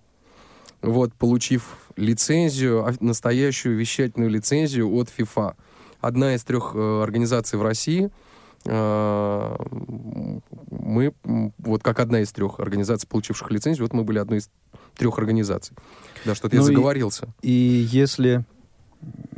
вот, 0.84 1.12
получив 1.16 1.76
лицензию, 1.98 2.86
а, 2.86 2.94
настоящую 3.00 3.78
вещательную 3.78 4.30
лицензию 4.30 4.92
от 4.94 5.10
ФИФА. 5.10 5.56
Одна 6.00 6.36
из 6.36 6.44
трех 6.44 6.72
э, 6.76 7.02
организаций 7.04 7.60
в 7.60 7.62
России. 7.64 8.10
э, 8.66 9.56
Мы, 10.70 11.14
вот 11.58 11.84
как 11.84 12.00
одна 12.00 12.22
из 12.22 12.32
трех 12.32 12.60
организаций, 12.60 13.08
получивших 13.08 13.52
лицензию, 13.52 13.86
вот 13.86 13.94
мы 13.94 14.04
были 14.04 14.20
одной 14.20 14.40
из 14.40 14.50
трех 14.98 15.18
организаций. 15.20 15.76
Да, 16.26 16.36
что-то 16.36 16.56
я 16.56 16.62
Ну 16.62 16.68
и- 16.70 16.74
заговорился. 16.76 17.28
И 17.42 17.52
если, 17.52 18.46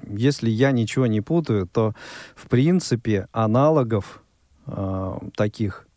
если 0.10 0.50
я 0.50 0.72
ничего 0.72 1.06
не 1.08 1.22
путаю, 1.22 1.68
то, 1.68 1.94
в 2.36 2.48
принципе, 2.48 3.28
аналогов 3.32 4.24
э, 4.68 5.18
таких 5.36 5.88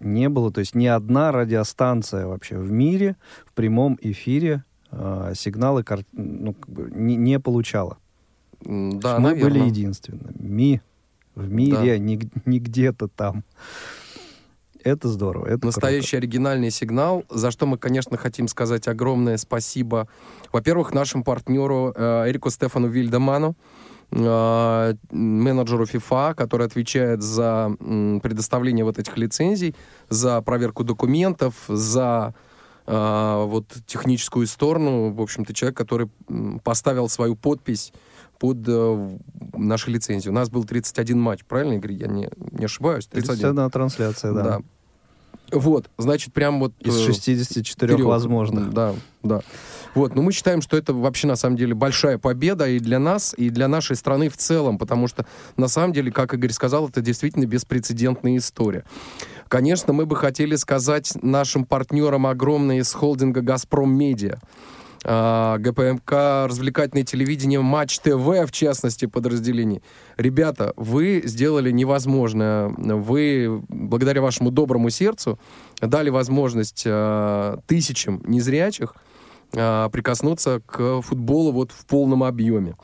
не 0.00 0.28
было. 0.28 0.52
То 0.52 0.60
есть 0.60 0.74
ни 0.74 0.86
одна 0.86 1.32
радиостанция 1.32 2.26
вообще 2.26 2.56
в 2.58 2.70
мире 2.70 3.16
в 3.46 3.52
прямом 3.52 3.98
эфире 4.00 4.64
э, 4.90 5.32
сигналы 5.34 5.82
кар- 5.84 6.04
ну, 6.12 6.54
как 6.54 6.68
бы 6.70 6.90
не, 6.94 7.16
не 7.16 7.38
получала. 7.40 7.98
Да, 8.60 9.18
Мы 9.18 9.30
наверное. 9.30 9.40
были 9.42 9.58
единственными 9.66 10.82
в 11.34 11.50
мире, 11.50 11.98
не, 11.98 12.16
г- 12.16 12.28
не 12.44 12.58
где-то 12.58 13.08
там. 13.08 13.44
Это 14.84 15.08
здорово. 15.08 15.46
Это 15.46 15.66
Настоящий 15.66 16.16
оригинальный 16.16 16.70
сигнал, 16.70 17.24
за 17.30 17.50
что 17.50 17.66
мы, 17.66 17.78
конечно, 17.78 18.16
хотим 18.16 18.48
сказать 18.48 18.88
огромное 18.88 19.36
спасибо. 19.36 20.08
Во-первых, 20.52 20.94
нашему 20.94 21.24
партнеру 21.24 21.92
э, 21.94 22.30
Эрику 22.30 22.48
Стефану 22.50 22.88
Вильдеману, 22.88 23.56
э, 24.12 24.94
менеджеру 25.10 25.84
FIFA, 25.84 26.34
который 26.34 26.66
отвечает 26.66 27.22
за 27.22 27.74
м, 27.80 28.20
предоставление 28.20 28.84
вот 28.84 28.98
этих 28.98 29.16
лицензий, 29.18 29.74
за 30.08 30.40
проверку 30.42 30.84
документов, 30.84 31.54
за 31.68 32.34
э, 32.88 33.44
вот 33.46 33.66
техническую 33.86 34.46
сторону. 34.46 35.12
В 35.12 35.20
общем-то, 35.20 35.52
человек, 35.54 35.76
который 35.76 36.08
поставил 36.64 37.08
свою 37.08 37.36
подпись 37.36 37.92
под 38.38 38.58
э, 38.66 39.18
нашей 39.54 39.92
лицензией. 39.92 40.30
У 40.30 40.34
нас 40.34 40.48
был 40.48 40.64
31 40.64 41.20
матч, 41.20 41.44
правильно, 41.44 41.74
Игорь? 41.74 41.92
Я 41.92 42.06
не, 42.06 42.28
не 42.52 42.64
ошибаюсь? 42.64 43.06
31. 43.06 43.38
31 43.38 43.70
трансляция, 43.70 44.32
да. 44.32 44.60
Вот, 45.50 45.88
значит, 45.96 46.32
прям 46.34 46.60
вот... 46.60 46.74
Из 46.80 46.94
э, 46.96 47.06
64 47.06 47.94
вперед. 47.94 48.06
возможных. 48.06 48.72
Да, 48.72 48.94
да. 49.22 49.40
Вот, 49.94 50.14
но 50.14 50.22
мы 50.22 50.32
считаем, 50.32 50.60
что 50.60 50.76
это 50.76 50.92
вообще 50.92 51.26
на 51.26 51.36
самом 51.36 51.56
деле 51.56 51.74
большая 51.74 52.18
победа 52.18 52.68
и 52.68 52.78
для 52.78 52.98
нас, 52.98 53.34
и 53.36 53.48
для 53.48 53.66
нашей 53.66 53.96
страны 53.96 54.28
в 54.28 54.36
целом, 54.36 54.78
потому 54.78 55.08
что 55.08 55.26
на 55.56 55.68
самом 55.68 55.92
деле, 55.92 56.12
как 56.12 56.34
Игорь 56.34 56.52
сказал, 56.52 56.88
это 56.88 57.00
действительно 57.00 57.46
беспрецедентная 57.46 58.36
история. 58.36 58.84
Конечно, 59.48 59.92
мы 59.92 60.06
бы 60.06 60.14
хотели 60.14 60.56
сказать 60.56 61.12
нашим 61.22 61.64
партнерам 61.64 62.26
огромное 62.26 62.78
из 62.78 62.92
холдинга 62.92 63.40
«Газпром 63.40 63.92
Медиа», 63.92 64.38
а, 65.04 65.58
ГПМК, 65.58 66.48
развлекательное 66.48 67.04
телевидение, 67.04 67.60
Матч 67.60 67.98
ТВ, 68.00 68.16
в 68.18 68.50
частности, 68.50 69.06
подразделений. 69.06 69.82
Ребята, 70.16 70.72
вы 70.76 71.22
сделали 71.24 71.70
невозможное. 71.70 72.68
Вы, 72.68 73.62
благодаря 73.68 74.20
вашему 74.22 74.50
доброму 74.50 74.90
сердцу, 74.90 75.38
дали 75.80 76.10
возможность 76.10 76.84
а, 76.86 77.58
тысячам 77.66 78.22
незрячих 78.26 78.96
а, 79.56 79.88
прикоснуться 79.88 80.60
к 80.66 81.00
футболу 81.02 81.52
вот 81.52 81.72
в 81.72 81.86
полном 81.86 82.24
объеме. 82.24 82.74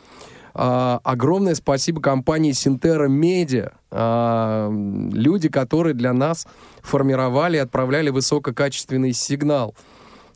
А, 0.54 1.00
огромное 1.02 1.54
спасибо 1.56 2.00
компании 2.00 2.52
Синтера 2.52 3.08
Медиа. 3.08 3.72
А, 3.90 4.70
люди, 5.12 5.48
которые 5.48 5.94
для 5.94 6.12
нас 6.12 6.46
формировали 6.82 7.56
и 7.56 7.60
отправляли 7.60 8.10
высококачественный 8.10 9.12
сигнал. 9.12 9.74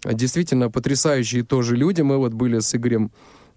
Действительно 0.04 0.70
потрясающие 0.70 1.44
тоже 1.44 1.76
люди. 1.76 2.02
Мы 2.02 2.18
вот 2.18 2.32
были 2.32 2.58
с 2.58 2.74
Игорем, 2.74 3.12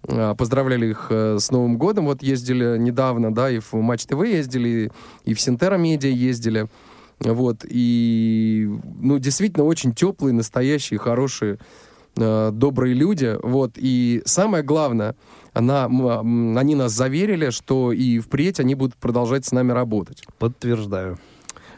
а, 0.06 0.34
поздравляли 0.34 0.86
их 0.86 1.06
э, 1.10 1.38
с 1.40 1.50
Новым 1.50 1.78
годом. 1.78 2.06
Вот 2.06 2.22
ездили 2.22 2.76
недавно, 2.78 3.34
да, 3.34 3.50
и 3.50 3.58
в 3.58 3.72
Матч 3.74 4.04
ТВ 4.06 4.24
ездили, 4.24 4.92
и 5.24 5.34
в 5.34 5.40
Синтера 5.40 5.76
Медиа 5.76 6.10
ездили. 6.10 6.68
Вот, 7.20 7.64
и, 7.68 8.68
ну, 9.00 9.20
действительно, 9.20 9.64
очень 9.64 9.94
теплые, 9.94 10.34
настоящие, 10.34 10.98
хорошие, 10.98 11.58
э, 12.16 12.50
добрые 12.52 12.94
люди. 12.94 13.36
Вот, 13.42 13.72
и 13.76 14.22
самое 14.24 14.64
главное, 14.64 15.14
она, 15.52 15.84
м, 15.84 16.56
они 16.56 16.74
нас 16.74 16.92
заверили, 16.92 17.50
что 17.50 17.92
и 17.92 18.18
впредь 18.18 18.60
они 18.60 18.74
будут 18.74 18.96
продолжать 18.96 19.44
с 19.44 19.52
нами 19.52 19.72
работать. 19.72 20.24
Подтверждаю. 20.38 21.18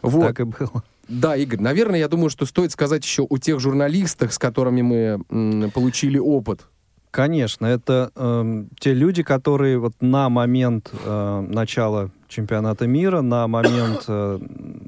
Вот. 0.03 0.27
Так 0.29 0.41
и 0.41 0.45
было. 0.45 0.83
Да, 1.09 1.37
Игорь, 1.37 1.61
наверное, 1.61 1.99
я 1.99 2.09
думаю, 2.09 2.31
что 2.31 2.47
стоит 2.47 2.73
сказать 2.73 3.05
еще 3.05 3.23
о 3.23 3.39
тех 3.39 3.61
журналистах, 3.61 4.33
с 4.33 4.39
которыми 4.39 4.83
мы 4.83 5.25
м, 5.31 5.71
получили 5.71 6.19
опыт. 6.19 6.67
Конечно, 7.11 7.67
это 7.67 8.11
эм, 8.17 8.69
те 8.81 8.93
люди, 8.93 9.23
которые 9.23 9.79
вот 9.79 9.93
на 10.01 10.29
момент 10.29 10.91
э, 10.93 11.47
начала 11.49 12.11
чемпионата 12.27 12.89
мира, 12.89 13.21
на 13.21 13.47
момент 13.47 14.05
э, 14.09 14.41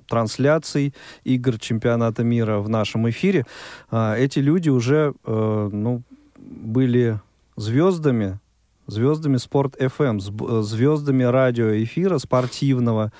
трансляций 0.08 0.92
игр 1.22 1.56
чемпионата 1.60 2.24
мира 2.24 2.58
в 2.58 2.68
нашем 2.68 3.08
эфире, 3.10 3.46
э, 3.92 4.14
эти 4.18 4.40
люди 4.40 4.70
уже 4.70 5.14
э, 5.24 5.68
ну, 5.72 6.02
были 6.36 7.20
звездами, 7.56 8.40
звездами 8.86 9.36
Спорт 9.36 9.76
FM, 9.76 10.18
э, 10.18 10.62
звездами 10.62 11.24
радиоэфира 11.24 12.18
спортивного. 12.18 13.12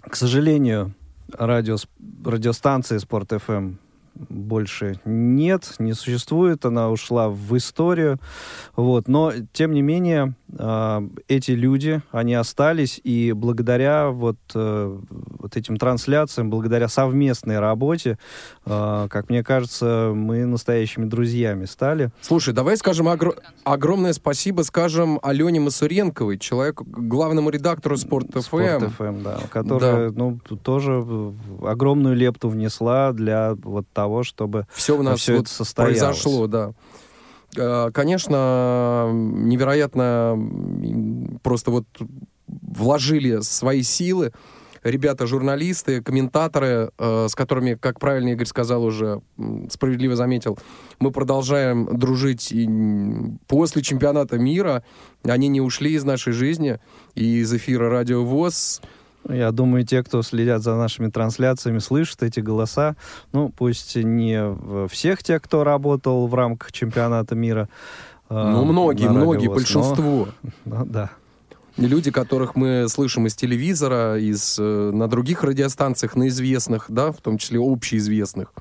К 0.00 0.14
сожалению, 0.14 0.94
радио, 1.32 1.76
радиостанции 2.24 2.98
Спорт 2.98 3.32
FM 3.32 3.76
больше 4.28 5.00
нет, 5.04 5.74
не 5.78 5.92
существует, 5.92 6.64
она 6.64 6.90
ушла 6.90 7.28
в 7.28 7.56
историю, 7.56 8.18
вот, 8.74 9.08
но, 9.08 9.32
тем 9.52 9.72
не 9.72 9.82
менее, 9.82 10.34
э, 10.58 11.08
эти 11.28 11.52
люди, 11.52 12.02
они 12.10 12.34
остались, 12.34 13.00
и 13.02 13.32
благодаря 13.32 14.10
вот, 14.10 14.36
э, 14.54 14.98
вот 15.10 15.56
этим 15.56 15.76
трансляциям, 15.76 16.50
благодаря 16.50 16.88
совместной 16.88 17.58
работе, 17.58 18.18
э, 18.64 19.06
как 19.10 19.28
мне 19.28 19.44
кажется, 19.44 20.12
мы 20.14 20.44
настоящими 20.46 21.06
друзьями 21.06 21.66
стали. 21.66 22.10
Слушай, 22.20 22.54
давай 22.54 22.76
скажем 22.76 23.08
огр- 23.08 23.38
огромное 23.64 24.12
спасибо, 24.12 24.62
скажем, 24.62 25.18
Алене 25.22 25.60
Масуренковой, 25.60 26.38
человеку, 26.38 26.84
главному 26.86 27.50
редактору 27.50 27.96
Спорт 27.96 28.28
ФМ. 28.32 28.40
Спорт 28.40 28.82
FM, 28.82 29.22
да, 29.22 29.40
которая, 29.50 30.10
ну, 30.10 30.38
тут 30.46 30.62
тоже 30.62 31.04
огромную 31.62 32.16
лепту 32.16 32.48
внесла 32.48 33.12
для 33.12 33.54
вот 33.62 33.86
того, 33.92 34.05
чтобы 34.24 34.66
Все 34.72 34.98
у 34.98 35.02
нас 35.02 35.20
всё 35.20 35.34
вот 35.34 35.42
это 35.42 35.50
состоялось. 35.50 35.98
произошло, 35.98 36.46
да. 36.46 36.72
Э, 37.56 37.90
Конечно, 37.92 39.10
невероятно 39.12 40.38
просто 41.42 41.70
вот 41.70 41.86
вложили 42.46 43.40
свои 43.40 43.82
силы 43.82 44.32
ребята, 44.86 45.26
журналисты, 45.26 46.02
комментаторы, 46.02 46.90
э, 46.98 47.26
с 47.28 47.34
которыми, 47.34 47.74
как 47.74 47.98
правильно 47.98 48.30
Игорь 48.30 48.46
сказал 48.46 48.84
уже, 48.84 49.20
справедливо 49.70 50.16
заметил, 50.16 50.58
мы 51.00 51.10
продолжаем 51.10 51.98
дружить 51.98 52.52
и 52.52 52.68
после 53.46 53.82
чемпионата 53.82 54.38
мира. 54.38 54.82
Они 55.24 55.48
не 55.48 55.60
ушли 55.60 55.94
из 55.94 56.04
нашей 56.04 56.32
жизни 56.32 56.78
и 57.14 57.38
из 57.40 57.52
эфира 57.52 57.90
Радио 57.90 58.24
ВОЗ. 58.24 58.80
Я 59.28 59.50
думаю, 59.52 59.84
те, 59.84 60.02
кто 60.02 60.22
следят 60.22 60.62
за 60.62 60.76
нашими 60.76 61.08
трансляциями, 61.10 61.78
слышат 61.78 62.22
эти 62.22 62.40
голоса. 62.40 62.96
Ну, 63.32 63.48
пусть 63.48 63.96
не 63.96 64.88
всех 64.88 65.22
тех, 65.22 65.42
кто 65.42 65.64
работал 65.64 66.26
в 66.26 66.34
рамках 66.34 66.72
чемпионата 66.72 67.34
мира. 67.34 67.68
э, 68.28 68.34
Ну, 68.34 68.64
многие, 68.64 69.08
многие, 69.08 69.48
ВОС, 69.48 69.48
но- 69.48 69.54
большинство. 69.54 70.28
ну, 70.64 70.84
да. 70.84 71.10
Люди, 71.76 72.10
которых 72.10 72.56
мы 72.56 72.88
слышим 72.88 73.26
из 73.26 73.34
телевизора, 73.34 74.18
из, 74.18 74.56
э, 74.58 74.90
на 74.94 75.08
других 75.08 75.44
радиостанциях, 75.44 76.16
на 76.16 76.28
известных, 76.28 76.86
да, 76.88 77.12
в 77.12 77.16
том 77.18 77.36
числе 77.38 77.58
общеизвестных. 77.60 78.52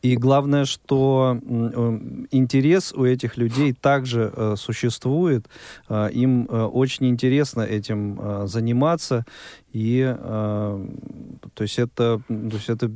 И 0.00 0.16
главное, 0.16 0.64
что 0.64 1.38
э, 1.40 1.98
интерес 2.30 2.92
у 2.92 3.04
этих 3.04 3.36
людей 3.36 3.72
также 3.72 4.32
э, 4.34 4.54
существует. 4.56 5.46
Э, 5.88 6.08
им 6.12 6.48
очень 6.50 7.08
интересно 7.08 7.62
этим 7.62 8.46
заниматься. 8.46 9.24
И 9.72 10.02
то 10.02 11.62
есть 11.62 11.78
это, 11.78 12.20
то 12.26 12.56
есть 12.56 12.70
это 12.70 12.90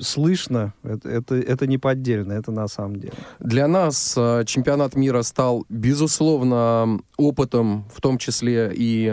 слышно, 0.00 0.74
это, 0.82 1.08
это, 1.08 1.36
это 1.36 1.66
не 1.66 1.78
поддельно, 1.78 2.32
это 2.32 2.50
на 2.50 2.66
самом 2.66 2.96
деле. 2.96 3.12
Для 3.38 3.68
нас 3.68 4.14
чемпионат 4.46 4.96
мира 4.96 5.22
стал, 5.22 5.64
безусловно, 5.68 6.98
опытом, 7.16 7.84
в 7.94 8.00
том 8.00 8.18
числе 8.18 8.72
и 8.74 9.10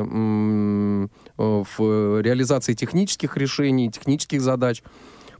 в 1.38 2.22
реализации 2.22 2.74
технических 2.74 3.38
решений, 3.38 3.92
технических 3.92 4.42
задач, 4.42 4.82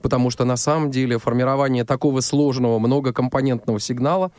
потому 0.06 0.30
что 0.30 0.46
на 0.46 0.56
самом 0.56 0.92
деле 0.92 1.18
формирование 1.18 1.84
такого 1.84 2.20
сложного 2.20 2.78
многокомпонентного 2.78 3.80
сигнала 3.80 4.32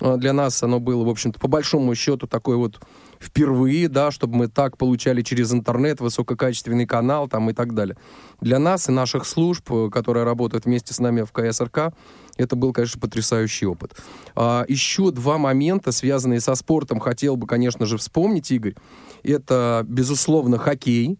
э, 0.00 0.16
для 0.16 0.32
нас 0.32 0.62
оно 0.62 0.80
было, 0.80 1.04
в 1.04 1.10
общем-то, 1.10 1.38
по 1.38 1.46
большому 1.46 1.94
счету 1.94 2.26
такой 2.26 2.56
вот 2.56 2.80
впервые, 3.20 3.90
да, 3.90 4.12
чтобы 4.12 4.36
мы 4.36 4.48
так 4.48 4.78
получали 4.78 5.20
через 5.20 5.52
интернет 5.52 6.00
высококачественный 6.00 6.86
канал 6.86 7.28
там 7.28 7.50
и 7.50 7.52
так 7.52 7.74
далее. 7.74 7.98
Для 8.40 8.58
нас 8.58 8.88
и 8.88 8.92
наших 8.92 9.26
служб, 9.26 9.70
э, 9.70 9.90
которые 9.92 10.24
работают 10.24 10.64
вместе 10.64 10.94
с 10.94 11.00
нами 11.00 11.20
в 11.20 11.32
КСРК, 11.32 11.92
это 12.38 12.56
был, 12.56 12.72
конечно, 12.72 12.98
потрясающий 12.98 13.66
опыт. 13.66 13.94
А, 14.34 14.64
еще 14.68 15.10
два 15.10 15.36
момента, 15.36 15.92
связанные 15.92 16.40
со 16.40 16.54
спортом, 16.54 16.98
хотел 16.98 17.36
бы, 17.36 17.46
конечно 17.46 17.84
же, 17.84 17.98
вспомнить, 17.98 18.50
Игорь. 18.50 18.74
Это, 19.22 19.84
безусловно, 19.86 20.56
хоккей, 20.56 21.18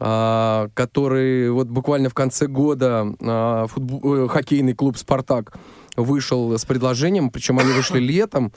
который 0.00 1.50
вот 1.50 1.68
буквально 1.68 2.08
в 2.08 2.14
конце 2.14 2.46
года 2.46 3.06
а, 3.20 3.66
футбо- 3.66 4.24
э, 4.24 4.28
хоккейный 4.28 4.72
клуб 4.74 4.96
«Спартак» 4.96 5.52
вышел 5.96 6.56
с 6.58 6.64
предложением, 6.64 7.30
причем 7.30 7.58
они 7.58 7.72
вышли 7.72 7.98
летом, 8.00 8.52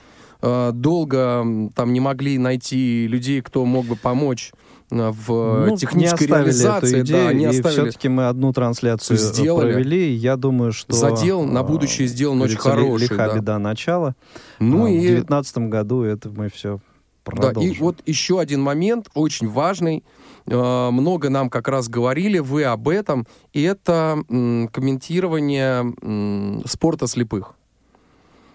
А, 0.45 0.71
долго 0.73 1.45
там 1.73 1.93
не 1.93 2.01
могли 2.01 2.37
найти 2.37 3.07
людей, 3.07 3.41
кто 3.41 3.63
мог 3.65 3.85
бы 3.85 3.95
помочь 3.95 4.51
в 4.89 5.65
Ну, 5.69 5.77
технической 5.77 6.27
не 6.27 6.33
реализации. 6.33 6.97
эту 6.97 7.05
идею, 7.07 7.27
да, 7.27 7.33
не 7.33 7.43
и 7.45 7.47
оставили. 7.47 7.71
все-таки 7.89 8.09
мы 8.09 8.27
одну 8.27 8.51
трансляцию 8.51 9.17
Сделали. 9.17 9.71
провели. 9.71 10.11
Я 10.11 10.35
думаю, 10.35 10.73
что... 10.73 10.91
Задел 10.93 11.45
на 11.45 11.61
а, 11.61 11.63
будущее 11.63 12.07
сделан 12.09 12.41
очень 12.41 12.57
хороший, 12.57 13.03
Лиха 13.03 13.15
да. 13.29 13.35
беда 13.35 13.57
начала. 13.59 14.15
Ну 14.59 14.85
А 14.85 14.89
и 14.89 14.97
В 14.97 15.01
девятнадцатом 15.01 15.69
году 15.69 16.03
это 16.03 16.29
мы 16.29 16.49
все 16.49 16.75
Да, 17.25 17.31
продолжим. 17.31 17.61
и 17.71 17.77
вот 17.79 18.01
еще 18.05 18.39
один 18.41 18.61
момент, 18.61 19.07
очень 19.13 19.47
важный. 19.47 20.03
Э, 20.47 20.89
Много 20.91 21.29
нам 21.29 21.49
как 21.49 21.67
раз 21.67 21.87
говорили, 21.89 22.39
вы 22.39 22.63
об 22.65 22.87
этом. 22.89 23.25
И 23.53 23.61
это 23.61 24.17
комментирование 24.71 26.63
спорта 26.67 27.07
слепых. 27.07 27.55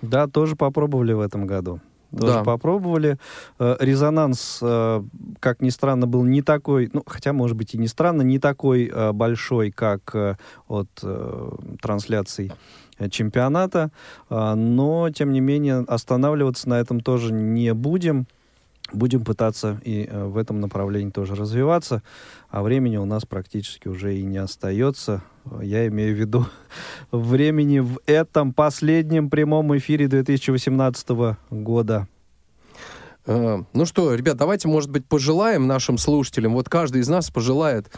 Да, 0.02 0.26
тоже 0.26 0.54
попробовали 0.56 1.12
в 1.12 1.20
этом 1.20 1.46
году. 1.46 1.80
Тоже 2.16 2.34
Да. 2.38 2.44
попробовали. 2.44 3.18
Э, 3.58 3.76
Резонанс, 3.80 4.60
э, 4.62 5.02
как 5.40 5.60
ни 5.60 5.68
странно, 5.70 6.06
был 6.06 6.24
не 6.24 6.40
такой, 6.40 6.88
ну, 6.92 7.02
хотя, 7.06 7.32
может 7.32 7.56
быть, 7.56 7.74
и 7.74 7.78
не 7.78 7.88
странно, 7.88 8.22
не 8.22 8.38
такой 8.38 8.90
большой, 9.12 9.70
как 9.70 10.14
от 10.68 10.88
трансляций 11.82 12.52
чемпионата, 13.10 13.90
но, 14.30 15.08
тем 15.10 15.32
не 15.32 15.40
менее, 15.40 15.84
останавливаться 15.86 16.68
на 16.68 16.80
этом 16.80 17.00
тоже 17.00 17.32
не 17.32 17.72
будем. 17.74 18.26
Будем 18.92 19.22
пытаться 19.22 19.80
и 19.84 20.08
э, 20.10 20.24
в 20.24 20.38
этом 20.38 20.60
направлении 20.60 21.10
тоже 21.10 21.34
развиваться, 21.34 22.02
а 22.48 22.62
времени 22.62 22.96
у 22.96 23.04
нас 23.04 23.26
практически 23.26 23.86
уже 23.88 24.16
и 24.16 24.22
не 24.22 24.38
остается. 24.38 25.22
Я 25.60 25.86
имею 25.88 26.16
в 26.16 26.18
виду 26.18 26.46
времени 27.12 27.80
в 27.80 28.00
этом 28.06 28.54
последнем 28.54 29.28
прямом 29.28 29.76
эфире 29.76 30.08
2018 30.08 31.08
года. 31.50 32.08
Э, 33.26 33.62
Ну 33.74 33.84
что, 33.84 34.14
ребят, 34.14 34.38
давайте, 34.38 34.68
может 34.68 34.90
быть, 34.90 35.04
пожелаем 35.04 35.66
нашим 35.66 35.98
слушателям. 35.98 36.54
Вот 36.54 36.70
каждый 36.70 37.02
из 37.02 37.08
нас 37.08 37.30
пожелает 37.30 37.90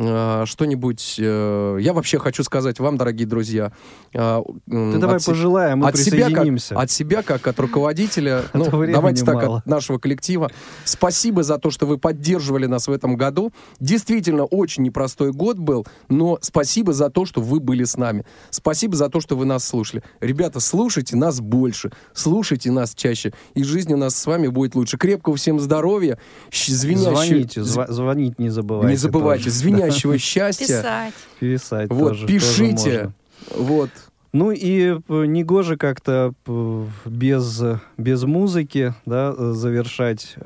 э, 0.00 0.44
что-нибудь. 0.46 1.16
э, 1.18 1.78
Я 1.80 1.92
вообще 1.92 2.18
хочу 2.18 2.42
сказать 2.42 2.80
вам, 2.80 2.96
дорогие 2.96 3.26
друзья. 3.26 3.72
э, 4.14 4.40
Ты 4.66 4.98
давай 4.98 5.16
от 5.16 5.24
пожелаем, 5.24 5.78
мы 5.80 5.88
от 5.88 5.96
себя, 5.96 6.18
как, 6.18 6.26
присоединимся. 6.28 6.78
от 6.80 6.90
себя, 6.90 7.22
как 7.22 7.46
от 7.46 7.60
руководителя, 7.60 8.44
А 8.52 8.58
ну, 8.58 8.64
давайте 8.86 9.24
так, 9.24 9.34
мало. 9.36 9.58
от 9.58 9.66
нашего 9.66 9.98
коллектива. 9.98 10.50
Спасибо 10.84 11.42
за 11.42 11.58
то, 11.58 11.70
что 11.70 11.86
вы 11.86 11.98
поддерживали 11.98 12.66
нас 12.66 12.88
в 12.88 12.92
этом 12.92 13.16
году. 13.16 13.52
Действительно, 13.78 14.44
очень 14.44 14.82
непростой 14.82 15.32
год 15.32 15.58
был, 15.58 15.86
но 16.08 16.38
спасибо 16.40 16.92
за 16.92 17.10
то, 17.10 17.26
что 17.26 17.40
вы 17.40 17.60
были 17.60 17.84
с 17.84 17.96
нами. 17.96 18.24
Спасибо 18.50 18.96
за 18.96 19.08
то, 19.10 19.20
что 19.20 19.36
вы 19.36 19.44
нас 19.44 19.64
слушали. 19.64 20.02
Ребята, 20.20 20.60
слушайте 20.60 21.16
нас 21.16 21.40
больше, 21.40 21.92
слушайте 22.14 22.70
нас 22.70 22.94
чаще, 22.94 23.32
и 23.54 23.62
жизнь 23.62 23.92
у 23.92 23.96
нас 23.96 24.16
с 24.16 24.26
вами 24.26 24.48
будет 24.48 24.74
лучше. 24.74 24.96
Крепкого 24.96 25.36
всем 25.36 25.60
здоровья, 25.60 26.18
звенящего... 26.52 27.10
Звоните, 27.24 27.60
зва- 27.60 27.90
звонить 27.90 28.38
не 28.38 28.48
забывайте. 28.48 28.90
Не 28.90 28.96
забывайте, 28.96 29.44
тоже. 29.44 29.56
звенящего 29.90 30.18
счастья. 30.18 30.66
Писать. 30.66 31.14
Писать 31.38 31.90
Вот, 31.90 32.08
тоже, 32.10 32.26
тоже 32.26 32.32
пишите. 32.32 33.12
можно. 33.50 33.64
Вот. 33.64 33.90
Ну 34.32 34.52
и 34.52 34.96
э, 35.08 35.24
негоже 35.26 35.76
как-то 35.76 36.32
э, 36.46 36.86
без, 37.04 37.62
без 37.96 38.22
музыки 38.22 38.94
да, 39.06 39.34
э, 39.36 39.52
завершать. 39.54 40.36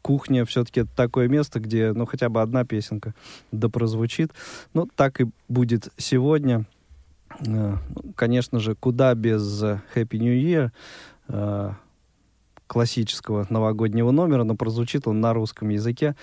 Кухня 0.00 0.44
все-таки 0.44 0.82
это 0.82 0.90
такое 0.94 1.26
место, 1.26 1.58
где 1.58 1.92
ну 1.92 2.06
хотя 2.06 2.28
бы 2.28 2.40
одна 2.40 2.64
песенка 2.64 3.12
да 3.50 3.68
прозвучит. 3.68 4.30
Ну, 4.72 4.88
так 4.94 5.20
и 5.20 5.26
будет 5.48 5.88
сегодня. 5.96 6.64
Конечно 8.14 8.60
же, 8.60 8.76
куда 8.76 9.14
без 9.14 9.64
Happy 9.64 10.18
New 10.18 10.32
Year 10.32 10.70
классического 12.68 13.46
новогоднего 13.50 14.12
номера, 14.12 14.44
но 14.44 14.54
прозвучит 14.54 15.08
он 15.08 15.20
на 15.20 15.32
русском 15.32 15.70
языке. 15.70 16.14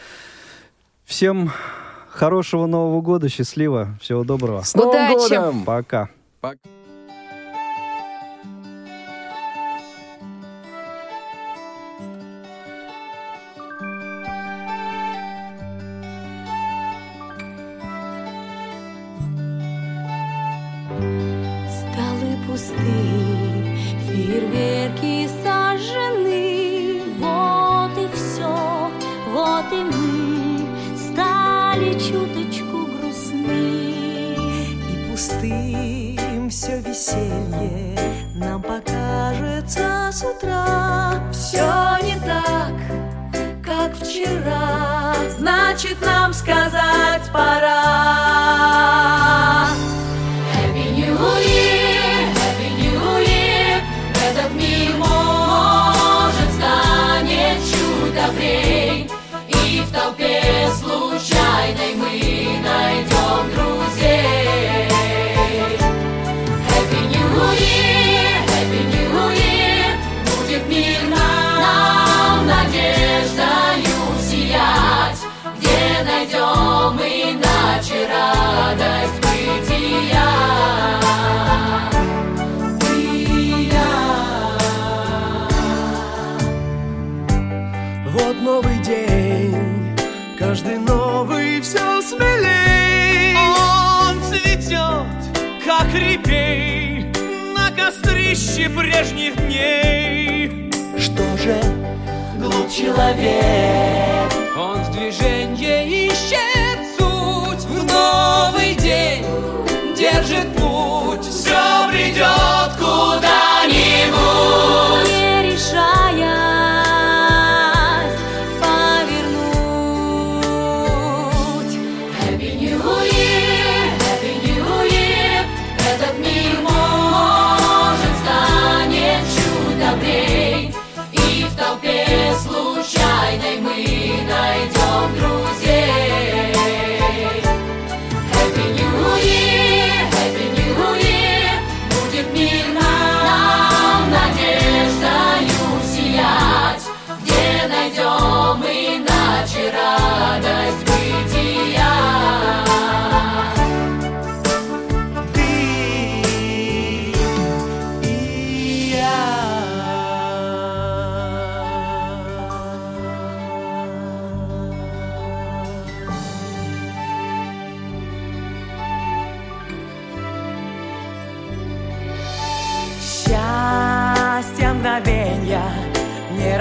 Всем 1.06 1.51
хорошего 2.10 2.66
Нового 2.66 3.01
года, 3.01 3.30
счастливо, 3.30 3.89
всего 4.01 4.24
доброго. 4.24 4.62
С 4.62 4.74
Новым 4.76 4.89
Удачи! 5.12 5.16
годом! 5.36 5.66
Пока. 5.66 6.10
Пока. 6.39 6.58
Кострище 98.54 98.70
прежних 98.70 99.36
дней. 99.36 100.70
Что 100.97 101.24
же, 101.38 101.60
глуп 102.38 102.70
человек, 102.70 104.32
он 104.56 104.84
в 104.84 104.91
движении 104.91 106.03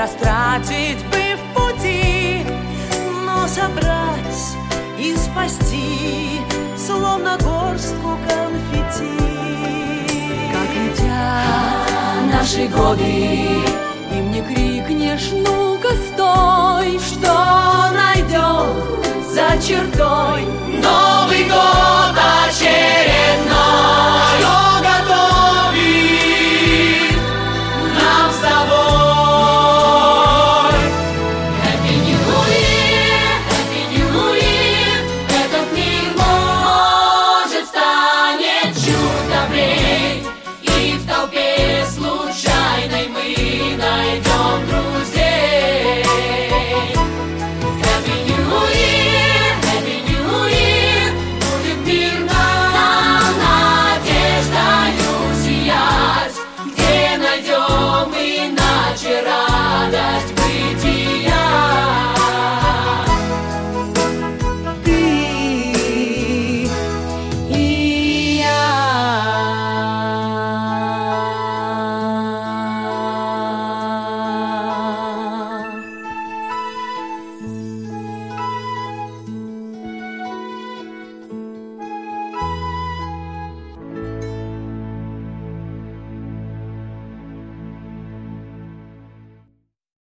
Растратить 0.03 0.99
бы 1.13 1.37
в 1.37 1.55
пути, 1.55 2.45
но 3.25 3.47
собрать 3.47 4.57
и 4.99 5.15
спасти, 5.15 6.41
словно 6.77 7.39
горстку 7.39 8.19
конфетти. 8.27 9.17
Как 10.53 10.71
летят 10.75 12.33
наши 12.33 12.67
годы, 12.67 13.63
им 14.13 14.33
не 14.33 14.43
крикнешь, 14.43 15.31
ну-ка 15.31 15.91
стой, 16.13 16.99
что 16.99 17.93
найдем 17.95 18.67
за 19.31 19.57
чертой, 19.63 20.49
но 20.83 21.22